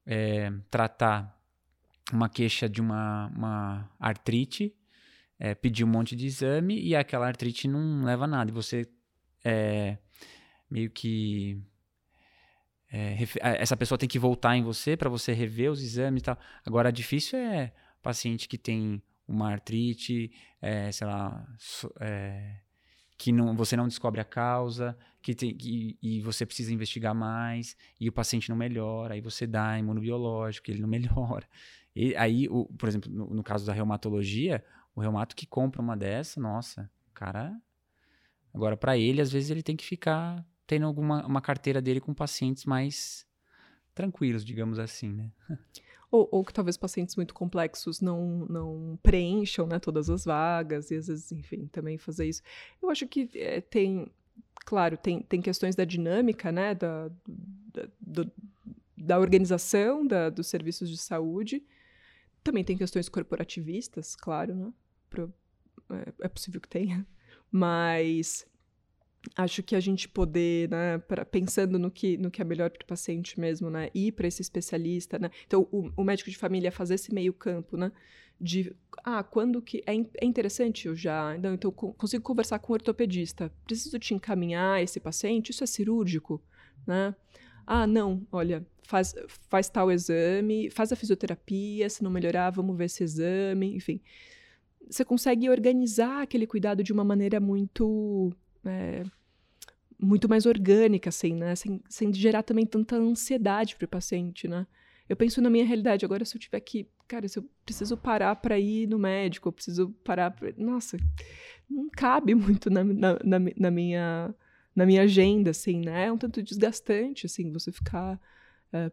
é, 0.06 0.52
tratar 0.70 1.36
uma 2.12 2.28
queixa 2.28 2.68
de 2.68 2.80
uma, 2.80 3.26
uma 3.28 3.90
artrite, 3.98 4.74
é, 5.38 5.54
pedir 5.54 5.84
um 5.84 5.88
monte 5.88 6.14
de 6.14 6.26
exame 6.26 6.80
e 6.80 6.94
aquela 6.94 7.26
artrite 7.26 7.66
não 7.66 8.04
leva 8.04 8.24
a 8.24 8.28
nada. 8.28 8.50
E 8.50 8.54
você 8.54 8.88
é, 9.44 9.98
meio 10.70 10.90
que. 10.90 11.60
É, 12.92 13.16
essa 13.40 13.76
pessoa 13.76 13.98
tem 13.98 14.08
que 14.08 14.18
voltar 14.18 14.56
em 14.56 14.62
você 14.62 14.96
para 14.96 15.08
você 15.08 15.32
rever 15.32 15.70
os 15.70 15.82
exames 15.82 16.22
e 16.22 16.24
tal. 16.24 16.38
Agora, 16.64 16.92
difícil 16.92 17.38
é 17.38 17.72
paciente 18.02 18.48
que 18.48 18.58
tem 18.58 19.02
uma 19.26 19.50
artrite, 19.50 20.32
é, 20.60 20.90
sei 20.90 21.06
lá, 21.06 21.46
é, 22.00 22.56
que 23.20 23.32
não, 23.32 23.54
você 23.54 23.76
não 23.76 23.86
descobre 23.86 24.18
a 24.18 24.24
causa, 24.24 24.96
que 25.20 25.34
tem, 25.34 25.54
que, 25.54 25.98
e 26.00 26.22
você 26.22 26.46
precisa 26.46 26.72
investigar 26.72 27.14
mais, 27.14 27.76
e 28.00 28.08
o 28.08 28.12
paciente 28.12 28.48
não 28.48 28.56
melhora, 28.56 29.12
aí 29.12 29.20
você 29.20 29.46
dá 29.46 29.78
imunobiológico, 29.78 30.70
ele 30.70 30.80
não 30.80 30.88
melhora. 30.88 31.46
E 31.94 32.16
aí, 32.16 32.48
o, 32.48 32.64
por 32.64 32.88
exemplo, 32.88 33.12
no, 33.12 33.26
no, 33.26 33.42
caso 33.42 33.66
da 33.66 33.74
reumatologia, 33.74 34.64
o 34.94 35.02
reumato 35.02 35.36
que 35.36 35.44
compra 35.44 35.82
uma 35.82 35.94
dessa, 35.94 36.40
nossa, 36.40 36.90
cara. 37.12 37.54
Agora, 38.54 38.74
para 38.74 38.96
ele, 38.96 39.20
às 39.20 39.30
vezes 39.30 39.50
ele 39.50 39.62
tem 39.62 39.76
que 39.76 39.84
ficar 39.84 40.42
tendo 40.66 40.86
alguma 40.86 41.26
uma 41.26 41.42
carteira 41.42 41.82
dele 41.82 42.00
com 42.00 42.14
pacientes 42.14 42.64
mais 42.64 43.26
tranquilos, 43.94 44.42
digamos 44.42 44.78
assim, 44.78 45.12
né? 45.12 45.30
Ou, 46.10 46.28
ou, 46.32 46.44
que 46.44 46.52
talvez 46.52 46.76
pacientes 46.76 47.14
muito 47.14 47.32
complexos 47.32 48.00
não, 48.00 48.44
não 48.46 48.98
preencham 49.00 49.66
né, 49.66 49.78
todas 49.78 50.10
as 50.10 50.24
vagas, 50.24 50.90
e 50.90 50.96
às 50.96 51.06
vezes, 51.06 51.30
enfim, 51.30 51.66
também 51.66 51.98
fazer 51.98 52.28
isso. 52.28 52.42
Eu 52.82 52.90
acho 52.90 53.06
que 53.06 53.28
é, 53.34 53.60
tem, 53.60 54.10
claro, 54.66 54.96
tem, 54.96 55.22
tem 55.22 55.40
questões 55.40 55.76
da 55.76 55.84
dinâmica, 55.84 56.50
né, 56.50 56.74
da, 56.74 57.08
da, 57.72 57.88
do, 58.00 58.32
da 58.96 59.20
organização 59.20 60.04
da, 60.04 60.30
dos 60.30 60.48
serviços 60.48 60.90
de 60.90 60.98
saúde, 60.98 61.62
também 62.42 62.64
tem 62.64 62.76
questões 62.76 63.08
corporativistas, 63.08 64.16
claro, 64.16 64.54
né, 64.54 64.72
Pro, 65.08 65.32
é, 65.90 66.12
é 66.22 66.28
possível 66.28 66.60
que 66.60 66.68
tenha, 66.68 67.06
mas 67.50 68.46
acho 69.36 69.62
que 69.62 69.76
a 69.76 69.80
gente 69.80 70.08
poder, 70.08 70.68
né, 70.70 70.98
pra, 70.98 71.24
pensando 71.24 71.78
no 71.78 71.90
que, 71.90 72.16
no 72.16 72.30
que 72.30 72.40
é 72.40 72.44
melhor 72.44 72.70
para 72.70 72.82
o 72.82 72.86
paciente 72.86 73.38
mesmo, 73.38 73.68
né, 73.70 73.90
ir 73.94 74.12
para 74.12 74.26
esse 74.26 74.40
especialista, 74.40 75.18
né, 75.18 75.30
então 75.46 75.68
o, 75.70 75.90
o, 75.96 76.04
médico 76.04 76.30
de 76.30 76.36
família 76.36 76.72
fazer 76.72 76.94
esse 76.94 77.12
meio 77.12 77.32
campo, 77.32 77.76
né, 77.76 77.92
de, 78.40 78.74
ah, 79.04 79.22
quando 79.22 79.60
que, 79.60 79.82
é, 79.86 79.92
é 79.92 80.24
interessante 80.24 80.86
eu 80.86 80.96
já, 80.96 81.36
então, 81.36 81.52
então 81.54 81.70
consigo 81.70 82.24
conversar 82.24 82.58
com 82.58 82.72
o 82.72 82.74
ortopedista, 82.74 83.52
preciso 83.66 83.98
te 83.98 84.14
encaminhar 84.14 84.82
esse 84.82 84.98
paciente, 84.98 85.50
isso 85.50 85.64
é 85.64 85.66
cirúrgico, 85.66 86.42
né, 86.86 87.14
ah, 87.66 87.86
não, 87.86 88.26
olha, 88.32 88.66
faz, 88.82 89.14
faz 89.48 89.68
tal 89.68 89.92
exame, 89.92 90.70
faz 90.70 90.92
a 90.92 90.96
fisioterapia, 90.96 91.88
se 91.90 92.02
não 92.02 92.10
melhorar, 92.10 92.50
vamos 92.50 92.76
ver 92.76 92.86
esse 92.86 93.04
exame, 93.04 93.76
enfim, 93.76 94.00
você 94.88 95.04
consegue 95.04 95.48
organizar 95.48 96.22
aquele 96.22 96.46
cuidado 96.46 96.82
de 96.82 96.92
uma 96.92 97.04
maneira 97.04 97.38
muito 97.38 98.32
é, 98.64 99.02
muito 99.98 100.28
mais 100.28 100.46
orgânica, 100.46 101.08
assim, 101.08 101.34
né? 101.34 101.54
Sem, 101.54 101.82
sem 101.88 102.12
gerar 102.12 102.42
também 102.42 102.66
tanta 102.66 102.96
ansiedade 102.96 103.76
para 103.76 103.84
o 103.84 103.88
paciente, 103.88 104.48
né? 104.48 104.66
Eu 105.08 105.16
penso 105.16 105.42
na 105.42 105.50
minha 105.50 105.64
realidade 105.64 106.04
agora, 106.04 106.24
se 106.24 106.36
eu 106.36 106.40
tiver 106.40 106.60
que, 106.60 106.88
cara, 107.08 107.26
se 107.26 107.38
eu 107.38 107.50
preciso 107.64 107.96
parar 107.96 108.36
para 108.36 108.58
ir 108.58 108.86
no 108.86 108.98
médico, 108.98 109.48
eu 109.48 109.52
preciso 109.52 109.90
parar 110.04 110.30
pra... 110.30 110.52
Nossa, 110.56 110.96
não 111.68 111.88
cabe 111.90 112.32
muito 112.36 112.70
na, 112.70 112.84
na, 112.84 113.18
na, 113.24 113.38
na, 113.56 113.70
minha, 113.70 114.34
na 114.74 114.86
minha 114.86 115.02
agenda, 115.02 115.50
assim, 115.50 115.80
né? 115.80 116.06
É 116.06 116.12
um 116.12 116.16
tanto 116.16 116.42
desgastante, 116.42 117.26
assim, 117.26 117.52
você 117.52 117.72
ficar 117.72 118.20
é, 118.72 118.90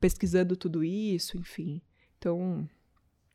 pesquisando 0.00 0.56
tudo 0.56 0.82
isso, 0.82 1.36
enfim. 1.36 1.82
Então... 2.16 2.68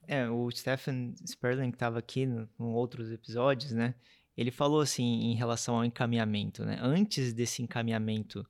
É, 0.07 0.27
o 0.27 0.49
Stephen 0.51 1.13
Sperling 1.25 1.69
estava 1.69 1.99
aqui 1.99 2.21
em 2.21 2.47
outros 2.57 3.11
episódios, 3.11 3.71
né? 3.71 3.93
Ele 4.35 4.51
falou 4.51 4.81
assim 4.81 5.03
em 5.03 5.35
relação 5.35 5.75
ao 5.75 5.85
encaminhamento, 5.85 6.65
né? 6.65 6.79
Antes 6.81 7.33
desse 7.33 7.61
encaminhamento 7.61 8.45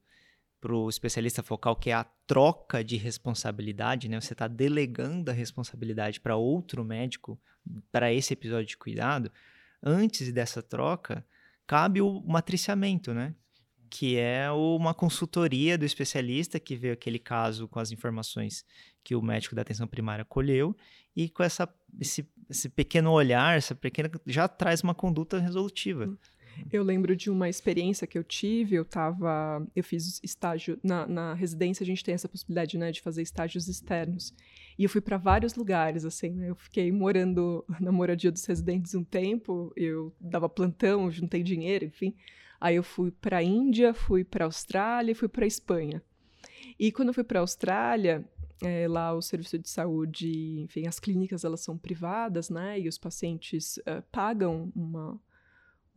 para 0.61 0.73
o 0.73 0.89
especialista 0.89 1.43
focal, 1.43 1.75
que 1.75 1.89
é 1.89 1.93
a 1.93 2.05
troca 2.25 2.83
de 2.83 2.95
responsabilidade, 2.95 4.07
né? 4.07 4.19
Você 4.19 4.31
está 4.33 4.47
delegando 4.47 5.29
a 5.29 5.33
responsabilidade 5.33 6.21
para 6.21 6.37
outro 6.37 6.85
médico 6.85 7.37
para 7.91 8.13
esse 8.13 8.33
episódio 8.33 8.67
de 8.67 8.77
cuidado. 8.77 9.31
Antes 9.81 10.31
dessa 10.31 10.61
troca, 10.63 11.25
cabe 11.67 12.01
o 12.01 12.21
matriciamento, 12.21 13.13
né? 13.13 13.35
Que 13.95 14.17
é 14.17 14.51
uma 14.51 14.91
consultoria 14.91 15.77
do 15.77 15.85
especialista 15.85 16.59
que 16.59 16.75
vê 16.75 16.89
aquele 16.89 17.19
caso 17.19 17.67
com 17.67 17.79
as 17.79 17.91
informações 17.91 18.65
que 19.03 19.15
o 19.15 19.21
médico 19.21 19.53
da 19.53 19.61
atenção 19.61 19.87
primária 19.87 20.25
colheu 20.25 20.75
e 21.15 21.29
com 21.29 21.43
essa, 21.43 21.71
esse, 22.01 22.27
esse 22.49 22.69
pequeno 22.69 23.11
olhar, 23.11 23.55
essa 23.55 23.75
pequena 23.75 24.09
já 24.25 24.47
traz 24.47 24.81
uma 24.81 24.95
conduta 24.95 25.37
resolutiva. 25.37 26.17
Eu 26.71 26.83
lembro 26.83 27.15
de 27.15 27.29
uma 27.29 27.47
experiência 27.47 28.07
que 28.07 28.17
eu 28.17 28.23
tive, 28.23 28.75
eu 28.75 28.85
tava, 28.85 29.63
eu 29.75 29.83
fiz 29.83 30.19
estágio 30.23 30.79
na, 30.83 31.07
na 31.07 31.33
residência, 31.35 31.83
a 31.83 31.87
gente 31.87 32.03
tem 32.03 32.15
essa 32.15 32.27
possibilidade, 32.27 32.77
né, 32.77 32.91
de 32.91 33.01
fazer 33.01 33.21
estágios 33.21 33.67
externos. 33.67 34.33
E 34.77 34.83
eu 34.83 34.89
fui 34.89 35.01
para 35.01 35.17
vários 35.17 35.55
lugares, 35.55 36.03
assim, 36.03 36.31
né? 36.31 36.49
Eu 36.49 36.55
fiquei 36.55 36.91
morando 36.91 37.63
na 37.79 37.91
moradia 37.91 38.31
dos 38.31 38.45
residentes 38.45 38.95
um 38.95 39.03
tempo, 39.03 39.71
eu 39.75 40.11
dava 40.19 40.49
plantão, 40.49 41.11
juntei 41.11 41.43
dinheiro, 41.43 41.85
enfim. 41.85 42.15
Aí 42.63 42.77
eu 42.77 42.83
fui 42.83 43.11
para 43.11 43.39
a 43.39 43.43
Índia, 43.43 43.93
fui 43.93 44.23
para 44.23 44.45
a 44.45 44.47
Austrália 44.47 45.11
e 45.11 45.15
fui 45.15 45.27
para 45.27 45.43
a 45.43 45.47
Espanha. 45.47 46.01
E 46.79 46.93
quando 46.93 47.09
eu 47.09 47.13
fui 47.13 47.25
para 47.25 47.39
a 47.39 47.41
Austrália, 47.41 48.23
é, 48.63 48.87
lá 48.87 49.13
o 49.13 49.21
serviço 49.21 49.59
de 49.59 49.67
saúde, 49.67 50.61
enfim, 50.61 50.87
as 50.87 50.97
clínicas 50.97 51.43
elas 51.43 51.59
são 51.59 51.77
privadas, 51.77 52.49
né? 52.49 52.79
E 52.79 52.87
os 52.87 52.97
pacientes 52.97 53.79
uh, 53.79 54.01
pagam 54.09 54.71
uma, 54.73 55.19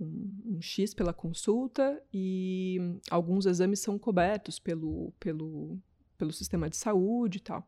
um, 0.01 0.57
um, 0.57 0.61
X 0.61 0.93
pela 0.93 1.13
consulta 1.13 2.03
e 2.13 2.99
alguns 3.13 3.47
exames 3.47 3.79
são 3.79 3.97
cobertos 3.97 4.59
pelo, 4.59 5.13
pelo, 5.21 5.79
pelo 6.19 6.33
sistema 6.33 6.69
de 6.69 6.77
saúde 6.77 7.39
e 7.39 7.43
tal. 7.43 7.65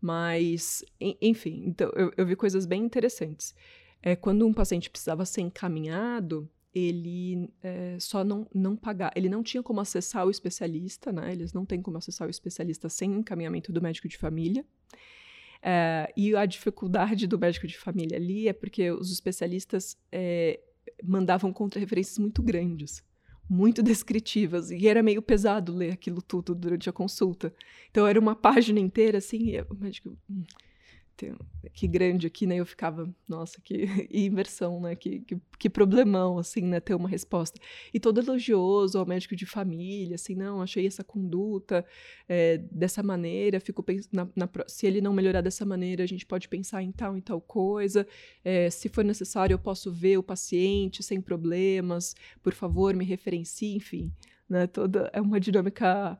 Mas, 0.00 0.82
enfim, 1.20 1.64
então 1.66 1.90
eu, 1.94 2.10
eu 2.16 2.24
vi 2.24 2.34
coisas 2.36 2.64
bem 2.64 2.82
interessantes. 2.82 3.54
É, 4.02 4.16
quando 4.16 4.46
um 4.46 4.54
paciente 4.54 4.88
precisava 4.88 5.26
ser 5.26 5.42
encaminhado, 5.42 6.48
ele 6.74 7.52
é, 7.62 7.96
só 7.98 8.22
não, 8.22 8.46
não 8.54 8.76
pagar, 8.76 9.12
ele 9.16 9.28
não 9.28 9.42
tinha 9.42 9.62
como 9.62 9.80
acessar 9.80 10.26
o 10.26 10.30
especialista, 10.30 11.12
né? 11.12 11.32
Eles 11.32 11.52
não 11.52 11.66
têm 11.66 11.82
como 11.82 11.98
acessar 11.98 12.28
o 12.28 12.30
especialista 12.30 12.88
sem 12.88 13.12
encaminhamento 13.12 13.72
do 13.72 13.82
médico 13.82 14.08
de 14.08 14.16
família. 14.16 14.64
É, 15.62 16.12
e 16.16 16.34
a 16.34 16.46
dificuldade 16.46 17.26
do 17.26 17.38
médico 17.38 17.66
de 17.66 17.76
família 17.76 18.16
ali 18.16 18.48
é 18.48 18.52
porque 18.52 18.90
os 18.90 19.12
especialistas 19.12 19.98
é, 20.10 20.60
mandavam 21.02 21.52
contra-referências 21.52 22.18
muito 22.18 22.42
grandes, 22.42 23.02
muito 23.48 23.82
descritivas, 23.82 24.70
e 24.70 24.86
era 24.86 25.02
meio 25.02 25.20
pesado 25.20 25.74
ler 25.74 25.92
aquilo 25.92 26.22
tudo 26.22 26.54
durante 26.54 26.88
a 26.88 26.92
consulta. 26.92 27.52
Então 27.90 28.06
era 28.06 28.18
uma 28.18 28.36
página 28.36 28.78
inteira 28.78 29.18
assim, 29.18 29.50
e 29.50 29.60
o 29.60 29.74
médico. 29.74 30.16
Tem, 31.20 31.36
que 31.74 31.86
grande 31.86 32.26
aqui, 32.26 32.46
né? 32.46 32.56
Eu 32.56 32.64
ficava, 32.64 33.14
nossa, 33.28 33.60
que 33.60 33.84
inversão, 34.10 34.80
né? 34.80 34.96
Que, 34.96 35.20
que, 35.20 35.36
que, 35.58 35.68
problemão, 35.68 36.38
assim, 36.38 36.62
né? 36.62 36.80
Ter 36.80 36.94
uma 36.94 37.10
resposta. 37.10 37.60
E 37.92 38.00
todo 38.00 38.20
elogioso 38.20 38.98
ao 38.98 39.04
médico 39.04 39.36
de 39.36 39.44
família, 39.44 40.14
assim, 40.14 40.34
não, 40.34 40.62
achei 40.62 40.86
essa 40.86 41.04
conduta 41.04 41.84
é, 42.26 42.56
dessa 42.72 43.02
maneira, 43.02 43.60
fico 43.60 43.82
pensando, 43.82 44.32
se 44.66 44.86
ele 44.86 45.02
não 45.02 45.12
melhorar 45.12 45.42
dessa 45.42 45.66
maneira, 45.66 46.02
a 46.02 46.06
gente 46.06 46.24
pode 46.24 46.48
pensar 46.48 46.82
em 46.82 46.90
tal 46.90 47.18
e 47.18 47.20
tal 47.20 47.38
coisa. 47.38 48.06
É, 48.42 48.70
se 48.70 48.88
for 48.88 49.04
necessário, 49.04 49.52
eu 49.52 49.58
posso 49.58 49.92
ver 49.92 50.16
o 50.16 50.22
paciente 50.22 51.02
sem 51.02 51.20
problemas, 51.20 52.14
por 52.42 52.54
favor, 52.54 52.94
me 52.94 53.04
referencie, 53.04 53.76
enfim. 53.76 54.10
Né, 54.48 54.66
toda 54.66 55.10
é 55.12 55.20
uma 55.20 55.38
dinâmica 55.38 56.18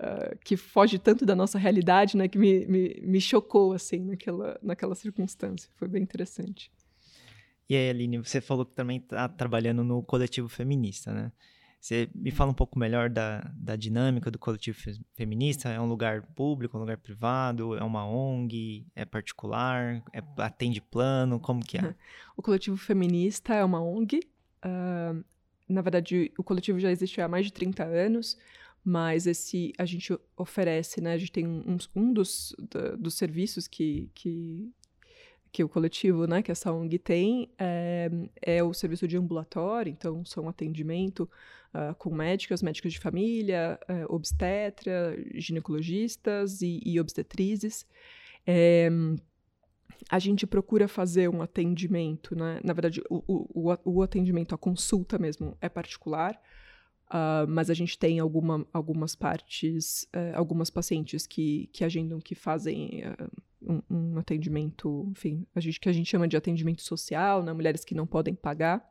uh, 0.00 0.38
que 0.44 0.56
foge 0.56 0.98
tanto 0.98 1.26
da 1.26 1.34
nossa 1.34 1.58
realidade, 1.58 2.16
né, 2.16 2.28
que 2.28 2.38
me, 2.38 2.66
me, 2.66 3.00
me 3.02 3.20
chocou 3.20 3.72
assim 3.72 4.00
naquela, 4.00 4.58
naquela 4.62 4.94
circunstância. 4.94 5.70
Foi 5.76 5.88
bem 5.88 6.02
interessante. 6.02 6.70
E 7.68 7.76
aí, 7.76 7.90
Aline, 7.90 8.18
você 8.18 8.40
falou 8.40 8.64
que 8.64 8.74
também 8.74 8.96
está 8.98 9.28
trabalhando 9.28 9.84
no 9.84 10.02
coletivo 10.02 10.48
feminista, 10.48 11.12
né? 11.12 11.30
Você 11.80 12.08
me 12.12 12.30
fala 12.32 12.50
um 12.50 12.54
pouco 12.54 12.78
melhor 12.78 13.08
da, 13.08 13.52
da 13.54 13.76
dinâmica 13.76 14.30
do 14.30 14.38
coletivo 14.38 14.76
feminista? 15.14 15.68
É 15.68 15.80
um 15.80 15.86
lugar 15.86 16.22
público, 16.34 16.76
um 16.76 16.80
lugar 16.80 16.96
privado? 16.96 17.76
É 17.76 17.84
uma 17.84 18.04
ONG? 18.04 18.84
É 18.96 19.04
particular? 19.04 20.02
É, 20.12 20.20
atende 20.38 20.80
plano? 20.80 21.38
Como 21.38 21.64
que 21.64 21.78
é? 21.78 21.94
O 22.36 22.42
coletivo 22.42 22.76
feminista 22.76 23.54
é 23.54 23.64
uma 23.64 23.80
ONG. 23.80 24.20
Uh, 24.64 25.24
na 25.68 25.80
verdade, 25.80 26.32
o 26.36 26.42
coletivo 26.42 26.80
já 26.80 26.90
existe 26.90 27.20
há 27.20 27.28
mais 27.28 27.46
de 27.46 27.52
30 27.52 27.84
anos 27.84 28.36
mas 28.88 29.26
esse 29.26 29.74
a 29.76 29.84
gente 29.84 30.18
oferece, 30.34 30.98
né? 31.02 31.12
A 31.12 31.18
gente 31.18 31.30
tem 31.30 31.46
um, 31.46 31.76
um 31.94 32.10
dos, 32.10 32.56
dos 32.98 33.14
serviços 33.14 33.68
que, 33.68 34.10
que, 34.14 34.72
que 35.52 35.62
o 35.62 35.68
coletivo, 35.68 36.26
né, 36.26 36.40
que 36.40 36.50
essa 36.50 36.72
ONG 36.72 36.98
tem, 36.98 37.50
é, 37.58 38.10
é 38.40 38.62
o 38.62 38.72
serviço 38.72 39.06
de 39.06 39.18
ambulatório, 39.18 39.90
então 39.90 40.24
são 40.24 40.48
atendimento 40.48 41.28
uh, 41.74 41.94
com 41.96 42.08
médicas, 42.10 42.62
médicos 42.62 42.94
de 42.94 42.98
família, 42.98 43.78
uh, 43.90 44.14
obstetra, 44.14 45.14
ginecologistas 45.34 46.62
e, 46.62 46.80
e 46.82 46.98
obstetrizes. 46.98 47.86
É, 48.46 48.88
a 50.08 50.18
gente 50.18 50.46
procura 50.46 50.88
fazer 50.88 51.28
um 51.28 51.42
atendimento, 51.42 52.34
né? 52.34 52.58
Na 52.64 52.72
verdade, 52.72 53.02
o, 53.10 53.22
o, 53.28 53.76
o 53.84 54.02
atendimento, 54.02 54.54
a 54.54 54.58
consulta 54.58 55.18
mesmo, 55.18 55.58
é 55.60 55.68
particular. 55.68 56.40
Uh, 57.08 57.48
mas 57.48 57.70
a 57.70 57.74
gente 57.74 57.98
tem 57.98 58.18
alguma, 58.18 58.66
algumas 58.70 59.14
partes, 59.14 60.02
uh, 60.14 60.34
algumas 60.36 60.68
pacientes 60.68 61.26
que, 61.26 61.70
que 61.72 61.82
agendam, 61.82 62.20
que 62.20 62.34
fazem 62.34 63.02
uh, 63.02 63.30
um, 63.62 63.82
um, 63.90 64.18
atendimento, 64.18 65.06
enfim, 65.10 65.46
a 65.54 65.60
gente, 65.60 65.80
que 65.80 65.88
a 65.88 65.92
gente 65.92 66.08
chama 66.08 66.28
de 66.28 66.36
atendimento 66.36 66.82
social, 66.82 67.42
né, 67.42 67.50
mulheres 67.52 67.82
que 67.82 67.94
não 67.94 68.06
podem 68.06 68.34
pagar. 68.34 68.86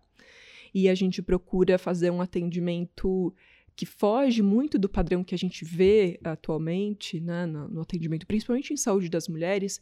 E 0.73 0.89
a 0.89 0.95
gente 0.95 1.21
procura 1.21 1.77
fazer 1.77 2.09
um 2.09 2.19
atendimento 2.19 3.33
que 3.75 3.85
foge 3.85 4.41
muito 4.41 4.79
do 4.79 4.89
padrão 4.89 5.23
que 5.23 5.35
a 5.35 5.37
gente 5.37 5.63
vê 5.63 6.19
atualmente 6.23 7.19
né, 7.19 7.45
no, 7.45 7.67
no 7.67 7.81
atendimento, 7.81 8.25
principalmente 8.25 8.73
em 8.73 8.77
saúde 8.77 9.09
das 9.09 9.27
mulheres, 9.27 9.79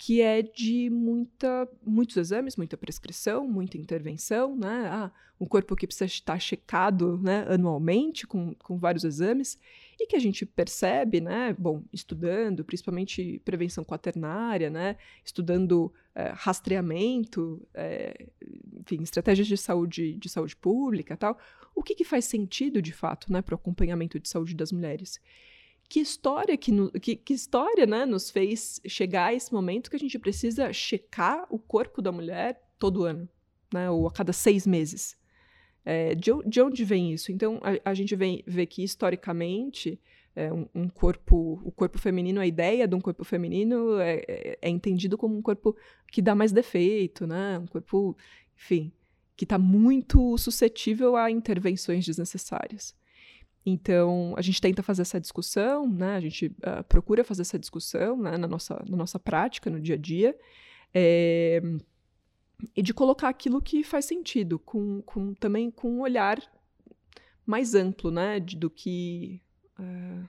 que 0.00 0.22
é 0.22 0.40
de 0.40 0.88
muita, 0.88 1.68
muitos 1.84 2.16
exames, 2.16 2.56
muita 2.56 2.74
prescrição, 2.74 3.46
muita 3.46 3.76
intervenção, 3.76 4.56
né? 4.56 4.88
Ah, 4.90 5.12
um 5.38 5.44
corpo 5.44 5.76
que 5.76 5.86
precisa 5.86 6.06
estar 6.06 6.40
checado 6.40 7.18
né, 7.18 7.44
anualmente 7.46 8.26
com, 8.26 8.54
com 8.54 8.78
vários 8.78 9.04
exames, 9.04 9.58
e 9.98 10.06
que 10.06 10.16
a 10.16 10.18
gente 10.18 10.46
percebe, 10.46 11.20
né, 11.20 11.54
bom, 11.58 11.82
estudando, 11.92 12.64
principalmente 12.64 13.42
prevenção 13.44 13.84
quaternária, 13.84 14.70
né, 14.70 14.96
estudando 15.22 15.92
é, 16.14 16.32
rastreamento, 16.34 17.60
é, 17.74 18.26
enfim, 18.80 19.02
estratégias 19.02 19.46
de 19.46 19.58
saúde, 19.58 20.14
de 20.14 20.28
saúde 20.30 20.56
pública 20.56 21.14
tal, 21.14 21.38
o 21.74 21.82
que, 21.82 21.94
que 21.94 22.04
faz 22.04 22.24
sentido, 22.24 22.80
de 22.80 22.92
fato, 22.92 23.30
né, 23.30 23.42
para 23.42 23.54
o 23.54 23.56
acompanhamento 23.56 24.18
de 24.18 24.30
saúde 24.30 24.54
das 24.54 24.72
mulheres 24.72 25.20
que 25.90 25.98
história 25.98 26.56
que, 26.56 26.70
no, 26.70 26.88
que, 26.92 27.16
que, 27.16 27.34
história 27.34 27.84
né, 27.84 28.06
nos 28.06 28.30
fez 28.30 28.80
chegar 28.86 29.26
a 29.26 29.34
esse 29.34 29.52
momento 29.52 29.90
que 29.90 29.96
a 29.96 29.98
gente 29.98 30.20
precisa 30.20 30.72
checar 30.72 31.44
o 31.50 31.58
corpo 31.58 32.00
da 32.00 32.12
mulher 32.12 32.62
todo 32.78 33.02
ano, 33.02 33.28
né, 33.74 33.90
ou 33.90 34.06
a 34.06 34.12
cada 34.12 34.32
seis 34.32 34.68
meses. 34.68 35.18
É, 35.84 36.14
de, 36.14 36.30
de, 36.46 36.62
onde 36.62 36.84
vem 36.84 37.12
isso? 37.12 37.32
Então, 37.32 37.60
a, 37.60 37.90
a 37.90 37.92
gente 37.92 38.14
vem, 38.14 38.44
vê 38.46 38.66
que, 38.66 38.84
historicamente, 38.84 40.00
é, 40.36 40.52
um, 40.52 40.68
um, 40.72 40.88
corpo, 40.88 41.60
o 41.64 41.72
corpo 41.72 41.98
feminino, 41.98 42.40
a 42.40 42.46
ideia 42.46 42.86
de 42.86 42.94
um 42.94 43.00
corpo 43.00 43.24
feminino 43.24 43.98
é, 43.98 44.22
é, 44.28 44.58
é 44.62 44.70
entendido 44.70 45.18
como 45.18 45.36
um 45.36 45.42
corpo 45.42 45.76
que 46.06 46.22
dá 46.22 46.36
mais 46.36 46.52
defeito, 46.52 47.26
né? 47.26 47.58
um 47.58 47.66
corpo, 47.66 48.16
enfim, 48.56 48.92
que 49.36 49.44
está 49.44 49.58
muito 49.58 50.38
suscetível 50.38 51.16
a 51.16 51.32
intervenções 51.32 52.06
desnecessárias. 52.06 52.94
Então, 53.64 54.34
a 54.36 54.42
gente 54.42 54.60
tenta 54.60 54.82
fazer 54.82 55.02
essa 55.02 55.20
discussão, 55.20 55.86
né? 55.88 56.16
a 56.16 56.20
gente 56.20 56.46
uh, 56.46 56.82
procura 56.88 57.22
fazer 57.22 57.42
essa 57.42 57.58
discussão 57.58 58.16
né? 58.16 58.36
na, 58.38 58.48
nossa, 58.48 58.82
na 58.88 58.96
nossa 58.96 59.18
prática, 59.18 59.68
no 59.68 59.80
dia 59.80 59.96
a 59.96 59.98
dia, 59.98 60.36
é, 60.94 61.60
e 62.74 62.82
de 62.82 62.94
colocar 62.94 63.28
aquilo 63.28 63.60
que 63.60 63.84
faz 63.84 64.06
sentido, 64.06 64.58
com, 64.58 65.02
com, 65.02 65.34
também 65.34 65.70
com 65.70 65.90
um 65.90 66.00
olhar 66.00 66.38
mais 67.46 67.74
amplo 67.74 68.10
né? 68.10 68.40
De, 68.40 68.56
do 68.56 68.70
que. 68.70 69.40
Uh, 69.78 70.28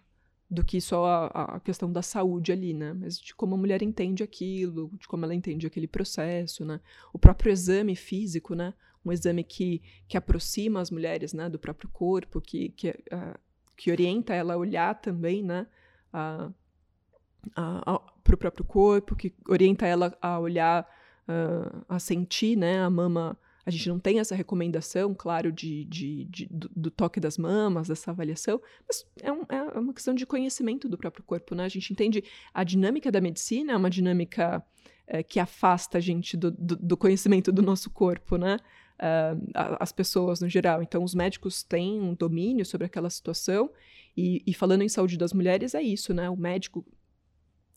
do 0.50 0.66
que 0.66 0.82
só 0.82 1.06
a, 1.34 1.56
a, 1.56 1.60
questão 1.62 1.90
da 1.90 2.02
saúde 2.02 2.52
ali, 2.52 2.74
né? 2.74 2.92
Mas 2.92 3.18
de 3.18 3.34
como 3.34 3.56
a 3.56 3.58
mulher 3.58 3.82
entende 3.82 4.22
aquilo, 4.22 4.92
de 5.00 5.08
como 5.08 5.24
ela 5.24 5.34
entende 5.34 5.66
aquele 5.66 5.88
processo, 5.88 6.66
né? 6.66 6.82
O 7.14 7.18
próprio 7.18 7.54
exame 7.54 7.96
físico, 7.96 8.54
né? 8.54 8.74
Um 9.06 9.12
exame 9.12 9.44
que, 9.44 9.82
que 10.08 10.18
aproxima 10.18 10.80
as 10.80 10.92
mulheres 10.92 11.34
né, 11.34 11.50
do 11.50 11.60
próprio 11.60 11.90
corpo, 11.90 12.40
que, 12.40 12.70
que, 12.70 12.90
uh, 12.90 13.38
que 13.76 13.92
orienta 13.92 14.34
ela 14.34 14.54
a 14.54 14.58
olhar 14.58 14.96
também 14.96 15.44
né, 15.44 15.68
para 16.12 16.54
o 18.34 18.38
próprio 18.38 18.66
corpo, 18.66 19.16
que 19.16 19.34
orienta 19.48 19.86
ela 19.86 20.16
a 20.22 20.40
olhar, 20.40 20.88
uh, 21.28 21.86
a 21.90 22.00
sentir 22.00 22.56
né, 22.56 22.82
a 22.82 22.90
mama. 22.90 23.38
A 23.66 23.70
gente 23.70 23.90
não 23.90 24.00
tem 24.00 24.20
essa 24.20 24.36
recomendação, 24.36 25.14
claro, 25.14 25.52
de, 25.52 25.86
de, 25.86 26.26
de 26.26 26.48
do, 26.50 26.70
do, 26.76 26.92
toque 26.92 27.20
das 27.20 27.38
mamas, 27.38 27.88
dessa 27.88 28.10
avaliação, 28.10 28.60
mas 28.88 29.06
é, 29.22 29.32
um, 29.32 29.46
é, 29.50 29.80
uma 29.80 29.94
questão 29.94 30.16
de 30.16 30.26
conhecimento 30.26 30.90
do 30.90 30.98
próprio 30.98 31.24
corpo. 31.24 31.54
Né? 31.54 31.66
A 31.66 31.70
gente 31.70 31.94
entende 31.94 32.24
a 32.54 32.64
dinâmica 32.64 33.12
da 33.12 33.22
medicina, 33.22 33.74
é 33.74 33.78
uma 33.78 33.90
dinâmica 33.90 34.64
é, 35.06 35.22
que 35.22 35.40
afasta 35.40 35.98
a 35.98 36.02
gente 36.02 36.38
do, 36.38 36.50
do, 36.52 36.76
do, 36.76 36.98
conhecimento 36.98 37.52
do 37.52 37.62
nosso 37.62 37.90
corpo, 37.90 38.38
né? 38.38 38.58
Uh, 39.02 39.78
as 39.80 39.92
pessoas 39.92 40.40
no 40.40 40.48
geral. 40.48 40.82
Então, 40.84 41.04
os 41.04 41.16
médicos 41.16 41.64
têm 41.64 42.00
um 42.00 42.14
domínio 42.14 42.66
sobre 42.66 42.86
aquela 42.86 43.10
situação. 43.10 43.72
E, 44.16 44.44
e 44.46 44.54
falando 44.54 44.84
em 44.84 44.90
saúde 44.90 45.18
das 45.18 45.34
mulheres, 45.34 45.74
é 45.74 45.82
isso, 45.82 46.14
né? 46.14 46.30
O 46.30 46.38
médico 46.38 46.86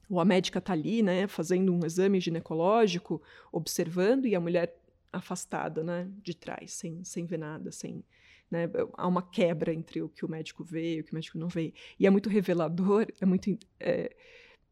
ou 0.09 0.20
a 0.20 0.25
médica 0.25 0.59
está 0.59 0.72
ali, 0.72 1.03
né, 1.03 1.27
fazendo 1.27 1.72
um 1.72 1.85
exame 1.85 2.20
ginecológico, 2.20 3.22
observando 3.51 4.27
e 4.27 4.35
a 4.35 4.41
mulher 4.41 4.77
afastada, 5.12 5.83
né, 5.83 6.09
de 6.22 6.35
trás, 6.35 6.72
sem, 6.72 7.03
sem 7.05 7.25
ver 7.25 7.39
nada, 7.39 7.72
sem, 7.72 8.05
né, 8.51 8.68
há 8.95 9.09
uma 9.09 9.22
quebra 9.22 9.72
entre 9.72 10.03
o 10.03 10.09
que 10.09 10.25
o 10.25 10.31
médico 10.31 10.62
vê 10.62 10.97
e 10.97 11.01
o 11.01 11.05
que 11.05 11.12
o 11.12 11.14
médico 11.14 11.39
não 11.39 11.49
vê. 11.49 11.72
E 11.99 12.07
é 12.07 12.11
muito 12.11 12.29
revelador, 12.29 13.07
é 13.20 13.25
muito 13.25 13.59
é, 13.81 14.14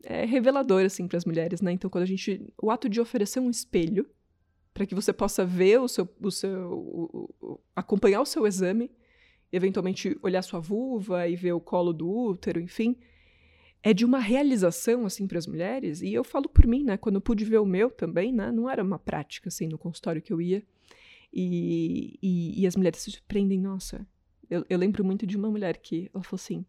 é 0.03 0.25
revelador 0.25 0.85
assim 0.85 1.09
para 1.09 1.17
as 1.17 1.25
mulheres, 1.25 1.61
né? 1.61 1.73
Então, 1.73 1.89
quando 1.89 2.03
a 2.03 2.07
gente, 2.07 2.53
o 2.61 2.71
ato 2.71 2.89
de 2.89 3.01
oferecer 3.01 3.41
um 3.41 3.51
espelho 3.51 4.09
para 4.73 4.87
que 4.87 4.95
você 4.95 5.13
possa 5.13 5.45
ver 5.45 5.81
o 5.81 5.89
seu, 5.89 6.09
o 6.21 6.31
seu 6.31 6.73
o, 6.73 7.35
o, 7.41 7.61
acompanhar 7.77 8.21
o 8.21 8.27
seu 8.27 8.47
exame, 8.47 8.91
eventualmente 9.53 10.19
olhar 10.23 10.43
sua 10.43 10.61
vulva 10.61 11.29
e 11.29 11.37
ver 11.37 11.53
o 11.53 11.61
colo 11.61 11.93
do 11.93 12.09
útero, 12.09 12.61
enfim, 12.61 12.97
é 13.83 13.93
de 13.93 14.05
uma 14.05 14.19
realização 14.19 15.05
assim 15.05 15.27
para 15.27 15.39
as 15.39 15.47
mulheres. 15.47 16.01
E 16.01 16.13
eu 16.13 16.25
falo 16.25 16.49
por 16.49 16.67
mim, 16.67 16.85
né? 16.85 16.97
Quando 16.97 17.17
eu 17.17 17.21
pude 17.21 17.45
ver 17.45 17.59
o 17.59 17.67
meu 17.67 17.91
também, 17.91 18.33
né? 18.33 18.51
Não 18.53 18.71
era 18.71 18.83
uma 18.83 18.99
prática 18.99 19.49
assim 19.49 19.67
no 19.67 19.77
consultório 19.77 20.23
que 20.23 20.33
eu 20.33 20.41
ia. 20.41 20.63
E, 21.33 22.19
e, 22.23 22.63
e 22.63 22.67
as 22.67 22.77
mulheres 22.77 23.01
se 23.01 23.11
surpreendem, 23.11 23.61
nossa. 23.61 24.07
Eu, 24.49 24.65
eu 24.69 24.79
lembro 24.79 25.05
muito 25.05 25.27
de 25.27 25.37
uma 25.37 25.51
mulher 25.51 25.79
que 25.79 26.11
ela 26.15 26.23
falou 26.23 26.41
assim: 26.41 26.65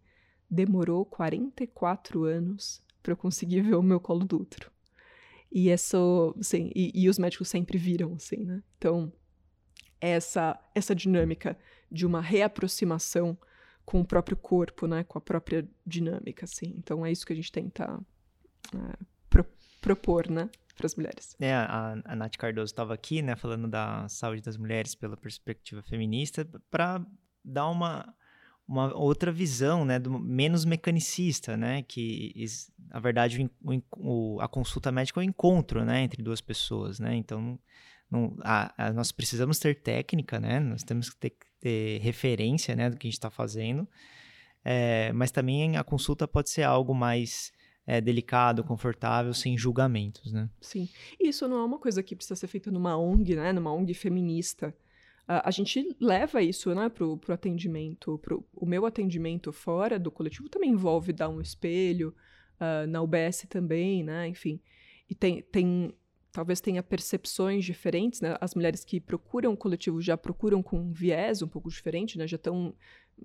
demorou 0.49 1.05
44 1.05 2.23
anos 2.23 2.81
para 3.01 3.13
eu 3.13 3.17
conseguir 3.17 3.61
ver 3.61 3.75
o 3.75 3.83
meu 3.83 3.99
colo 3.99 4.25
do 4.25 4.41
útero. 4.41 4.72
E 5.53 5.69
isso, 5.69 6.35
assim, 6.39 6.71
e, 6.73 6.91
e 6.95 7.07
os 7.07 7.19
médicos 7.19 7.47
sempre 7.47 7.77
viram, 7.77 8.13
assim, 8.15 8.43
né? 8.43 8.63
Então, 8.75 9.13
essa, 10.01 10.59
essa 10.73 10.95
dinâmica 10.95 11.55
de 11.91 12.07
uma 12.07 12.19
reaproximação 12.19 13.37
com 13.85 14.01
o 14.01 14.05
próprio 14.05 14.35
corpo, 14.35 14.87
né? 14.87 15.03
Com 15.03 15.19
a 15.19 15.21
própria 15.21 15.69
dinâmica, 15.85 16.45
assim. 16.45 16.73
Então, 16.75 17.05
é 17.05 17.11
isso 17.11 17.23
que 17.23 17.33
a 17.33 17.35
gente 17.35 17.51
tenta 17.51 17.99
é, 18.73 19.05
pro, 19.29 19.45
propor, 19.79 20.27
né? 20.27 20.49
Para 20.75 20.87
as 20.87 20.95
mulheres. 20.95 21.35
É, 21.39 21.53
a, 21.53 22.01
a 22.03 22.15
Nath 22.15 22.35
Cardoso 22.35 22.71
estava 22.73 22.95
aqui, 22.95 23.21
né? 23.21 23.35
Falando 23.35 23.67
da 23.67 24.09
saúde 24.09 24.41
das 24.41 24.57
mulheres 24.57 24.95
pela 24.95 25.15
perspectiva 25.15 25.83
feminista, 25.83 26.49
para 26.71 27.05
dar 27.45 27.69
uma 27.69 28.11
uma 28.67 28.95
outra 28.95 29.31
visão, 29.31 29.83
né, 29.83 29.99
do, 29.99 30.17
menos 30.17 30.63
mecanicista, 30.65 31.57
né, 31.57 31.81
que 31.83 32.31
na 32.93 32.99
verdade, 32.99 33.49
o, 33.63 33.81
o, 33.97 34.39
a 34.39 34.47
consulta 34.47 34.91
médica 34.91 35.19
é 35.19 35.21
o 35.21 35.23
encontro, 35.23 35.83
né, 35.83 36.03
entre 36.03 36.21
duas 36.21 36.41
pessoas, 36.41 36.99
né? 36.99 37.15
Então, 37.15 37.59
não, 38.09 38.37
a, 38.41 38.85
a, 38.85 38.93
nós 38.93 39.11
precisamos 39.11 39.57
ter 39.57 39.81
técnica, 39.81 40.39
né? 40.39 40.59
Nós 40.59 40.83
temos 40.83 41.09
que 41.09 41.17
ter, 41.17 41.35
ter 41.59 41.99
referência, 42.01 42.75
né, 42.75 42.91
do 42.91 42.97
que 42.97 43.07
a 43.07 43.09
gente 43.09 43.17
está 43.17 43.31
fazendo. 43.31 43.87
É, 44.63 45.11
mas 45.13 45.31
também 45.31 45.75
a 45.75 45.83
consulta 45.83 46.27
pode 46.27 46.51
ser 46.51 46.61
algo 46.61 46.93
mais 46.93 47.51
é, 47.87 47.99
delicado, 47.99 48.63
confortável, 48.63 49.33
sem 49.33 49.57
julgamentos, 49.57 50.31
né? 50.31 50.47
Sim. 50.61 50.87
Isso 51.19 51.47
não 51.47 51.57
é 51.57 51.65
uma 51.65 51.79
coisa 51.79 52.03
que 52.03 52.15
precisa 52.15 52.35
ser 52.35 52.47
feita 52.47 52.69
numa 52.69 52.95
ONG, 52.95 53.35
né? 53.35 53.51
Numa 53.51 53.73
ONG 53.73 53.95
feminista. 53.95 54.73
A 55.25 55.49
gente 55.51 55.95
leva 56.01 56.41
isso, 56.41 56.75
né, 56.75 56.89
pro, 56.89 57.17
pro 57.17 57.33
atendimento. 57.33 58.19
Pro, 58.19 58.45
o 58.53 58.65
meu 58.65 58.85
atendimento 58.85 59.51
fora 59.53 59.97
do 59.97 60.11
coletivo 60.11 60.49
também 60.49 60.69
envolve 60.69 61.13
dar 61.13 61.29
um 61.29 61.39
espelho, 61.39 62.13
uh, 62.59 62.87
na 62.87 63.01
UBS 63.01 63.45
também, 63.49 64.03
né? 64.03 64.27
Enfim. 64.27 64.59
E 65.09 65.15
tem, 65.15 65.41
tem 65.41 65.93
talvez 66.33 66.59
tenha 66.59 66.81
percepções 66.81 67.63
diferentes, 67.63 68.19
né? 68.19 68.35
As 68.41 68.55
mulheres 68.55 68.83
que 68.83 68.99
procuram 68.99 69.53
o 69.53 69.57
coletivo 69.57 70.01
já 70.01 70.17
procuram 70.17 70.63
com 70.63 70.79
um 70.79 70.91
viés 70.91 71.41
um 71.41 71.47
pouco 71.47 71.69
diferente, 71.69 72.17
né? 72.17 72.27
Já 72.27 72.35
estão, 72.35 72.73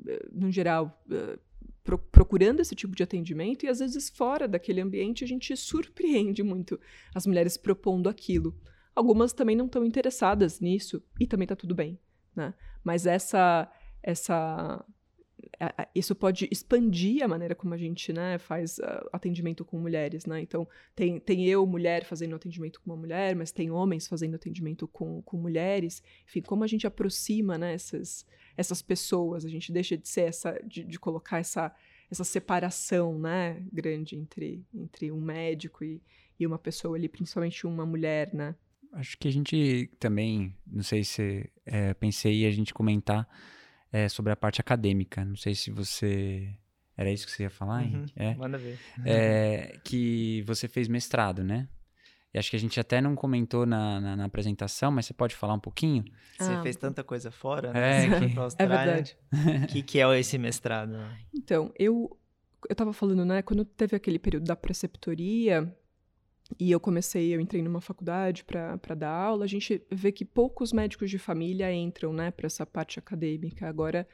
eh, 0.07 0.29
no 0.31 0.51
geral, 0.51 1.03
uh, 1.11 1.39
pro 1.83 1.99
procurando 1.99 2.61
esse 2.61 2.75
tipo 2.75 2.95
de 2.95 3.03
atendimento 3.03 3.65
e 3.65 3.69
às 3.69 3.79
vezes 3.79 4.11
fora 4.11 4.47
daquele 4.47 4.83
ambiente 4.83 5.25
a 5.25 5.27
gente 5.27 5.57
surpreende 5.57 6.43
muito 6.43 6.79
as 7.15 7.27
mulheres 7.27 7.57
propondo 7.57 8.09
aquilo. 8.09 8.55
Algumas 8.95 9.33
também 9.33 9.57
não 9.57 9.67
estão 9.67 9.85
interessadas 9.85 10.61
nisso 10.61 11.03
e 11.19 11.27
também 11.27 11.45
está 11.47 11.57
tudo 11.57 11.75
bem, 11.75 11.99
né? 12.37 12.53
Mas 12.85 13.07
essa 13.07 13.73
essa 14.03 14.85
isso 15.95 16.15
pode 16.15 16.49
expandir 16.53 17.25
a 17.25 17.29
maneira 17.29 17.55
como 17.55 17.75
a 17.75 17.77
gente 17.77 18.13
né, 18.13 18.39
faz 18.39 18.79
uh, 18.79 19.09
atendimento 19.13 19.65
com 19.65 19.79
mulheres, 19.79 20.25
né? 20.25 20.41
Então, 20.41 20.69
tem, 20.95 21.19
tem 21.19 21.45
eu, 21.47 21.67
mulher, 21.67 22.05
fazendo 22.05 22.37
atendimento 22.37 22.81
com 22.81 22.91
uma 22.91 22.97
mulher, 22.97 23.35
mas 23.35 23.51
tem 23.51 23.71
homens 23.71 24.07
fazendo 24.07 24.37
atendimento 24.37 24.87
com, 24.87 25.21
com 25.23 25.37
mulheres. 25.37 26.03
Enfim, 26.27 26.43
como 26.43 26.63
a 26.63 26.67
gente 26.67 26.87
aproxima 26.87 27.59
né, 27.59 27.75
essas, 27.75 28.25
essas 28.57 28.81
pessoas, 28.81 29.45
a 29.45 29.49
gente 29.49 29.73
deixa 29.73 29.97
de 29.97 30.09
ser 30.09 30.29
essa, 30.29 30.53
de, 30.65 30.85
de 30.85 30.99
colocar 30.99 31.39
essa, 31.39 31.75
essa 32.09 32.23
separação 32.23 33.19
né, 33.19 33.61
grande 33.73 34.15
entre, 34.15 34.65
entre 34.73 35.11
um 35.11 35.21
médico 35.21 35.83
e, 35.83 36.01
e 36.39 36.47
uma 36.47 36.59
pessoa 36.59 36.97
ali, 36.97 37.09
principalmente 37.09 37.67
uma 37.67 37.85
mulher, 37.85 38.33
né? 38.33 38.55
Acho 38.93 39.19
que 39.19 39.29
a 39.29 39.33
gente 39.33 39.91
também, 39.99 40.55
não 40.67 40.83
sei 40.83 41.05
se 41.05 41.51
é, 41.67 41.93
pensei 41.95 42.47
a 42.47 42.51
gente 42.51 42.73
comentar 42.73 43.29
é, 43.93 44.09
sobre 44.09 44.33
a 44.33 44.37
parte 44.37 44.61
acadêmica. 44.61 45.25
Não 45.25 45.37
sei 45.37 45.55
se 45.55 45.71
você. 45.71 46.55
Era 46.97 47.11
isso 47.11 47.27
que 47.27 47.33
você 47.33 47.45
ia 47.45 47.51
falar? 47.51 47.85
Uhum, 47.85 48.07
é. 48.17 48.35
Manda 48.35 48.59
ver. 48.59 48.79
É, 49.05 49.79
que 49.85 50.43
você 50.47 50.67
fez 50.67 50.89
mestrado, 50.89 51.45
né? 51.45 51.69
E 52.35 52.39
acho 52.39 52.51
que 52.51 52.57
a 52.57 52.59
gente 52.59 52.79
até 52.79 53.01
não 53.01 53.15
comentou 53.15 53.65
na, 53.65 54.01
na, 54.01 54.17
na 54.17 54.25
apresentação, 54.25 54.91
mas 54.91 55.07
você 55.07 55.15
pode 55.15 55.35
falar 55.35 55.55
um 55.55 55.61
pouquinho? 55.61 56.05
Você 56.39 56.53
ah. 56.53 56.63
fez 56.63 56.77
tanta 56.77 57.03
coisa 57.03 57.31
fora, 57.31 57.73
né? 57.73 58.05
É, 58.05 58.09
que... 58.09 58.63
é 58.63 58.67
verdade. 58.67 59.17
O 59.63 59.67
que, 59.69 59.83
que 59.83 60.01
é 60.01 60.21
esse 60.21 60.37
mestrado? 60.37 60.99
Então, 61.33 61.73
eu 61.79 62.19
eu 62.69 62.73
estava 62.73 62.93
falando, 62.93 63.25
né, 63.25 63.43
quando 63.43 63.65
teve 63.65 63.95
aquele 63.95 64.19
período 64.19 64.45
da 64.45 64.57
preceptoria 64.57 65.73
e 66.59 66.71
eu 66.71 66.81
comecei, 66.81 67.35
eu 67.35 67.41
entrei 67.41 67.63
numa 67.63 67.81
faculdade 67.81 68.45
para 68.45 68.95
dar 68.95 69.11
aula, 69.11 69.45
a 69.45 69.49
gente 69.49 69.83
vê 69.91 70.13
que 70.13 70.25
poucos 70.25 70.73
médicos 70.73 71.11
de 71.11 71.19
família 71.19 71.73
entram, 71.73 72.13
né, 72.13 72.31
para 72.31 72.47
essa 72.47 72.65
parte 72.65 72.99
acadêmica. 72.99 73.69
Agora 73.69 74.09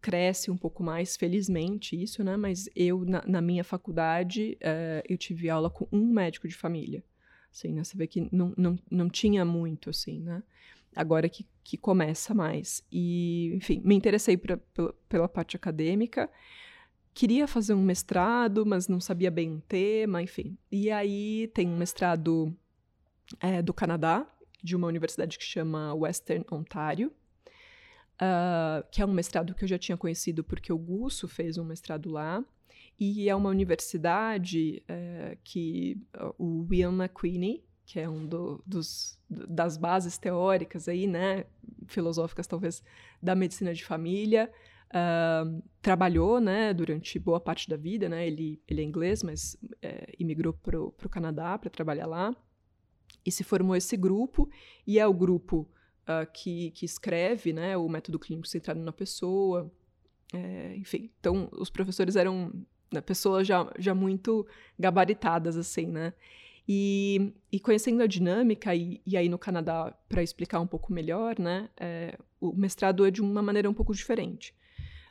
cresce 0.00 0.50
um 0.50 0.56
pouco 0.56 0.82
mais, 0.82 1.16
felizmente, 1.16 2.00
isso, 2.00 2.24
né, 2.24 2.36
mas 2.36 2.68
eu, 2.74 3.04
na, 3.04 3.22
na 3.26 3.40
minha 3.40 3.64
faculdade, 3.64 4.58
uh, 4.62 5.02
eu 5.08 5.16
tive 5.16 5.48
aula 5.48 5.70
com 5.70 5.86
um 5.92 6.06
médico 6.06 6.48
de 6.48 6.54
família. 6.54 7.04
Assim, 7.52 7.72
né, 7.72 7.84
você 7.84 7.96
vê 7.96 8.06
que 8.06 8.28
não, 8.32 8.52
não, 8.56 8.78
não 8.90 9.08
tinha 9.08 9.44
muito, 9.44 9.90
assim, 9.90 10.20
né 10.20 10.42
agora 10.94 11.28
que, 11.28 11.46
que 11.62 11.76
começa 11.76 12.34
mais. 12.34 12.84
E, 12.90 13.52
enfim, 13.54 13.80
me 13.84 13.94
interessei 13.94 14.36
pra, 14.36 14.56
pela, 14.56 14.92
pela 15.08 15.28
parte 15.28 15.56
acadêmica 15.56 16.28
queria 17.14 17.46
fazer 17.46 17.74
um 17.74 17.82
mestrado, 17.82 18.64
mas 18.64 18.88
não 18.88 19.00
sabia 19.00 19.30
bem 19.30 19.54
o 19.54 19.60
tema, 19.60 20.22
enfim. 20.22 20.56
E 20.70 20.90
aí 20.90 21.50
tem 21.54 21.68
um 21.68 21.76
mestrado 21.76 22.54
é, 23.40 23.62
do 23.62 23.72
Canadá, 23.72 24.26
de 24.62 24.76
uma 24.76 24.86
universidade 24.86 25.38
que 25.38 25.44
chama 25.44 25.94
Western 25.94 26.44
Ontario, 26.50 27.12
uh, 28.20 28.84
que 28.90 29.00
é 29.00 29.06
um 29.06 29.12
mestrado 29.12 29.54
que 29.54 29.64
eu 29.64 29.68
já 29.68 29.78
tinha 29.78 29.96
conhecido 29.96 30.44
porque 30.44 30.72
o 30.72 30.78
Gusso 30.78 31.26
fez 31.26 31.56
um 31.58 31.64
mestrado 31.64 32.10
lá. 32.10 32.44
E 32.98 33.30
é 33.30 33.34
uma 33.34 33.48
universidade 33.48 34.82
uh, 34.82 35.38
que 35.42 35.98
o 36.36 36.66
William 36.68 36.92
McQueenie, 36.92 37.64
que 37.86 37.98
é 37.98 38.08
um 38.08 38.26
do, 38.26 38.62
dos, 38.66 39.18
das 39.28 39.78
bases 39.78 40.18
teóricas 40.18 40.86
aí, 40.86 41.06
né, 41.06 41.46
filosóficas 41.88 42.46
talvez, 42.46 42.82
da 43.22 43.34
medicina 43.34 43.72
de 43.72 43.84
família, 43.84 44.52
Uh, 44.90 45.62
trabalhou, 45.80 46.40
né, 46.40 46.74
durante 46.74 47.16
boa 47.16 47.38
parte 47.38 47.68
da 47.68 47.76
vida, 47.76 48.08
né, 48.08 48.26
ele, 48.26 48.60
ele 48.66 48.80
é 48.80 48.84
inglês, 48.84 49.22
mas 49.22 49.56
é, 49.80 50.12
imigrou 50.18 50.52
para 50.52 50.80
o 50.80 51.08
Canadá 51.08 51.56
para 51.56 51.70
trabalhar 51.70 52.06
lá, 52.06 52.34
e 53.24 53.30
se 53.30 53.44
formou 53.44 53.76
esse 53.76 53.96
grupo, 53.96 54.50
e 54.84 54.98
é 54.98 55.06
o 55.06 55.14
grupo 55.14 55.68
uh, 56.02 56.28
que, 56.32 56.72
que 56.72 56.84
escreve, 56.84 57.52
né, 57.52 57.76
o 57.76 57.88
método 57.88 58.18
clínico 58.18 58.48
centrado 58.48 58.80
na 58.80 58.92
pessoa, 58.92 59.72
é, 60.34 60.74
enfim, 60.76 61.08
então 61.20 61.48
os 61.52 61.70
professores 61.70 62.16
eram 62.16 62.52
né, 62.92 63.00
pessoas 63.00 63.46
já, 63.46 63.72
já 63.78 63.94
muito 63.94 64.44
gabaritadas, 64.76 65.56
assim, 65.56 65.86
né, 65.86 66.12
e, 66.68 67.32
e 67.50 67.60
conhecendo 67.60 68.02
a 68.02 68.08
dinâmica, 68.08 68.74
e, 68.74 69.00
e 69.06 69.16
aí 69.16 69.28
no 69.28 69.38
Canadá, 69.38 69.96
para 70.08 70.20
explicar 70.20 70.58
um 70.58 70.66
pouco 70.66 70.92
melhor, 70.92 71.38
né, 71.38 71.70
é, 71.78 72.18
o 72.40 72.52
mestrado 72.52 73.06
é 73.06 73.10
de 73.10 73.22
uma 73.22 73.40
maneira 73.40 73.70
um 73.70 73.74
pouco 73.74 73.94
diferente. 73.94 74.52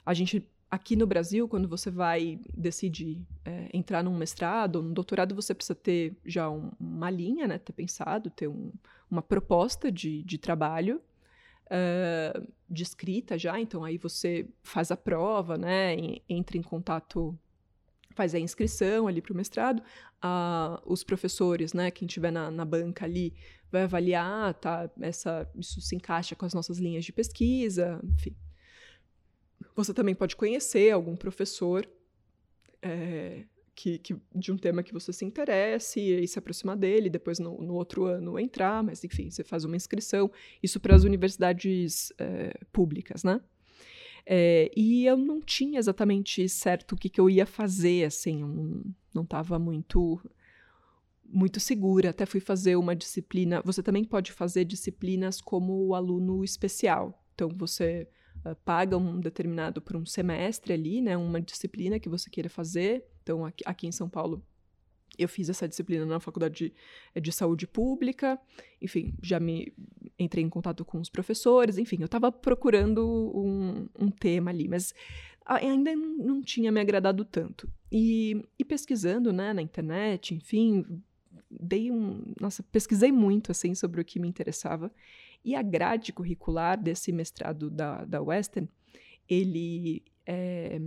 A 0.05 0.13
gente, 0.13 0.47
aqui 0.69 0.95
no 0.95 1.07
Brasil, 1.07 1.47
quando 1.47 1.67
você 1.67 1.89
vai 1.89 2.39
decidir 2.55 3.21
é, 3.45 3.69
entrar 3.73 4.03
num 4.03 4.15
mestrado 4.17 4.77
ou 4.77 4.83
num 4.83 4.93
doutorado, 4.93 5.35
você 5.35 5.53
precisa 5.53 5.75
ter 5.75 6.15
já 6.25 6.49
um, 6.49 6.71
uma 6.79 7.09
linha, 7.09 7.47
né? 7.47 7.57
Ter 7.57 7.73
pensado, 7.73 8.29
ter 8.29 8.47
um, 8.47 8.71
uma 9.09 9.21
proposta 9.21 9.91
de, 9.91 10.23
de 10.23 10.37
trabalho. 10.37 11.01
Uh, 11.71 12.47
de 12.67 12.81
escrita 12.83 13.37
já, 13.37 13.59
então 13.59 13.83
aí 13.83 13.97
você 13.97 14.47
faz 14.63 14.91
a 14.91 14.97
prova, 14.97 15.55
né, 15.55 15.95
entra 16.27 16.57
em 16.57 16.61
contato, 16.63 17.37
faz 18.15 18.33
a 18.35 18.39
inscrição 18.39 19.07
ali 19.07 19.21
para 19.21 19.33
o 19.33 19.35
mestrado, 19.35 19.79
uh, 19.79 20.81
os 20.85 21.03
professores, 21.03 21.73
né, 21.73 21.89
quem 21.89 22.05
estiver 22.05 22.31
na, 22.31 22.51
na, 22.51 22.65
banca 22.65 23.05
ali, 23.05 23.33
vai 23.71 23.83
avaliar, 23.83 24.53
tá, 24.55 24.89
essa, 25.01 25.49
isso 25.55 25.81
se 25.81 25.95
encaixa 25.95 26.35
com 26.35 26.45
as 26.45 26.53
nossas 26.53 26.77
linhas 26.77 27.05
de 27.05 27.11
pesquisa, 27.11 27.99
enfim, 28.03 28.35
você 29.84 29.93
também 29.93 30.15
pode 30.15 30.36
conhecer 30.36 30.91
algum 30.91 31.15
professor 31.15 31.88
é, 32.82 33.43
que, 33.75 33.97
que, 33.97 34.15
de 34.36 34.51
um 34.51 34.57
tema 34.57 34.84
que 34.84 34.93
você 34.93 35.13
se 35.13 35.23
interesse 35.23 35.99
e 35.99 36.27
se 36.27 36.38
aproximar 36.38 36.75
dele, 36.75 37.09
depois 37.09 37.39
no, 37.39 37.61
no, 37.61 37.75
outro 37.75 38.05
ano 38.05 38.38
entrar, 38.38 38.84
mas 38.84 39.03
enfim, 39.03 39.30
você 39.30 39.43
faz 39.43 39.63
uma 39.63 39.75
inscrição, 39.75 40.30
isso 40.61 40.80
para 40.80 40.95
as 40.95 41.03
universidades 41.03 42.11
é, 42.17 42.59
públicas, 42.71 43.23
né? 43.23 43.41
É, 44.25 44.69
e 44.75 45.05
eu 45.05 45.17
não 45.17 45.41
tinha 45.41 45.80
exatamente 45.80 46.47
certo 46.49 46.91
o 46.91 46.97
que, 46.97 47.09
que 47.09 47.19
eu 47.19 47.30
ia 47.30 47.45
fazer, 47.45 48.05
assim, 48.05 48.41
eu 48.41 48.84
não 49.13 49.23
estava 49.23 49.57
muito 49.57 50.21
muito 51.32 51.59
segura. 51.59 52.09
Até 52.09 52.25
fui 52.25 52.39
fazer 52.39 52.75
uma 52.75 52.95
disciplina. 52.95 53.61
Você 53.63 53.84
também 53.84 54.03
pode 54.03 54.32
fazer 54.32 54.65
disciplinas 54.65 55.39
como 55.39 55.93
aluno 55.93 56.43
especial. 56.43 57.23
Então 57.34 57.49
você 57.55 58.07
uh, 58.45 58.55
paga 58.63 58.97
um 58.97 59.19
determinado 59.19 59.81
por 59.81 59.95
um 59.95 60.05
semestre 60.05 60.73
ali, 60.73 61.01
né, 61.01 61.15
uma 61.17 61.41
disciplina 61.41 61.99
que 61.99 62.09
você 62.09 62.29
queira 62.29 62.49
fazer. 62.49 63.05
Então, 63.23 63.45
aqui, 63.45 63.63
aqui 63.65 63.87
em 63.87 63.91
São 63.91 64.09
Paulo, 64.09 64.43
eu 65.17 65.27
fiz 65.27 65.49
essa 65.49 65.67
disciplina 65.67 66.05
na 66.05 66.19
faculdade 66.19 66.55
de, 66.55 66.73
eh, 67.13 67.19
de 67.19 67.31
saúde 67.31 67.67
pública, 67.67 68.39
enfim, 68.81 69.13
já 69.21 69.39
me 69.39 69.73
entrei 70.17 70.43
em 70.43 70.49
contato 70.49 70.85
com 70.85 70.99
os 70.99 71.09
professores, 71.09 71.77
enfim, 71.77 71.97
eu 71.99 72.05
estava 72.05 72.31
procurando 72.31 73.05
um, 73.35 73.87
um, 73.99 74.09
tema 74.09 74.51
ali, 74.51 74.67
mas 74.67 74.93
ainda 75.45 75.95
não 75.95 76.41
tinha 76.41 76.71
me 76.71 76.79
agradado 76.79 77.25
tanto. 77.25 77.69
E, 77.91 78.45
e 78.57 78.63
pesquisando, 78.63 79.33
né, 79.33 79.51
na 79.51 79.61
internet, 79.61 80.35
enfim, 80.35 81.01
dei 81.49 81.91
um, 81.91 82.33
nossa, 82.39 82.63
pesquisei 82.63 83.11
muito 83.11 83.51
assim 83.51 83.73
sobre 83.73 83.99
o 83.99 84.05
que 84.05 84.19
me 84.19 84.27
interessava 84.27 84.91
e 85.43 85.55
a 85.55 85.61
grade 85.61 86.13
curricular 86.13 86.81
desse 86.81 87.11
mestrado 87.11 87.69
da, 87.69 88.03
da 88.05 88.21
Western, 88.21 88.69
ele 89.27 90.03
é, 90.25 90.79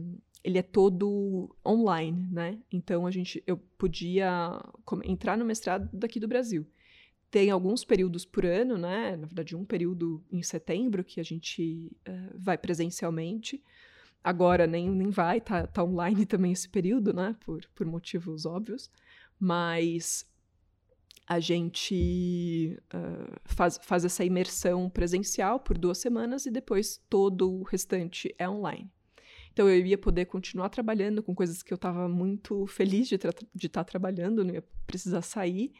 ele 0.45 0.59
é 0.59 0.63
todo 0.63 1.55
online, 1.67 2.29
né? 2.31 2.59
Então 2.71 3.07
a 3.07 3.11
gente, 3.11 3.43
eu 3.47 3.57
podia 3.57 4.61
entrar 5.05 5.37
no 5.37 5.45
mestrado 5.45 5.89
daqui 5.93 6.19
do 6.19 6.29
Brasil. 6.29 6.67
Tem 7.31 7.51
alguns 7.51 7.85
períodos 7.85 8.25
por 8.25 8.45
ano, 8.45 8.77
né? 8.77 9.17
Na 9.17 9.27
verdade, 9.27 9.57
um 9.57 9.65
período 9.65 10.23
em 10.31 10.43
setembro 10.43 11.03
que 11.05 11.19
a 11.21 11.25
gente 11.25 11.91
uh, 12.07 12.39
vai 12.39 12.59
presencialmente. 12.59 13.63
agora 14.23 14.67
nem, 14.67 14.91
nem 14.91 15.11
vai, 15.11 15.41
tá, 15.41 15.67
tá 15.67 15.83
online 15.83 16.27
também 16.27 16.53
esse 16.53 16.69
período, 16.69 17.13
né? 17.13 17.37
Por, 17.41 17.67
por 17.75 17.87
motivos 17.87 18.47
óbvios. 18.47 18.91
Mas 19.41 20.27
a 21.27 21.39
gente 21.41 22.79
uh, 22.93 23.41
faz, 23.45 23.79
faz 23.83 24.05
essa 24.05 24.25
imersão 24.25 24.91
presencial 24.91 25.61
por 25.61 25.79
duas 25.79 25.99
semanas 25.99 26.47
e 26.47 26.51
depois 26.51 27.01
todo 27.09 27.51
o 27.51 27.63
restante 27.63 28.35
é 28.39 28.49
online. 28.49 28.91
Então 29.53 29.69
eu 29.69 29.85
ia 29.85 29.99
poder 29.99 30.27
continuar 30.27 30.69
trabalhando 30.71 31.23
com 31.23 31.35
coisas 31.35 31.63
que 31.63 31.73
eu 31.73 31.77
estava 31.77 32.09
muito 32.09 32.67
feliz 32.67 33.07
de 33.09 33.17
estar 33.17 33.33
tá 33.71 33.85
trabalhando, 33.85 34.45
não 34.45 34.55
ia 34.55 34.65
precisar 34.87 35.23
sair, 35.23 35.73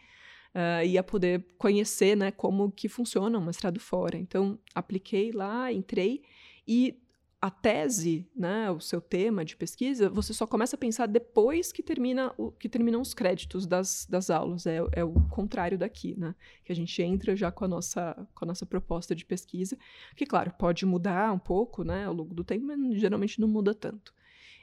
uh, 0.55 0.85
ia 0.85 1.03
poder 1.03 1.47
conhecer 1.59 2.17
né, 2.17 2.31
como 2.31 2.71
que 2.71 2.89
funciona 2.89 3.39
um 3.39 3.45
mestrado 3.45 3.81
fora. 3.81 4.17
Então 4.17 4.59
apliquei 4.75 5.33
lá, 5.33 5.73
entrei 5.73 6.23
e 6.69 7.02
a 7.43 7.51
tese, 7.51 8.25
né, 8.37 8.71
o 8.71 8.79
seu 8.79 9.01
tema 9.01 9.45
de 9.45 9.57
pesquisa, 9.57 10.09
você 10.09 10.33
só 10.33 10.47
começa 10.47 10.77
a 10.77 10.79
pensar 10.79 11.07
depois 11.07 11.73
que, 11.73 11.83
termina 11.83 12.33
o, 12.39 12.53
que 12.53 12.69
terminam 12.69 13.01
os 13.01 13.13
créditos 13.13 13.67
das, 13.67 14.07
das 14.09 14.31
aulas. 14.31 14.65
É, 14.65 14.79
é, 14.93 15.03
o 15.03 15.13
contrário 15.29 15.77
daqui, 15.77 16.15
né? 16.17 16.37
Que 16.65 16.71
a 16.71 16.77
gente 16.77 17.03
entra 17.03 17.35
já 17.35 17.51
com 17.51 17.65
a, 17.65 17.69
nossa, 17.69 18.15
com 18.33 18.45
a 18.45 18.47
nossa 18.47 18.65
proposta 18.65 19.13
de 19.13 19.25
pesquisa, 19.25 19.77
que, 20.15 20.25
claro, 20.25 20.53
pode 20.57 20.87
mudar 20.87 21.33
um 21.33 21.39
pouco 21.39 21.83
né, 21.83 22.05
ao 22.05 22.15
longo 22.15 22.33
do 22.33 22.45
tempo, 22.45 22.65
mas 22.65 23.01
geralmente 23.01 23.41
não 23.41 23.49
muda 23.49 23.75
tanto. 23.75 24.15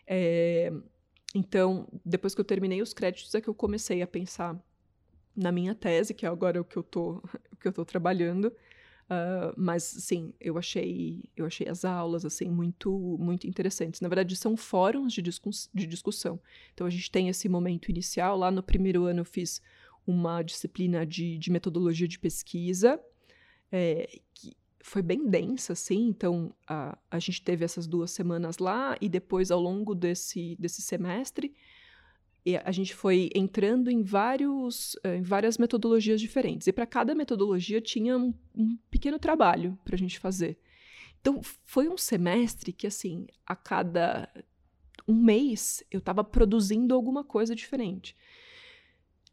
É, 0.08 0.72
então, 1.36 1.86
depois 2.06 2.34
que 2.34 2.40
eu 2.40 2.46
terminei 2.46 2.82
os 2.82 2.94
créditos, 2.94 3.36
é 3.36 3.42
que 3.42 3.50
eu 3.50 3.54
comecei 3.54 4.02
a 4.02 4.08
pensar 4.08 4.58
na 5.36 5.52
minha 5.52 5.76
tese, 5.76 6.14
que 6.14 6.26
é 6.26 6.30
agora 6.30 6.62
o 6.62 6.64
que 6.64 6.78
eu 6.78 6.84
tô, 6.84 7.22
o 7.52 7.58
que 7.60 7.68
eu 7.68 7.74
tô 7.74 7.84
trabalhando, 7.84 8.54
Uh, 9.10 9.52
mas 9.58 9.84
sim, 9.84 10.32
eu 10.40 10.56
achei, 10.56 11.24
eu 11.36 11.48
achei 11.48 11.68
as 11.68 11.84
aulas 11.84 12.24
assim 12.24 12.48
muito, 12.48 13.18
muito 13.20 13.48
interessantes. 13.48 14.02
Na 14.02 14.08
verdade, 14.08 14.36
são 14.36 14.56
fóruns 14.56 15.14
de, 15.14 15.22
de 15.22 15.88
discussão. 15.88 16.40
Então 16.74 16.86
a 16.86 16.90
gente 16.92 17.10
tem 17.10 17.28
esse 17.28 17.50
momento 17.50 17.90
inicial. 17.90 18.38
Lá 18.38 18.52
no 18.52 18.62
primeiro 18.62 19.06
ano 19.06 19.22
eu 19.22 19.26
fiz 19.26 19.62
uma 20.06 20.44
disciplina 20.44 21.06
de, 21.08 21.40
de 21.40 21.52
metodologia 21.52 22.08
de 22.08 22.20
pesquisa, 22.20 23.00
é, 23.72 24.20
que 24.32 24.56
foi 24.80 25.02
bem 25.02 25.28
densa, 25.28 25.74
assim. 25.74 26.08
Então 26.10 26.54
a, 26.68 26.96
a 27.10 27.18
gente 27.18 27.42
teve 27.42 27.66
essas 27.66 27.88
duas 27.88 28.12
semanas 28.12 28.60
lá 28.60 28.96
e 29.02 29.10
depois 29.10 29.50
ao 29.50 29.60
longo 29.60 29.96
desse, 29.96 30.56
desse 30.60 30.84
semestre 30.84 31.52
a 32.58 32.72
gente 32.72 32.94
foi 32.96 33.30
entrando 33.36 33.90
em, 33.90 34.02
vários, 34.02 34.96
eh, 35.04 35.18
em 35.18 35.22
várias 35.22 35.58
metodologias 35.58 36.20
diferentes. 36.20 36.68
E 36.68 36.74
para 36.74 36.86
cada 36.86 37.16
metodologia 37.16 37.82
tinha 37.82 38.18
um, 38.18 38.34
um 38.56 38.78
pequeno 38.90 39.20
trabalho 39.20 39.78
para 39.84 39.96
a 39.96 39.98
gente 39.98 40.20
fazer. 40.20 40.58
Então, 41.22 41.42
foi 41.66 41.90
um 41.90 41.98
semestre 41.98 42.72
que, 42.72 42.88
assim, 42.88 43.28
a 43.46 43.56
cada 43.56 44.30
um 45.08 45.16
mês 45.16 45.84
eu 45.92 46.00
estava 46.00 46.24
produzindo 46.24 46.94
alguma 46.94 47.24
coisa 47.24 47.56
diferente. 47.56 48.16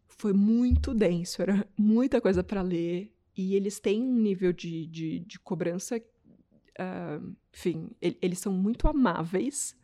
Foi 0.09 0.33
muito 0.33 0.95
denso, 0.95 1.43
era 1.43 1.69
muita 1.79 2.21
coisa 2.21 2.43
para 2.43 2.63
ler. 2.63 3.13
E 3.37 3.55
eles 3.55 3.79
têm 3.79 4.03
um 4.03 4.17
nível 4.17 4.53
de, 4.53 4.87
de, 4.87 5.19
de 5.21 5.39
cobrança. 5.39 5.99
Uh, 5.99 7.37
enfim, 7.55 7.91
eles 8.01 8.39
são 8.39 8.53
muito 8.53 8.89
amáveis 8.89 9.77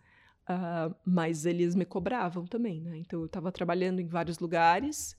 Uh, 0.52 0.94
mas 1.04 1.46
eles 1.46 1.74
me 1.74 1.84
cobravam 1.84 2.44
também, 2.44 2.80
né? 2.80 2.98
Então 2.98 3.20
eu 3.20 3.26
estava 3.26 3.52
trabalhando 3.52 4.00
em 4.00 4.06
vários 4.06 4.38
lugares, 4.38 5.16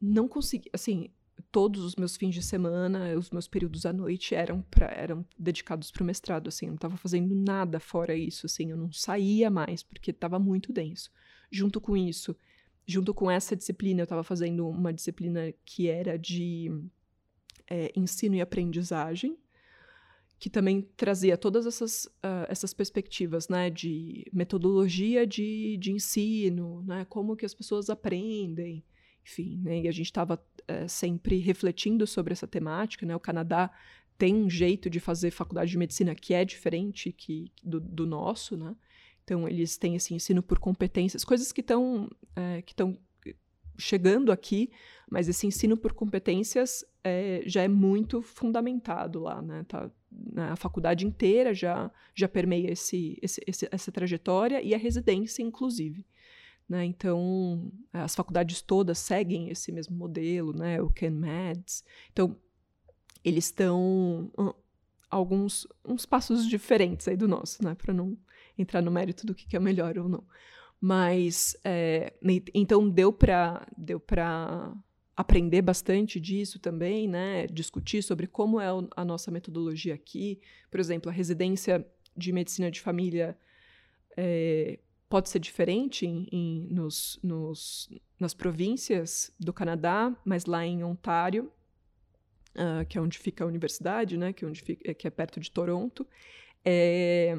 não 0.00 0.26
consegui, 0.26 0.70
assim, 0.72 1.10
todos 1.52 1.82
os 1.82 1.96
meus 1.96 2.16
fins 2.16 2.34
de 2.34 2.42
semana, 2.42 3.16
os 3.16 3.30
meus 3.30 3.48
períodos 3.48 3.86
à 3.86 3.92
noite 3.92 4.34
eram 4.34 4.62
pra, 4.62 4.86
eram 4.86 5.24
dedicados 5.38 5.90
para 5.90 6.02
o 6.02 6.06
mestrado, 6.06 6.48
assim, 6.48 6.66
eu 6.66 6.70
não 6.70 6.76
estava 6.76 6.96
fazendo 6.96 7.34
nada 7.34 7.78
fora 7.80 8.14
isso, 8.14 8.46
assim, 8.46 8.70
eu 8.70 8.76
não 8.76 8.92
saía 8.92 9.50
mais 9.50 9.82
porque 9.82 10.10
estava 10.10 10.38
muito 10.38 10.72
denso. 10.72 11.10
Junto 11.50 11.80
com 11.80 11.96
isso, 11.96 12.36
junto 12.86 13.12
com 13.12 13.30
essa 13.30 13.56
disciplina, 13.56 14.00
eu 14.00 14.04
estava 14.04 14.22
fazendo 14.22 14.68
uma 14.68 14.92
disciplina 14.92 15.52
que 15.64 15.88
era 15.88 16.18
de 16.18 16.70
é, 17.68 17.92
ensino 17.96 18.34
e 18.34 18.40
aprendizagem, 18.40 19.36
que 20.40 20.48
também 20.48 20.80
trazia 20.96 21.36
todas 21.36 21.66
essas, 21.66 22.06
uh, 22.06 22.48
essas 22.48 22.72
perspectivas, 22.72 23.46
né, 23.50 23.68
de 23.68 24.24
metodologia 24.32 25.26
de, 25.26 25.76
de 25.76 25.92
ensino, 25.92 26.82
né, 26.82 27.04
como 27.10 27.36
que 27.36 27.44
as 27.44 27.52
pessoas 27.52 27.90
aprendem, 27.90 28.82
enfim, 29.22 29.60
né, 29.62 29.82
e 29.82 29.86
a 29.86 29.92
gente 29.92 30.06
estava 30.06 30.36
uh, 30.36 30.62
eh, 30.66 30.88
sempre 30.88 31.36
refletindo 31.40 32.06
sobre 32.06 32.32
essa 32.32 32.46
temática, 32.46 33.04
né, 33.04 33.14
o 33.14 33.20
Canadá 33.20 33.70
tem 34.16 34.34
um 34.34 34.48
jeito 34.48 34.88
de 34.88 34.98
fazer 34.98 35.30
faculdade 35.30 35.70
de 35.70 35.78
medicina 35.78 36.14
que 36.14 36.32
é 36.32 36.42
diferente 36.42 37.12
que, 37.12 37.52
do, 37.62 37.78
do 37.78 38.06
nosso, 38.06 38.56
né, 38.56 38.74
então 39.22 39.46
eles 39.46 39.76
têm 39.76 39.94
esse 39.94 40.14
ensino 40.14 40.42
por 40.42 40.58
competências, 40.58 41.22
coisas 41.22 41.52
que 41.52 41.60
estão 41.60 42.10
é, 42.34 42.62
que 42.62 42.72
estão 42.72 42.98
chegando 43.76 44.32
aqui, 44.32 44.70
mas 45.10 45.28
esse 45.28 45.46
ensino 45.46 45.76
por 45.76 45.92
competências 45.92 46.84
é, 47.04 47.42
já 47.46 47.62
é 47.62 47.68
muito 47.68 48.22
fundamentado 48.22 49.20
lá, 49.20 49.40
né? 49.40 49.64
Tá? 49.66 49.90
A 50.36 50.56
faculdade 50.56 51.06
inteira 51.06 51.54
já, 51.54 51.90
já 52.14 52.28
permeia 52.28 52.72
esse, 52.72 53.18
esse, 53.22 53.42
esse, 53.46 53.68
essa 53.70 53.92
trajetória 53.92 54.62
e 54.62 54.74
a 54.74 54.78
residência, 54.78 55.42
inclusive. 55.42 56.04
Né? 56.68 56.84
Então, 56.84 57.72
as 57.92 58.14
faculdades 58.14 58.62
todas 58.62 58.98
seguem 58.98 59.50
esse 59.50 59.72
mesmo 59.72 59.96
modelo, 59.96 60.52
né? 60.52 60.80
o 60.80 60.90
CanMeds. 60.90 61.84
Então, 62.12 62.36
eles 63.24 63.46
estão 63.46 64.30
alguns 65.10 65.66
uns 65.84 66.06
passos 66.06 66.48
diferentes 66.48 67.08
aí 67.08 67.16
do 67.16 67.26
nosso, 67.26 67.64
né? 67.64 67.74
para 67.74 67.92
não 67.92 68.16
entrar 68.56 68.80
no 68.80 68.90
mérito 68.90 69.26
do 69.26 69.34
que 69.34 69.56
é 69.56 69.60
melhor 69.60 69.98
ou 69.98 70.08
não. 70.08 70.24
Mas, 70.80 71.56
é, 71.62 72.14
então, 72.54 72.88
deu 72.88 73.12
para 73.12 73.66
deu 73.76 74.00
para 74.00 74.72
aprender 75.16 75.62
bastante 75.62 76.18
disso 76.18 76.58
também, 76.58 77.08
né? 77.08 77.46
Discutir 77.46 78.02
sobre 78.02 78.26
como 78.26 78.60
é 78.60 78.66
a 78.96 79.04
nossa 79.04 79.30
metodologia 79.30 79.94
aqui. 79.94 80.40
Por 80.70 80.80
exemplo, 80.80 81.10
a 81.10 81.12
residência 81.12 81.86
de 82.16 82.32
medicina 82.32 82.70
de 82.70 82.80
família 82.80 83.38
é, 84.16 84.78
pode 85.08 85.28
ser 85.28 85.38
diferente 85.38 86.06
em, 86.06 86.26
em, 86.30 86.68
nos, 86.70 87.18
nos, 87.22 87.90
nas 88.18 88.32
províncias 88.32 89.32
do 89.38 89.52
Canadá, 89.52 90.16
mas 90.24 90.46
lá 90.46 90.64
em 90.64 90.84
Ontário, 90.84 91.50
uh, 92.54 92.86
que 92.88 92.96
é 92.96 93.00
onde 93.00 93.18
fica 93.18 93.44
a 93.44 93.46
universidade, 93.46 94.16
né? 94.16 94.32
Que 94.32 94.44
é, 94.44 94.48
onde 94.48 94.62
fica, 94.62 94.94
que 94.94 95.06
é 95.06 95.10
perto 95.10 95.40
de 95.40 95.50
Toronto, 95.50 96.06
é, 96.64 97.34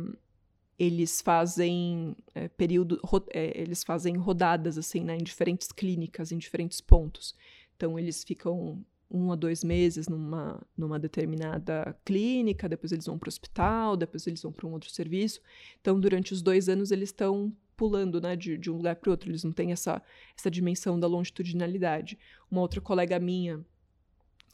eles 0.78 1.22
fazem 1.22 2.16
é, 2.34 2.48
período, 2.48 3.00
ro, 3.04 3.24
é, 3.30 3.62
eles 3.62 3.84
fazem 3.84 4.18
rodadas 4.18 4.80
assim, 4.80 5.02
né, 5.04 5.16
em 5.16 5.24
diferentes 5.24 5.72
clínicas, 5.72 6.32
em 6.32 6.40
diferentes 6.40 6.82
pontos. 6.82 7.36
Então, 7.82 7.98
eles 7.98 8.24
ficam 8.24 8.86
um 9.10 9.32
a 9.32 9.36
dois 9.36 9.64
meses 9.64 10.08
numa, 10.08 10.62
numa 10.78 11.00
determinada 11.00 11.98
clínica, 12.06 12.70
depois 12.70 12.92
eles 12.92 13.08
vão 13.08 13.18
para 13.18 13.26
o 13.26 13.30
hospital, 13.30 13.98
depois 13.98 14.28
eles 14.28 14.40
vão 14.40 14.52
para 14.52 14.68
um 14.68 14.74
outro 14.74 14.92
serviço. 14.92 15.42
Então, 15.82 16.00
durante 16.00 16.32
os 16.32 16.44
dois 16.44 16.70
anos, 16.70 16.92
eles 16.92 17.10
estão 17.10 17.52
pulando 17.76 18.22
né, 18.22 18.36
de, 18.36 18.56
de 18.56 18.70
um 18.70 18.78
lugar 18.78 18.98
para 18.98 19.10
outro, 19.10 19.32
eles 19.32 19.44
não 19.44 19.52
têm 19.52 19.72
essa, 19.72 20.00
essa 20.38 20.52
dimensão 20.52 21.00
da 21.00 21.08
longitudinalidade. 21.08 22.20
Uma 22.52 22.62
outra 22.62 22.80
colega 22.80 23.18
minha, 23.18 23.66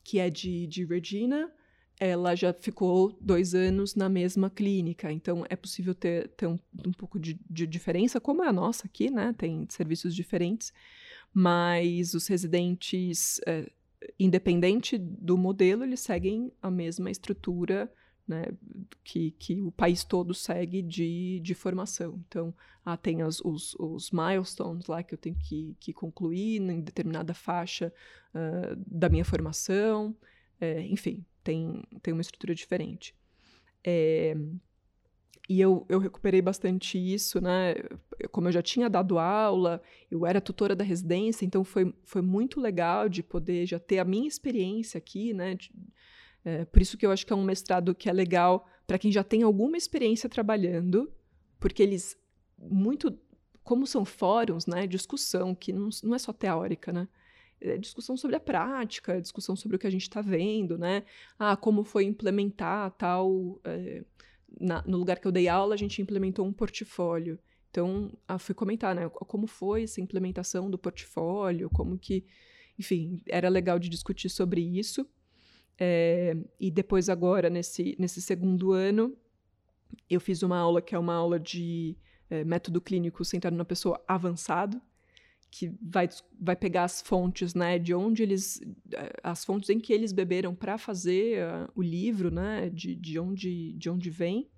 que 0.06 0.20
é 0.20 0.30
de, 0.30 0.66
de 0.68 0.86
Regina, 0.86 1.52
ela 2.00 2.34
já 2.34 2.54
ficou 2.54 3.12
dois 3.20 3.54
anos 3.54 3.94
na 3.94 4.08
mesma 4.08 4.50
clínica, 4.50 5.12
então 5.12 5.46
é 5.50 5.56
possível 5.58 5.94
ter, 5.94 6.30
ter 6.30 6.48
um, 6.48 6.58
um 6.86 6.94
pouco 6.94 7.20
de, 7.20 7.38
de 7.50 7.68
diferença, 7.68 8.22
como 8.22 8.42
é 8.42 8.48
a 8.48 8.54
nossa 8.54 8.88
aqui, 8.88 9.12
né? 9.12 9.36
Tem 9.38 9.68
serviços 9.70 10.16
diferentes 10.16 10.72
mas 11.40 12.16
os 12.16 12.26
residentes, 12.26 13.40
é, 13.46 13.70
independente 14.20 14.98
do 14.98 15.38
modelo, 15.38 15.84
eles 15.84 16.00
seguem 16.00 16.52
a 16.60 16.72
mesma 16.72 17.12
estrutura 17.12 17.94
né, 18.28 18.46
que, 19.04 19.30
que 19.38 19.62
o 19.62 19.72
país 19.72 20.04
todo 20.04 20.34
segue 20.34 20.82
de, 20.82 21.40
de 21.42 21.54
formação. 21.54 22.20
Então, 22.28 22.52
ah, 22.84 22.98
tem 22.98 23.22
as, 23.22 23.40
os, 23.42 23.76
os 23.76 24.10
milestones 24.10 24.88
lá 24.88 25.04
que 25.04 25.14
eu 25.14 25.18
tenho 25.20 25.36
que, 25.36 25.78
que 25.80 25.94
concluir 25.94 26.60
em 26.60 26.82
determinada 26.82 27.36
faixa 27.36 27.94
uh, 28.34 28.76
da 28.88 29.08
minha 29.08 29.24
formação, 29.24 30.18
é, 30.60 30.82
enfim, 30.88 31.24
tem, 31.44 31.84
tem 32.02 32.16
uma 32.16 32.22
estrutura 32.22 32.56
diferente. 32.56 33.16
É, 33.84 34.36
e 35.50 35.62
eu, 35.62 35.86
eu 35.88 36.00
recuperei 36.00 36.41
bastante 36.41 36.98
isso, 36.98 37.39
né? 37.39 37.76
Como 38.32 38.50
eu 38.50 38.52
já 38.52 38.62
tinha 38.62 38.89
dado 38.89 39.18
aula, 39.18 39.82
eu 40.12 40.26
era 40.26 40.41
tutora 40.41 40.76
da 40.76 40.84
residência, 40.84 41.45
então 41.45 41.64
foi, 41.64 41.93
foi 42.04 42.22
muito 42.22 42.60
legal 42.60 43.08
de 43.08 43.24
poder 43.24 43.66
já 43.66 43.80
ter 43.80 44.00
a 44.00 44.06
minha 44.06 44.28
experiência 44.28 44.98
aqui, 44.98 45.34
né? 45.34 45.56
De, 45.56 45.72
é, 46.43 46.66
por 46.66 46.82
isso 46.82 46.98
que 46.98 47.06
eu 47.06 47.12
acho 47.12 47.26
que 47.26 47.32
é 47.32 47.36
um 47.36 47.43
mestrado 47.43 47.95
que 47.95 48.10
é 48.10 48.14
legal 48.14 48.68
para 48.86 49.00
quem 49.00 49.12
já 49.12 49.24
tem 49.24 49.41
alguma 49.41 49.78
experiência 49.78 50.30
trabalhando, 50.30 51.12
porque 51.60 51.82
eles 51.82 52.18
muito 52.58 53.18
como 53.64 53.86
são 53.86 54.06
fóruns, 54.06 54.66
né, 54.66 54.88
discussão 54.88 55.54
que 55.54 55.74
não, 55.74 55.89
não 56.02 56.16
é 56.16 56.20
só 56.20 56.32
teórica, 56.32 56.93
né? 56.93 57.08
É 57.60 57.78
discussão 57.78 58.16
sobre 58.16 58.36
a 58.36 58.39
prática, 58.39 59.20
discussão 59.20 59.56
sobre 59.56 59.76
o 59.76 59.80
que 59.80 59.88
a 59.88 59.89
gente 59.89 60.04
está 60.04 60.22
vendo, 60.22 60.78
né? 60.78 61.04
Ah, 61.38 61.58
como 61.58 61.84
foi 61.84 62.06
implementar 62.06 62.91
tal 62.91 63.60
é, 63.66 64.06
na, 64.60 64.84
no 64.86 64.97
lugar 64.97 65.20
que 65.20 65.28
eu 65.28 65.32
dei 65.32 65.47
aula, 65.47 65.74
a 65.74 65.78
gente 65.78 66.01
implementou 66.01 66.45
um 66.45 66.53
portfólio. 66.53 67.39
Então, 67.70 68.12
ah, 68.28 68.39
fui 68.39 68.55
comentar, 68.55 68.95
né, 68.95 69.10
como 69.10 69.45
foi 69.45 69.84
essa 69.84 70.01
implementação 70.01 70.70
do 70.70 70.78
portfólio, 70.78 71.70
como 71.70 71.97
que, 71.97 72.26
enfim, 72.78 73.22
era 73.28 73.49
legal 73.49 73.78
de 73.78 73.89
discutir 73.89 74.30
sobre 74.30 74.62
isso. 74.62 75.08
É, 75.80 76.36
e 76.60 76.72
depois 76.72 77.08
agora, 77.08 77.49
nesse, 77.49 77.95
nesse 77.99 78.22
segundo 78.22 78.72
ano, 78.72 79.16
eu 80.10 80.20
fiz 80.20 80.41
uma 80.41 80.58
aula 80.58 80.82
que 80.82 80.95
é 80.95 80.99
uma 80.99 81.14
aula 81.14 81.39
de 81.39 81.95
é, 82.30 82.43
método 82.43 82.82
clínico 82.82 83.24
centrado 83.24 83.55
na 83.55 83.66
pessoa 83.66 84.03
avançado, 84.08 84.82
que 85.50 85.72
vai, 85.82 86.10
vai 86.39 86.56
pegar 86.56 86.84
as 86.84 87.02
fontes, 87.02 87.54
né, 87.54 87.80
de 87.80 87.93
onde 87.93 88.22
eles, 88.22 88.62
eh, 88.93 89.14
as 89.24 89.45
fontes 89.45 89.70
em 89.70 89.80
que 89.80 89.93
eles 89.93 90.12
beberam 90.12 90.54
para 90.54 90.78
fazer 90.78 91.43
uh, 91.43 91.72
o 91.76 91.82
livro, 91.82 92.30
né, 92.30 92.70
de, 92.70 92.95
de 92.95 93.18
onde, 93.18 93.74
de 93.74 93.89
onde 93.89 94.10
vem, 94.10 94.50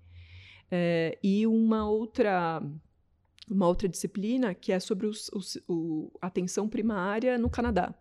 é, 0.70 1.18
e 1.22 1.46
uma 1.46 1.88
outra, 1.88 2.62
uma 3.50 3.66
outra 3.66 3.88
disciplina 3.88 4.54
que 4.54 4.72
é 4.72 4.78
sobre 4.78 5.06
os, 5.06 5.28
os, 5.32 5.58
o, 5.68 6.12
atenção 6.20 6.68
primária 6.68 7.36
no 7.38 7.50
Canadá. 7.50 7.94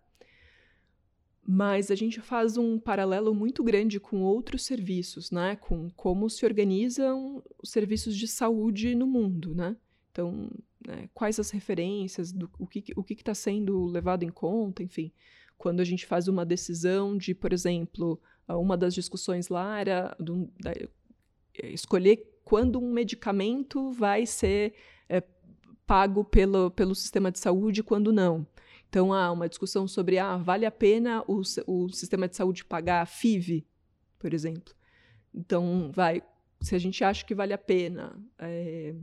Mas 1.51 1.89
a 1.89 1.95
gente 1.95 2.21
faz 2.21 2.57
um 2.57 2.77
paralelo 2.77 3.33
muito 3.33 3.63
grande 3.63 3.99
com 3.99 4.21
outros 4.21 4.63
serviços, 4.63 5.31
né, 5.31 5.55
com 5.55 5.89
como 5.91 6.29
se 6.29 6.45
organizam 6.45 7.43
os 7.61 7.71
serviços 7.71 8.15
de 8.15 8.27
saúde 8.27 8.93
no 8.93 9.07
mundo, 9.07 9.55
né. 9.55 9.75
Então, 10.19 10.49
né, 10.85 11.09
quais 11.13 11.39
as 11.39 11.49
referências, 11.49 12.33
do, 12.33 12.51
o 12.59 12.67
que 12.67 12.83
o 12.93 13.05
está 13.09 13.33
sendo 13.33 13.85
levado 13.85 14.23
em 14.23 14.29
conta, 14.29 14.83
enfim. 14.83 15.13
Quando 15.57 15.79
a 15.79 15.85
gente 15.85 16.05
faz 16.05 16.27
uma 16.27 16.45
decisão 16.45 17.17
de, 17.17 17.33
por 17.33 17.53
exemplo, 17.53 18.19
uma 18.49 18.75
das 18.75 18.93
discussões 18.93 19.47
lá 19.47 19.79
era 19.79 20.13
do, 20.19 20.49
da, 20.59 20.71
é, 20.71 21.69
escolher 21.71 22.41
quando 22.43 22.79
um 22.81 22.91
medicamento 22.91 23.91
vai 23.93 24.25
ser 24.25 24.73
é, 25.07 25.23
pago 25.87 26.25
pelo, 26.25 26.69
pelo 26.71 26.93
sistema 26.93 27.31
de 27.31 27.39
saúde 27.39 27.79
e 27.79 27.83
quando 27.83 28.11
não. 28.11 28.45
Então, 28.89 29.13
há 29.13 29.31
uma 29.31 29.47
discussão 29.47 29.87
sobre, 29.87 30.17
ah, 30.17 30.35
vale 30.35 30.65
a 30.65 30.71
pena 30.71 31.23
o, 31.27 31.41
o 31.65 31.89
sistema 31.89 32.27
de 32.27 32.35
saúde 32.35 32.65
pagar 32.65 33.03
a 33.03 33.05
FIV, 33.05 33.65
por 34.17 34.33
exemplo. 34.33 34.73
Então, 35.33 35.91
vai, 35.93 36.21
se 36.59 36.75
a 36.75 36.79
gente 36.79 37.05
acha 37.05 37.23
que 37.23 37.35
vale 37.35 37.53
a 37.53 37.57
pena, 37.57 38.19
é, 38.37 38.95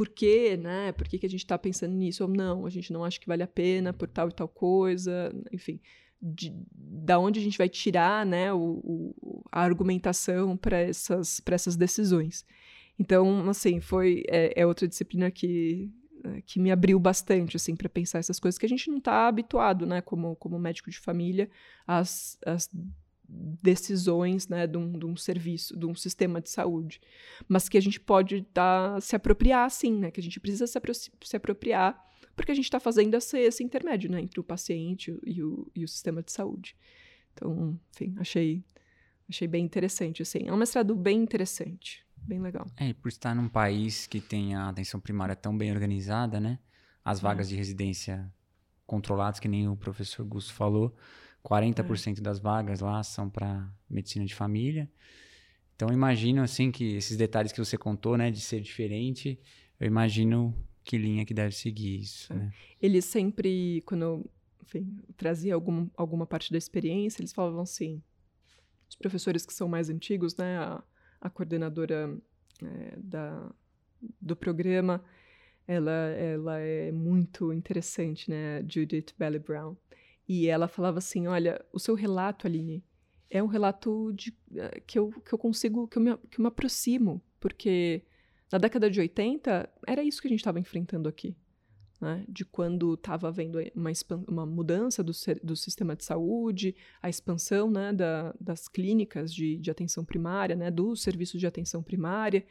por 0.00 0.08
quê, 0.08 0.56
né? 0.56 0.92
Por 0.92 1.06
que, 1.06 1.18
que 1.18 1.26
a 1.26 1.28
gente 1.28 1.44
está 1.44 1.58
pensando 1.58 1.94
nisso 1.94 2.24
ou 2.24 2.30
não? 2.30 2.64
A 2.64 2.70
gente 2.70 2.90
não 2.90 3.04
acha 3.04 3.20
que 3.20 3.26
vale 3.26 3.42
a 3.42 3.46
pena 3.46 3.92
por 3.92 4.08
tal 4.08 4.30
e 4.30 4.32
tal 4.32 4.48
coisa, 4.48 5.30
enfim. 5.52 5.78
De, 6.22 6.50
da 6.74 7.18
onde 7.18 7.38
a 7.38 7.42
gente 7.42 7.58
vai 7.58 7.68
tirar 7.68 8.24
né, 8.24 8.50
o, 8.50 8.80
o 8.82 9.42
a 9.52 9.60
argumentação 9.60 10.56
para 10.56 10.78
essas, 10.78 11.42
essas 11.44 11.76
decisões. 11.76 12.46
Então, 12.98 13.46
assim, 13.50 13.78
foi 13.78 14.24
é, 14.28 14.62
é 14.62 14.66
outra 14.66 14.88
disciplina 14.88 15.30
que, 15.30 15.92
é, 16.24 16.40
que 16.46 16.58
me 16.58 16.70
abriu 16.70 16.98
bastante 16.98 17.58
assim 17.58 17.76
para 17.76 17.90
pensar 17.90 18.20
essas 18.20 18.40
coisas 18.40 18.58
que 18.58 18.64
a 18.64 18.70
gente 18.70 18.88
não 18.88 18.96
está 18.96 19.28
habituado, 19.28 19.84
né, 19.84 20.00
como, 20.00 20.34
como 20.36 20.58
médico 20.58 20.90
de 20.90 20.98
família, 20.98 21.50
as, 21.86 22.38
as 22.46 22.70
decisões 23.62 24.48
né, 24.48 24.66
de, 24.66 24.76
um, 24.76 24.98
de 24.98 25.06
um 25.06 25.16
serviço, 25.16 25.78
de 25.78 25.86
um 25.86 25.94
sistema 25.94 26.40
de 26.40 26.50
saúde, 26.50 27.00
mas 27.48 27.68
que 27.68 27.78
a 27.78 27.80
gente 27.80 28.00
pode 28.00 28.42
tá, 28.52 29.00
se 29.00 29.14
apropriar 29.14 29.70
sim, 29.70 29.96
né, 29.96 30.10
que 30.10 30.20
a 30.20 30.22
gente 30.22 30.40
precisa 30.40 30.66
se, 30.66 30.76
apro 30.76 30.92
se 30.94 31.36
apropriar, 31.36 31.98
porque 32.34 32.50
a 32.52 32.54
gente 32.54 32.64
está 32.64 32.80
fazendo 32.80 33.14
esse, 33.14 33.38
esse, 33.38 33.62
intermédio 33.62 34.10
né, 34.10 34.20
entre 34.20 34.40
o 34.40 34.44
paciente 34.44 35.16
e 35.24 35.42
o, 35.42 35.70
e 35.74 35.84
o 35.84 35.88
sistema 35.88 36.22
de 36.22 36.32
saúde. 36.32 36.76
Então, 37.32 37.78
enfim, 37.94 38.14
achei, 38.18 38.64
achei 39.28 39.46
bem 39.46 39.64
interessante. 39.64 40.22
Assim. 40.22 40.46
É 40.46 40.52
um 40.52 40.56
mestrado 40.56 40.94
bem 40.94 41.20
interessante, 41.22 42.04
bem 42.16 42.40
legal. 42.40 42.66
É, 42.76 42.88
e 42.88 42.94
por 42.94 43.08
estar 43.08 43.34
num 43.34 43.48
país 43.48 44.06
que 44.06 44.20
tem 44.20 44.54
a 44.54 44.68
atenção 44.68 44.98
primária 44.98 45.36
tão 45.36 45.56
bem 45.56 45.70
organizada, 45.70 46.40
né? 46.40 46.58
As 47.04 47.20
vagas 47.20 47.46
é. 47.46 47.50
de 47.50 47.56
residência 47.56 48.32
controladas, 48.86 49.38
que 49.38 49.48
nem 49.48 49.68
o 49.68 49.76
professor 49.76 50.24
Gusto 50.24 50.52
falou, 50.52 50.94
40% 51.44 52.18
é. 52.18 52.20
das 52.20 52.38
vagas 52.38 52.80
lá 52.80 53.02
são 53.02 53.28
para 53.28 53.68
medicina 53.88 54.24
de 54.24 54.34
família. 54.34 54.90
Então, 55.74 55.88
imagino 55.90 56.42
assim 56.42 56.70
que 56.70 56.96
esses 56.96 57.16
detalhes 57.16 57.52
que 57.52 57.58
você 57.58 57.78
contou, 57.78 58.16
né, 58.16 58.30
de 58.30 58.40
ser 58.40 58.60
diferente, 58.60 59.40
eu 59.78 59.86
imagino 59.86 60.54
que 60.84 60.98
linha 60.98 61.24
que 61.24 61.32
deve 61.32 61.54
seguir 61.54 62.00
isso. 62.00 62.32
É. 62.32 62.36
Né? 62.36 62.52
Eles 62.80 63.04
sempre, 63.04 63.82
quando 63.86 64.02
eu 64.02 64.30
enfim, 64.62 64.98
trazia 65.16 65.54
algum, 65.54 65.88
alguma 65.96 66.26
parte 66.26 66.52
da 66.52 66.58
experiência, 66.58 67.20
eles 67.20 67.32
falavam 67.32 67.60
assim, 67.60 68.00
os 68.88 68.94
professores 68.94 69.44
que 69.44 69.52
são 69.52 69.68
mais 69.68 69.90
antigos, 69.90 70.36
né, 70.36 70.58
a, 70.58 70.82
a 71.20 71.30
coordenadora 71.30 72.16
é, 72.62 72.96
da, 72.96 73.50
do 74.20 74.36
programa, 74.36 75.02
ela, 75.66 75.90
ela 75.90 76.58
é 76.58 76.92
muito 76.92 77.52
interessante, 77.52 78.30
né, 78.30 78.64
Judith 78.68 79.14
Belly 79.18 79.38
Brown. 79.38 79.76
E 80.32 80.46
ela 80.46 80.68
falava 80.68 80.98
assim: 80.98 81.26
Olha, 81.26 81.60
o 81.72 81.80
seu 81.80 81.96
relato, 81.96 82.46
Aline, 82.46 82.84
é 83.28 83.42
um 83.42 83.48
relato 83.48 84.12
de, 84.12 84.32
eh, 84.54 84.80
que, 84.86 84.96
eu, 84.96 85.10
que 85.10 85.32
eu 85.32 85.36
consigo, 85.36 85.88
que 85.88 85.98
eu, 85.98 86.02
me, 86.02 86.16
que 86.30 86.38
eu 86.38 86.42
me 86.44 86.46
aproximo, 86.46 87.20
porque 87.40 88.04
na 88.52 88.56
década 88.56 88.88
de 88.88 89.00
80 89.00 89.68
era 89.84 90.04
isso 90.04 90.22
que 90.22 90.28
a 90.28 90.30
gente 90.30 90.38
estava 90.38 90.60
enfrentando 90.60 91.08
aqui. 91.08 91.36
Né? 92.00 92.24
De 92.28 92.44
quando 92.44 92.94
estava 92.94 93.26
havendo 93.26 93.58
uma, 93.74 93.90
uma 94.28 94.46
mudança 94.46 95.02
do, 95.02 95.10
do 95.42 95.56
sistema 95.56 95.96
de 95.96 96.04
saúde, 96.04 96.76
a 97.02 97.10
expansão 97.10 97.68
né, 97.68 97.92
da, 97.92 98.32
das 98.40 98.68
clínicas 98.68 99.34
de, 99.34 99.56
de 99.56 99.68
atenção 99.68 100.04
primária, 100.04 100.54
né, 100.54 100.70
dos 100.70 101.02
serviços 101.02 101.40
de 101.40 101.46
atenção 101.48 101.82
primária. 101.82 102.46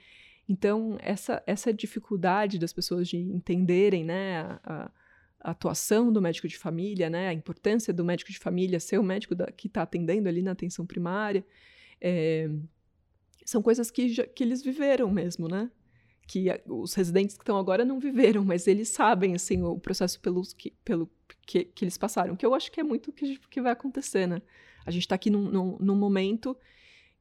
Então, 0.49 0.97
essa, 0.99 1.41
essa 1.47 1.73
dificuldade 1.73 2.59
das 2.59 2.73
pessoas 2.73 3.07
de 3.07 3.15
entenderem 3.17 4.03
né, 4.03 4.41
a, 4.65 4.91
a 5.39 5.51
atuação 5.51 6.11
do 6.11 6.21
médico 6.21 6.47
de 6.47 6.57
família, 6.57 7.09
né, 7.09 7.29
a 7.29 7.33
importância 7.33 7.93
do 7.93 8.03
médico 8.03 8.31
de 8.31 8.39
família 8.39 8.79
ser 8.79 8.97
o 8.97 9.03
médico 9.03 9.33
da, 9.33 9.51
que 9.51 9.67
está 9.67 9.83
atendendo 9.83 10.27
ali 10.27 10.41
na 10.41 10.51
atenção 10.51 10.85
primária, 10.85 11.45
é, 12.01 12.49
são 13.45 13.61
coisas 13.61 13.89
que, 13.89 14.09
já, 14.09 14.25
que 14.27 14.43
eles 14.43 14.61
viveram 14.61 15.09
mesmo, 15.11 15.47
né? 15.47 15.71
Que 16.27 16.49
a, 16.49 16.61
os 16.67 16.93
residentes 16.93 17.35
que 17.35 17.41
estão 17.41 17.57
agora 17.57 17.83
não 17.83 17.99
viveram, 17.99 18.45
mas 18.45 18.67
eles 18.67 18.89
sabem, 18.89 19.33
assim, 19.33 19.63
o 19.63 19.79
processo 19.79 20.19
pelos 20.19 20.53
que, 20.53 20.71
pelo 20.85 21.09
que, 21.47 21.65
que 21.65 21.83
eles 21.83 21.97
passaram, 21.97 22.35
que 22.35 22.45
eu 22.45 22.53
acho 22.53 22.71
que 22.71 22.79
é 22.79 22.83
muito 22.83 23.09
o 23.09 23.13
que, 23.13 23.39
que 23.49 23.61
vai 23.61 23.71
acontecer, 23.71 24.27
né? 24.27 24.41
A 24.85 24.91
gente 24.91 25.03
está 25.03 25.15
aqui 25.15 25.29
num, 25.29 25.49
num, 25.49 25.77
num 25.79 25.95
momento 25.95 26.55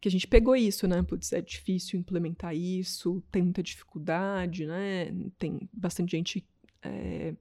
que 0.00 0.08
a 0.08 0.10
gente 0.10 0.26
pegou 0.26 0.54
isso, 0.54 0.86
né? 0.86 1.02
Putz, 1.02 1.32
é 1.32 1.40
difícil 1.40 1.98
implementar 1.98 2.54
isso, 2.54 3.22
tem 3.30 3.42
muita 3.42 3.62
dificuldade, 3.62 4.66
né? 4.66 5.12
Tem 5.38 5.68
bastante 5.72 6.10
gente 6.12 6.46
é, 6.82 7.34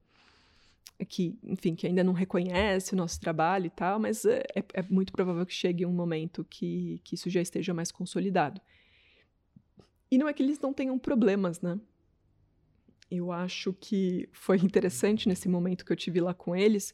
que, 1.05 1.37
enfim, 1.43 1.75
que 1.75 1.85
ainda 1.85 2.03
não 2.03 2.13
reconhece 2.13 2.93
o 2.93 2.97
nosso 2.97 3.19
trabalho 3.19 3.67
e 3.67 3.69
tal, 3.69 3.99
mas 3.99 4.25
é, 4.25 4.43
é, 4.55 4.63
é 4.73 4.81
muito 4.89 5.13
provável 5.13 5.45
que 5.45 5.53
chegue 5.53 5.85
um 5.85 5.93
momento 5.93 6.45
que, 6.49 6.99
que 7.03 7.15
isso 7.15 7.29
já 7.29 7.41
esteja 7.41 7.73
mais 7.73 7.91
consolidado. 7.91 8.59
E 10.09 10.17
não 10.17 10.27
é 10.27 10.33
que 10.33 10.41
eles 10.41 10.59
não 10.59 10.73
tenham 10.73 10.97
problemas, 10.97 11.61
né? 11.61 11.79
Eu 13.09 13.31
acho 13.31 13.73
que 13.73 14.27
foi 14.31 14.57
interessante 14.57 15.27
nesse 15.29 15.47
momento 15.47 15.85
que 15.85 15.91
eu 15.91 15.97
tive 15.97 16.19
lá 16.19 16.33
com 16.33 16.55
eles. 16.55 16.93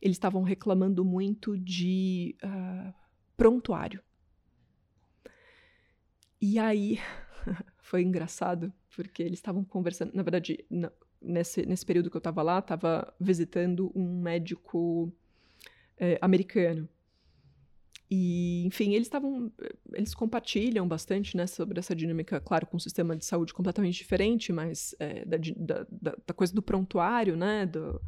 Eles 0.00 0.16
estavam 0.16 0.42
reclamando 0.42 1.04
muito 1.04 1.56
de 1.56 2.36
uh, 2.42 2.92
prontuário. 3.36 4.02
E 6.40 6.58
aí 6.58 6.98
foi 7.80 8.02
engraçado, 8.02 8.72
porque 8.94 9.22
eles 9.22 9.38
estavam 9.38 9.64
conversando. 9.64 10.12
Na 10.14 10.22
verdade, 10.22 10.64
nesse, 11.24 11.64
nesse 11.66 11.84
período 11.84 12.10
que 12.10 12.16
eu 12.16 12.20
estava 12.20 12.42
lá, 12.42 12.58
estava 12.58 13.12
visitando 13.18 13.90
um 13.94 14.20
médico 14.20 15.12
é, 15.98 16.18
americano. 16.20 16.88
E, 18.10 18.64
enfim, 18.66 18.94
eles 18.94 19.06
estavam. 19.06 19.50
Eles 19.92 20.14
compartilham 20.14 20.86
bastante 20.86 21.36
né, 21.36 21.46
sobre 21.46 21.78
essa 21.78 21.96
dinâmica, 21.96 22.38
claro, 22.40 22.66
com 22.66 22.76
um 22.76 22.80
sistema 22.80 23.16
de 23.16 23.24
saúde 23.24 23.54
completamente 23.54 23.96
diferente, 23.96 24.52
mas 24.52 24.94
é, 25.00 25.24
da, 25.24 25.38
da, 25.90 26.16
da, 26.26 26.34
coisa 26.34 26.54
do 26.54 26.62
prontuário, 26.62 27.36
né? 27.36 27.66
Do, 27.66 28.00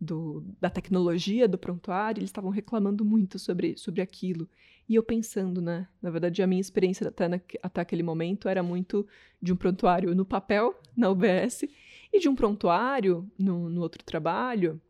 do, 0.00 0.44
da 0.60 0.68
tecnologia 0.68 1.46
do 1.46 1.56
prontuário, 1.56 2.18
eles 2.18 2.30
estavam 2.30 2.50
reclamando 2.50 3.04
muito 3.04 3.38
sobre, 3.38 3.76
sobre 3.76 4.00
aquilo. 4.00 4.48
E 4.88 4.96
eu 4.96 5.02
pensando, 5.02 5.62
né? 5.62 5.86
Na 6.00 6.10
verdade, 6.10 6.42
a 6.42 6.46
minha 6.46 6.60
experiência 6.60 7.06
até, 7.06 7.28
na, 7.28 7.40
até 7.62 7.80
aquele 7.82 8.02
momento 8.02 8.48
era 8.48 8.62
muito 8.62 9.06
de 9.40 9.52
um 9.52 9.56
prontuário 9.56 10.12
no 10.14 10.24
papel, 10.24 10.74
na 10.96 11.08
UBS, 11.08 11.64
e 12.12 12.20
de 12.20 12.28
um 12.28 12.34
prontuário 12.34 13.30
no, 13.38 13.68
no 13.70 13.80
outro 13.80 14.04
trabalho, 14.04 14.80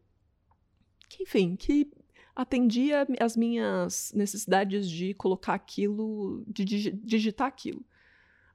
que, 1.09 1.23
enfim, 1.23 1.55
que 1.55 1.91
atendia 2.35 3.07
as 3.21 3.37
minhas 3.37 4.13
necessidades 4.15 4.89
de 4.89 5.15
colocar 5.15 5.55
aquilo, 5.55 6.45
de 6.49 6.65
digitar 6.65 7.47
aquilo. 7.47 7.85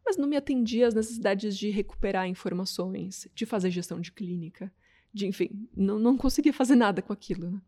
Mas 0.05 0.17
não 0.17 0.27
me 0.27 0.35
atendia 0.35 0.87
às 0.87 0.93
necessidades 0.93 1.57
de 1.57 1.69
recuperar 1.69 2.27
informações, 2.27 3.27
de 3.35 3.45
fazer 3.45 3.69
gestão 3.69 4.01
de 4.01 4.11
clínica, 4.11 4.71
de, 5.13 5.27
enfim, 5.27 5.67
não, 5.75 5.99
não 5.99 6.17
conseguia 6.17 6.53
fazer 6.53 6.75
nada 6.75 7.01
com 7.01 7.13
aquilo. 7.13 7.51
Né? 7.51 7.61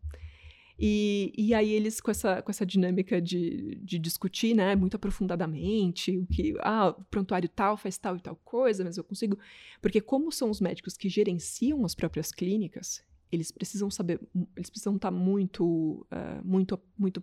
E, 0.82 1.30
e 1.36 1.52
aí 1.52 1.70
eles, 1.70 2.00
com 2.00 2.10
essa, 2.10 2.40
com 2.40 2.50
essa 2.50 2.64
dinâmica 2.64 3.20
de, 3.20 3.78
de 3.82 3.98
discutir, 3.98 4.54
né, 4.54 4.74
muito 4.74 4.96
aprofundadamente, 4.96 6.16
o 6.16 6.26
que, 6.26 6.54
ah, 6.60 6.88
o 6.88 7.04
prontuário 7.04 7.50
tal 7.50 7.76
faz 7.76 7.98
tal 7.98 8.16
e 8.16 8.20
tal 8.20 8.34
coisa, 8.36 8.82
mas 8.82 8.96
eu 8.96 9.04
consigo... 9.04 9.38
Porque 9.82 10.00
como 10.00 10.32
são 10.32 10.48
os 10.48 10.58
médicos 10.58 10.96
que 10.96 11.10
gerenciam 11.10 11.84
as 11.84 11.94
próprias 11.94 12.32
clínicas, 12.32 13.04
eles 13.30 13.52
precisam 13.52 13.90
saber, 13.90 14.18
eles 14.56 14.70
precisam 14.70 14.96
estar 14.96 15.10
muito, 15.10 16.06
uh, 16.10 16.42
muito, 16.42 16.80
muito 16.98 17.22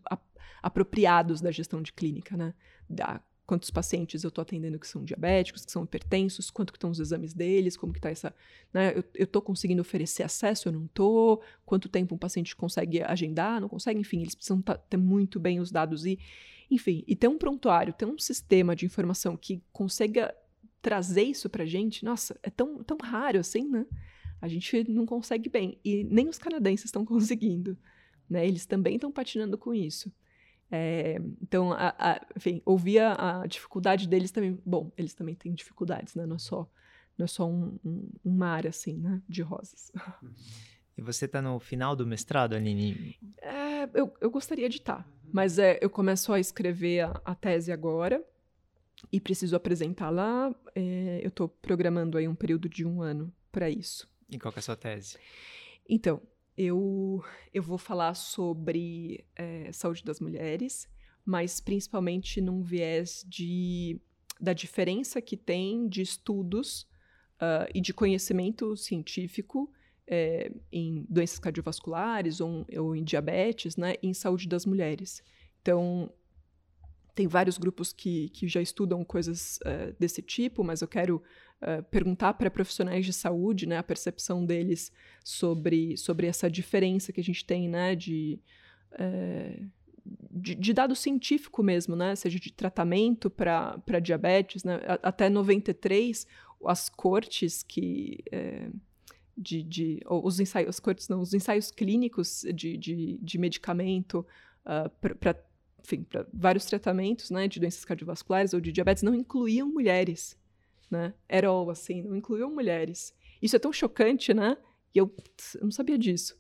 apropriados 0.62 1.42
da 1.42 1.52
gestão 1.52 1.82
de 1.82 1.92
clínica, 1.92 2.38
né? 2.38 2.54
Da 2.88 3.22
quantos 3.48 3.72
pacientes 3.72 4.26
eu 4.26 4.28
estou 4.28 4.42
atendendo 4.42 4.78
que 4.78 4.86
são 4.86 5.06
diabéticos, 5.06 5.66
que 5.66 5.72
são 5.72 5.86
hipertensos, 5.86 6.52
quanto 6.52 6.74
que 6.74 6.78
estão 6.78 6.90
os 6.90 7.00
exames 7.00 7.34
deles, 7.34 7.78
como 7.78 7.94
que 7.94 8.00
está 8.00 8.10
essa, 8.10 8.36
né, 8.74 8.94
eu 9.16 9.24
estou 9.24 9.42
conseguindo 9.42 9.82
oferecer 9.82 10.24
acesso, 10.24 10.68
eu 10.68 10.74
não 10.74 10.86
estou, 10.86 11.42
quanto 11.66 11.88
tempo 11.88 12.14
um 12.14 12.18
paciente 12.18 12.54
consegue 12.54 13.02
agendar, 13.02 13.62
não 13.62 13.70
consegue, 13.70 14.02
enfim, 14.02 14.20
eles 14.20 14.36
precisam 14.36 14.62
tá, 14.62 14.78
ter 14.78 14.98
muito 14.98 15.40
bem 15.40 15.62
os 15.62 15.72
dados 15.72 16.06
e, 16.06 16.20
enfim, 16.70 17.06
e 17.08 17.16
ter 17.16 17.30
um 17.30 17.38
prontuário, 17.38 17.94
ter 17.94 18.06
um 18.06 18.20
sistema 18.20 18.76
de 18.76 18.86
informação 18.86 19.38
que 19.38 19.64
consiga 19.72 20.36
trazer 20.82 21.24
isso 21.24 21.50
para 21.50 21.66
gente, 21.66 22.04
nossa, 22.04 22.38
é 22.44 22.50
tão, 22.50 22.84
tão 22.84 22.98
raro 23.02 23.40
assim, 23.40 23.68
né? 23.70 23.86
A 24.42 24.48
gente 24.50 24.84
não 24.90 25.06
consegue 25.06 25.50
bem, 25.50 25.80
e 25.86 26.04
nem 26.04 26.28
os 26.28 26.38
canadenses 26.38 26.86
estão 26.86 27.04
conseguindo, 27.08 27.78
né? 28.30 28.46
Eles 28.46 28.66
também 28.66 28.96
estão 28.96 29.10
patinando 29.10 29.58
com 29.58 29.74
isso. 29.74 30.12
É, 30.72 31.18
então, 31.42 31.72
a, 31.72 31.96
a, 31.98 32.26
enfim, 32.36 32.62
ouvia 32.66 33.16
a 33.18 33.48
dificuldade 33.48 34.08
deles 34.08 34.32
também. 34.32 34.60
Bom, 34.66 34.92
eles 34.98 35.14
também 35.14 35.36
têm 35.36 35.54
dificuldades, 35.54 36.16
né? 36.16 36.26
Não 36.26 36.36
é 36.36 36.40
só, 36.40 36.70
não 37.18 37.24
é 37.24 37.28
só 37.28 37.48
um, 37.48 37.78
um, 37.84 38.10
um 38.26 38.32
mar, 38.32 38.68
assim, 38.68 38.98
né? 38.98 39.22
De 39.28 39.42
rosas. 39.42 39.92
E 40.98 41.02
você 41.02 41.26
está 41.26 41.42
no 41.42 41.60
final 41.60 41.96
do 41.96 42.08
mestrado, 42.08 42.56
Aline? 42.56 43.16
É, 43.40 43.84
eu, 43.94 44.12
eu 44.20 44.32
gostaria 44.32 44.68
de 44.68 44.78
estar, 44.78 45.04
tá, 45.04 45.10
mas 45.32 45.60
é, 45.60 45.78
eu 45.80 45.92
começo 45.92 46.34
a 46.34 46.40
escrever 46.40 47.02
a, 47.02 47.22
a 47.24 47.36
tese 47.36 47.72
agora 47.72 48.24
e 49.12 49.22
preciso 49.22 49.56
apresentar 49.56 50.10
lá. 50.10 50.54
É, 50.74 51.20
eu 51.22 51.30
estou 51.30 51.48
programando 51.48 52.18
aí 52.18 52.28
um 52.28 52.34
período 52.34 52.68
de 52.68 52.84
um 52.84 53.02
ano 53.02 53.32
para 53.52 53.70
isso. 53.70 54.10
E 54.28 54.40
qual 54.40 54.54
é 54.56 54.60
a 54.60 54.62
sua 54.62 54.76
tese? 54.76 55.18
Então, 55.88 56.20
eu, 56.58 57.24
eu 57.54 57.62
vou 57.62 57.78
falar 57.78 58.16
sobre 58.16 59.24
é, 59.36 59.72
saúde 59.72 60.04
das 60.04 60.20
mulheres, 60.20 60.90
mas 61.24 61.60
principalmente 61.60 62.42
num 62.42 62.64
viés 62.64 63.24
de, 63.28 64.02
da 64.42 64.54
diferença 64.54 65.22
que 65.22 65.38
tem 65.38 65.88
de 65.88 66.02
estudos 66.02 66.88
uh, 67.36 67.70
e 67.74 67.80
de 67.80 67.94
conhecimento 67.94 68.76
científico 68.76 69.72
é, 70.08 70.52
em 70.72 71.06
doenças 71.10 71.38
cardiovasculares 71.38 72.40
ou, 72.40 72.66
ou 72.78 72.96
em 72.96 73.04
diabetes, 73.04 73.76
né, 73.76 73.96
em 74.02 74.14
saúde 74.14 74.48
das 74.48 74.66
mulheres. 74.66 75.22
Então, 75.62 76.12
tem 77.14 77.28
vários 77.28 77.58
grupos 77.58 77.92
que, 77.92 78.30
que 78.30 78.48
já 78.48 78.62
estudam 78.62 79.04
coisas 79.04 79.58
uh, 79.58 79.94
desse 80.00 80.22
tipo, 80.22 80.64
mas 80.64 80.82
eu 80.82 80.88
quero 80.88 81.22
uh, 81.62 81.84
perguntar 81.84 82.34
para 82.34 82.50
profissionais 82.50 83.06
de 83.06 83.14
saúde 83.14 83.66
né, 83.66 83.78
a 83.78 83.84
percepção 83.84 84.46
deles 84.46 84.92
sobre, 85.24 85.98
sobre 85.98 86.28
essa 86.28 86.50
diferença 86.50 87.12
que 87.12 87.20
a 87.20 87.24
gente 87.24 87.46
tem 87.46 87.70
né, 87.70 87.96
de, 87.96 88.40
uh, 88.94 89.70
de, 90.32 90.56
de, 90.56 90.74
dado 90.74 90.96
científico 90.96 91.62
mesmo, 91.64 91.96
né, 91.96 92.16
seja 92.16 92.40
de 92.40 92.52
tratamento 92.52 93.30
para 93.30 94.00
diabetes. 94.02 94.64
Né, 94.64 94.80
até 95.04 95.30
93, 95.30 96.28
as 96.66 96.90
cortes 96.90 97.62
que. 97.64 98.24
de, 99.38 99.62
de, 99.62 100.00
os 100.10 100.40
ensaios, 100.40 100.70
as 100.70 100.80
cortes 100.80 101.08
não, 101.08 101.22
os 101.22 101.34
ensaios 101.34 101.70
clínicos 101.70 102.44
de, 102.54 102.76
de, 102.78 103.20
de 103.22 103.38
medicamento 103.38 104.26
para 105.00 105.36
enfim, 105.88 106.04
para 106.04 106.28
vários 106.34 106.66
tratamentos, 106.66 107.30
né, 107.30 107.48
de 107.48 107.60
doenças 107.60 107.86
cardiovasculares 107.86 108.54
ou 108.54 108.60
de 108.60 108.74
diabetes, 108.74 109.04
não 109.04 109.16
incluíam 109.16 109.70
mulheres, 109.70 110.38
né? 110.90 111.14
Era 111.28 111.50
all, 111.50 111.70
assim, 111.70 112.02
não 112.02 112.16
incluíam 112.16 112.54
mulheres. 112.54 113.14
Isso 113.42 113.56
é 113.56 113.60
tão 113.60 113.72
chocante, 113.74 114.34
né? 114.34 114.58
E 114.94 114.98
eu, 114.98 115.14
eu 115.56 115.64
não 115.64 115.72
sabia 115.72 115.98
disso. 115.98 116.38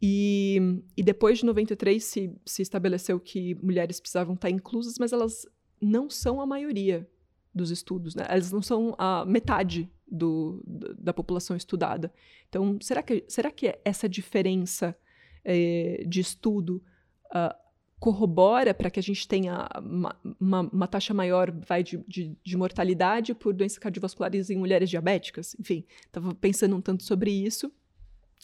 E, 0.00 0.82
e 0.96 1.02
depois 1.02 1.38
de 1.38 1.46
93 1.46 2.02
se, 2.02 2.36
se 2.44 2.62
estabeleceu 2.62 3.18
que 3.18 3.54
mulheres 3.56 4.00
precisavam 4.00 4.34
estar 4.34 4.50
inclusas, 4.50 4.96
mas 4.98 5.12
elas 5.12 5.46
não 5.80 6.10
são 6.10 6.40
a 6.40 6.46
maioria 6.46 7.08
dos 7.54 7.70
estudos, 7.70 8.14
né? 8.14 8.26
Elas 8.28 8.52
não 8.52 8.60
são 8.60 8.94
a 8.98 9.24
metade 9.24 9.90
do, 10.06 10.62
da 10.98 11.12
população 11.12 11.56
estudada. 11.56 12.12
Então, 12.48 12.78
será 12.82 13.02
que, 13.02 13.24
será 13.28 13.50
que 13.50 13.78
essa 13.84 14.08
diferença 14.08 14.96
é, 15.44 16.04
de 16.06 16.20
estudo 16.20 16.82
uh, 17.26 17.63
corrobora 18.04 18.74
para 18.74 18.90
que 18.90 19.00
a 19.00 19.02
gente 19.02 19.26
tenha 19.26 19.66
uma, 19.80 20.14
uma, 20.38 20.60
uma 20.60 20.86
taxa 20.86 21.14
maior 21.14 21.50
vai, 21.50 21.82
de, 21.82 21.96
de, 22.06 22.36
de, 22.44 22.54
mortalidade 22.54 23.34
por 23.34 23.54
doenças 23.54 23.78
cardiovasculares 23.78 24.50
em 24.50 24.58
mulheres 24.58 24.90
diabéticas. 24.90 25.56
Enfim, 25.58 25.86
estava 26.04 26.34
pensando 26.34 26.76
um 26.76 26.82
tanto 26.82 27.02
sobre 27.02 27.30
isso. 27.30 27.72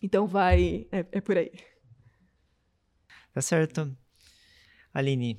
Então 0.03 0.27
vai. 0.27 0.87
É, 0.91 1.05
é 1.13 1.21
por 1.21 1.37
aí. 1.37 1.53
Tá 3.35 3.43
certo. 3.43 3.95
Aline, 4.95 5.37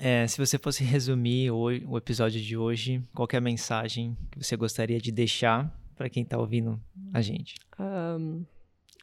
é, 0.00 0.26
se 0.26 0.36
você 0.36 0.58
fosse 0.58 0.82
resumir 0.82 1.52
o, 1.52 1.66
o 1.88 1.96
episódio 1.96 2.40
de 2.40 2.56
hoje, 2.56 3.00
qual 3.14 3.28
é 3.32 3.36
a 3.36 3.40
mensagem 3.40 4.16
que 4.32 4.42
você 4.42 4.56
gostaria 4.56 5.00
de 5.00 5.12
deixar 5.12 5.72
para 5.94 6.10
quem 6.10 6.24
está 6.24 6.36
ouvindo 6.36 6.82
a 7.14 7.20
gente? 7.20 7.54
Um, 7.78 8.44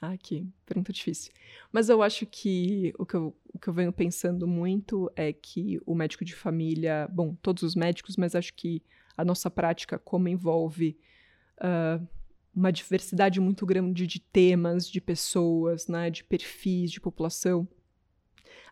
ah, 0.02 0.16
que 0.18 0.48
pergunta 0.66 0.94
difícil. 0.94 1.32
Mas 1.72 1.90
eu 1.90 2.04
acho 2.04 2.26
que 2.26 2.94
o 3.00 3.06
que 3.06 3.16
eu, 3.16 3.36
o 3.54 3.60
que 3.60 3.68
eu 3.68 3.74
venho 3.74 3.92
pensando 3.92 4.48
muito 4.48 5.12
é 5.16 5.34
que 5.34 5.80
o 5.86 5.96
médico 5.96 6.24
de 6.24 6.36
família, 6.36 7.10
bom, 7.12 7.36
todos 7.42 7.64
os 7.64 7.76
médicos, 7.76 8.16
mas 8.16 8.36
acho 8.36 8.54
que 8.54 8.84
a 9.18 9.26
nossa 9.26 9.50
prática, 9.50 9.98
como 9.98 10.28
envolve 10.28 10.98
uh, 11.58 12.08
uma 12.56 12.72
diversidade 12.72 13.40
muito 13.40 13.66
grande 13.66 14.06
de 14.06 14.20
temas, 14.20 14.88
de 14.88 15.02
pessoas, 15.02 15.88
né, 15.88 16.10
de 16.12 16.24
perfis, 16.24 16.92
de 16.92 17.02
população, 17.02 17.68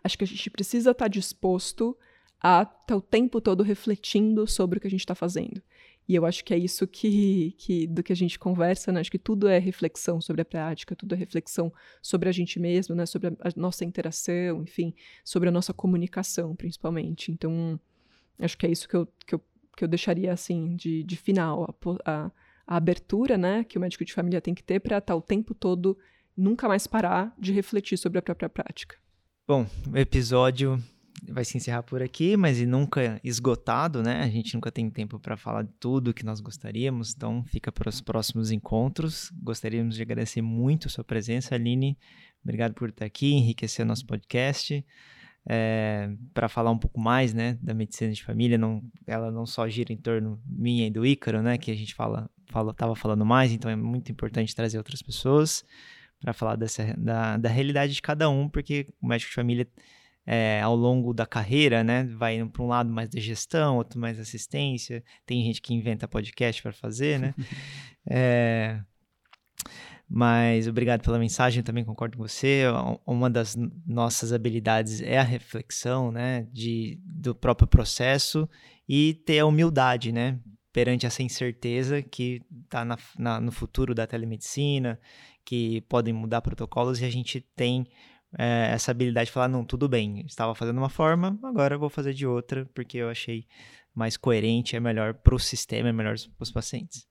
acho 0.04 0.18
que 0.18 0.24
a 0.24 0.28
gente 0.28 0.50
precisa 0.52 0.92
estar 0.92 1.08
disposto 1.08 1.98
a 2.40 2.62
estar 2.62 2.86
tá 2.86 2.96
o 2.96 3.02
tempo 3.02 3.42
todo 3.42 3.64
refletindo 3.64 4.46
sobre 4.46 4.78
o 4.78 4.82
que 4.82 4.88
a 4.88 4.90
gente 4.90 5.00
está 5.00 5.16
fazendo. 5.16 5.62
E 6.08 6.14
eu 6.14 6.26
acho 6.26 6.43
que 6.45 6.53
é 6.53 6.58
isso 6.58 6.86
que, 6.86 7.56
que 7.58 7.88
do 7.88 8.03
que 8.03 8.14
a 8.14 8.16
gente 8.16 8.38
conversa, 8.38 8.91
né? 8.91 8.99
Acho 8.99 9.10
que 9.10 9.18
tudo 9.18 9.47
é 9.47 9.58
reflexão 9.58 10.22
sobre 10.22 10.43
a 10.43 10.45
prática, 10.45 10.95
tudo 10.95 11.16
é 11.16 11.18
reflexão 11.18 11.74
sobre 12.01 12.30
a 12.30 12.32
gente 12.32 12.60
mesmo, 12.60 12.93
né? 12.93 13.06
Sobre 13.06 13.30
a, 13.30 13.49
nossa 13.56 13.84
interação, 13.84 14.62
enfim, 14.62 14.93
sobre 15.24 15.49
a 15.49 15.51
nossa 15.51 15.74
comunicação, 15.74 16.56
principalmente. 16.56 17.32
Então, 17.32 17.80
acho 18.38 18.58
que 18.58 18.68
é 18.68 18.70
isso 18.70 18.88
que 18.88 18.95
eu, 18.95 19.08
que 19.26 19.34
eu, 19.34 19.41
que 19.76 19.84
eu 19.84 19.88
deixaria, 19.88 20.32
assim, 20.32 20.76
de, 20.76 21.03
de 21.03 21.18
final, 21.18 21.64
a, 21.64 22.12
a, 22.12 22.32
a 22.68 22.78
abertura, 22.78 23.36
né? 23.36 23.64
Que 23.64 23.80
o 23.80 23.82
médico 23.82 24.06
de 24.06 24.14
família 24.14 24.39
tem 24.39 24.53
que 24.53 24.64
ter 24.64 24.80
para 24.80 24.99
estar 24.99 25.14
tá 25.14 25.18
o 25.18 25.22
tempo 25.22 25.56
todo, 25.56 25.97
nunca 26.38 26.68
mais 26.68 26.86
parar 26.86 27.34
de 27.39 27.51
refletir 27.51 27.97
sobre 27.97 28.20
a 28.20 28.22
própria 28.22 28.47
prática. 28.47 28.95
Bom, 29.47 29.66
o 29.91 29.97
episódio 29.97 30.80
vai 31.28 31.45
se 31.45 31.57
encerrar 31.57 31.84
por 31.84 32.01
aqui, 32.01 32.36
mas 32.36 32.59
e 32.59 32.66
nunca 32.66 33.20
esgotado, 33.24 34.03
né? 34.03 34.22
A 34.22 34.30
gente 34.30 34.53
nunca 34.53 34.72
tem 34.72 34.89
tempo 34.89 35.20
para 35.20 35.38
falar 35.38 35.63
de 35.63 35.72
tudo 35.80 36.13
que 36.13 36.26
nós 36.26 36.39
gostaríamos, 36.39 37.13
então 37.16 37.43
fica 37.45 37.72
para 37.72 37.89
os 37.89 38.01
próximos 38.01 38.51
encontros. 38.51 39.32
Gostaríamos 39.41 39.95
de 39.95 40.01
agradecer 40.01 40.41
muito 40.41 40.88
a 40.88 40.89
sua 40.89 41.03
presença, 41.03 41.55
Aline. 41.55 41.97
Obrigado 42.43 42.74
por 42.74 42.89
estar 42.89 43.05
aqui, 43.05 43.34
enriquecer 43.34 43.86
o 43.86 43.88
nosso 43.88 44.05
podcast. 44.05 44.86
É, 45.47 46.09
para 46.34 46.49
falar 46.49 46.72
um 46.72 46.78
pouco 46.78 46.99
mais, 46.99 47.34
né, 47.34 47.57
da 47.61 47.74
medicina 47.74 48.11
de 48.11 48.24
família, 48.24 48.57
não, 48.57 48.84
ela 49.05 49.32
não 49.32 49.45
só 49.45 49.68
gira 49.70 49.93
em 49.93 49.97
torno 49.97 50.41
minha 50.43 50.88
e 50.88 50.89
do 50.89 51.05
Ícaro, 51.05 51.41
né, 51.43 51.55
que 51.55 51.70
a 51.70 51.76
gente 51.76 51.93
fala, 51.93 52.28
fala, 52.47 52.74
tava 52.74 52.95
falando 52.95 53.24
mais, 53.24 53.51
então 53.51 53.70
é 53.70 53.76
muito 53.76 54.11
importante 54.11 54.55
trazer 54.55 54.80
outras 54.80 55.03
pessoas 55.03 55.63
para 56.20 56.34
falar 56.34 56.55
dessa, 56.55 56.95
da, 56.97 57.38
da 57.38 57.47
realidade 57.49 57.93
de 57.93 58.01
cada 58.01 58.28
um, 58.28 58.49
porque 58.49 58.88
o 58.99 59.07
médico 59.07 59.30
de 59.30 59.36
família 59.36 59.68
é, 60.26 60.62
ao 60.62 60.76
longo 60.76 61.14
da 61.14 61.26
carreira, 61.26 61.84
né? 61.84 62.04
Vai 62.04 62.44
para 62.46 62.64
um 62.64 62.68
lado 62.68 62.92
mais 62.92 63.10
de 63.10 63.20
gestão, 63.22 63.78
outro 63.78 64.00
mais 64.00 64.20
assistência. 64.20 65.04
Tem 65.26 65.44
gente 65.44 65.62
que 65.62 65.74
inventa 65.74 66.08
podcast 66.08 66.62
para 66.62 66.74
fazer, 66.74 67.20
né? 67.20 67.34
é, 68.10 68.82
mas 70.10 70.68
obrigado 70.68 71.02
pela 71.02 71.20
mensagem, 71.20 71.64
também 71.64 71.84
concordo 71.84 72.18
com 72.18 72.28
você. 72.28 72.64
Uma 73.06 73.30
das 73.30 73.56
nossas 73.86 74.34
habilidades 74.34 75.02
é 75.02 75.18
a 75.18 75.24
reflexão, 75.24 76.12
né? 76.12 76.48
De, 76.52 77.00
do 77.04 77.36
próprio 77.36 77.68
processo 77.68 78.50
e 78.88 79.14
ter 79.26 79.40
a 79.40 79.46
humildade, 79.46 80.12
né? 80.12 80.40
Perante 80.72 81.06
essa 81.06 81.24
incerteza 81.24 82.02
que 82.02 82.42
está 82.64 82.86
no 83.40 83.52
futuro 83.52 83.96
da 83.96 84.06
telemedicina, 84.06 85.00
que 85.46 85.82
podem 85.82 86.14
mudar 86.14 86.42
protocolos 86.42 87.00
e 87.00 87.06
a 87.06 87.10
gente 87.10 87.40
tem 87.56 87.88
é, 88.38 88.72
essa 88.72 88.92
habilidade 88.92 89.28
de 89.28 89.32
falar, 89.32 89.48
não, 89.48 89.64
tudo 89.64 89.88
bem, 89.88 90.24
estava 90.26 90.54
fazendo 90.56 90.78
uma 90.78 90.90
forma, 90.90 91.38
agora 91.44 91.76
eu 91.76 91.80
vou 91.80 91.90
fazer 91.90 92.14
de 92.14 92.26
outra, 92.26 92.66
porque 92.74 92.98
eu 92.98 93.10
achei 93.10 93.46
mais 93.94 94.18
coerente, 94.18 94.76
é 94.76 94.80
melhor 94.80 95.14
para 95.14 95.36
o 95.36 95.40
sistema, 95.40 95.90
é 95.90 95.94
melhor 95.94 96.16
para 96.18 96.44
os 96.44 96.52
pacientes. 96.52 97.08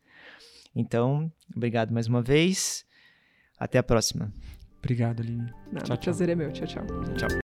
Então, 0.74 1.32
obrigado 1.54 1.92
mais 1.92 2.06
uma 2.06 2.20
vez. 2.20 2.84
Até 3.58 3.78
a 3.78 3.82
próxima. 3.82 4.32
Obrigado, 4.78 5.20
Aline. 5.20 5.50
Nada, 5.72 5.86
Tchau, 5.86 5.96
o 5.96 6.00
prazer 6.00 6.28
é 6.28 6.34
meu. 6.34 6.52
Tchau, 6.52 6.66
tchau. 6.66 6.84
Tchau. 7.16 7.28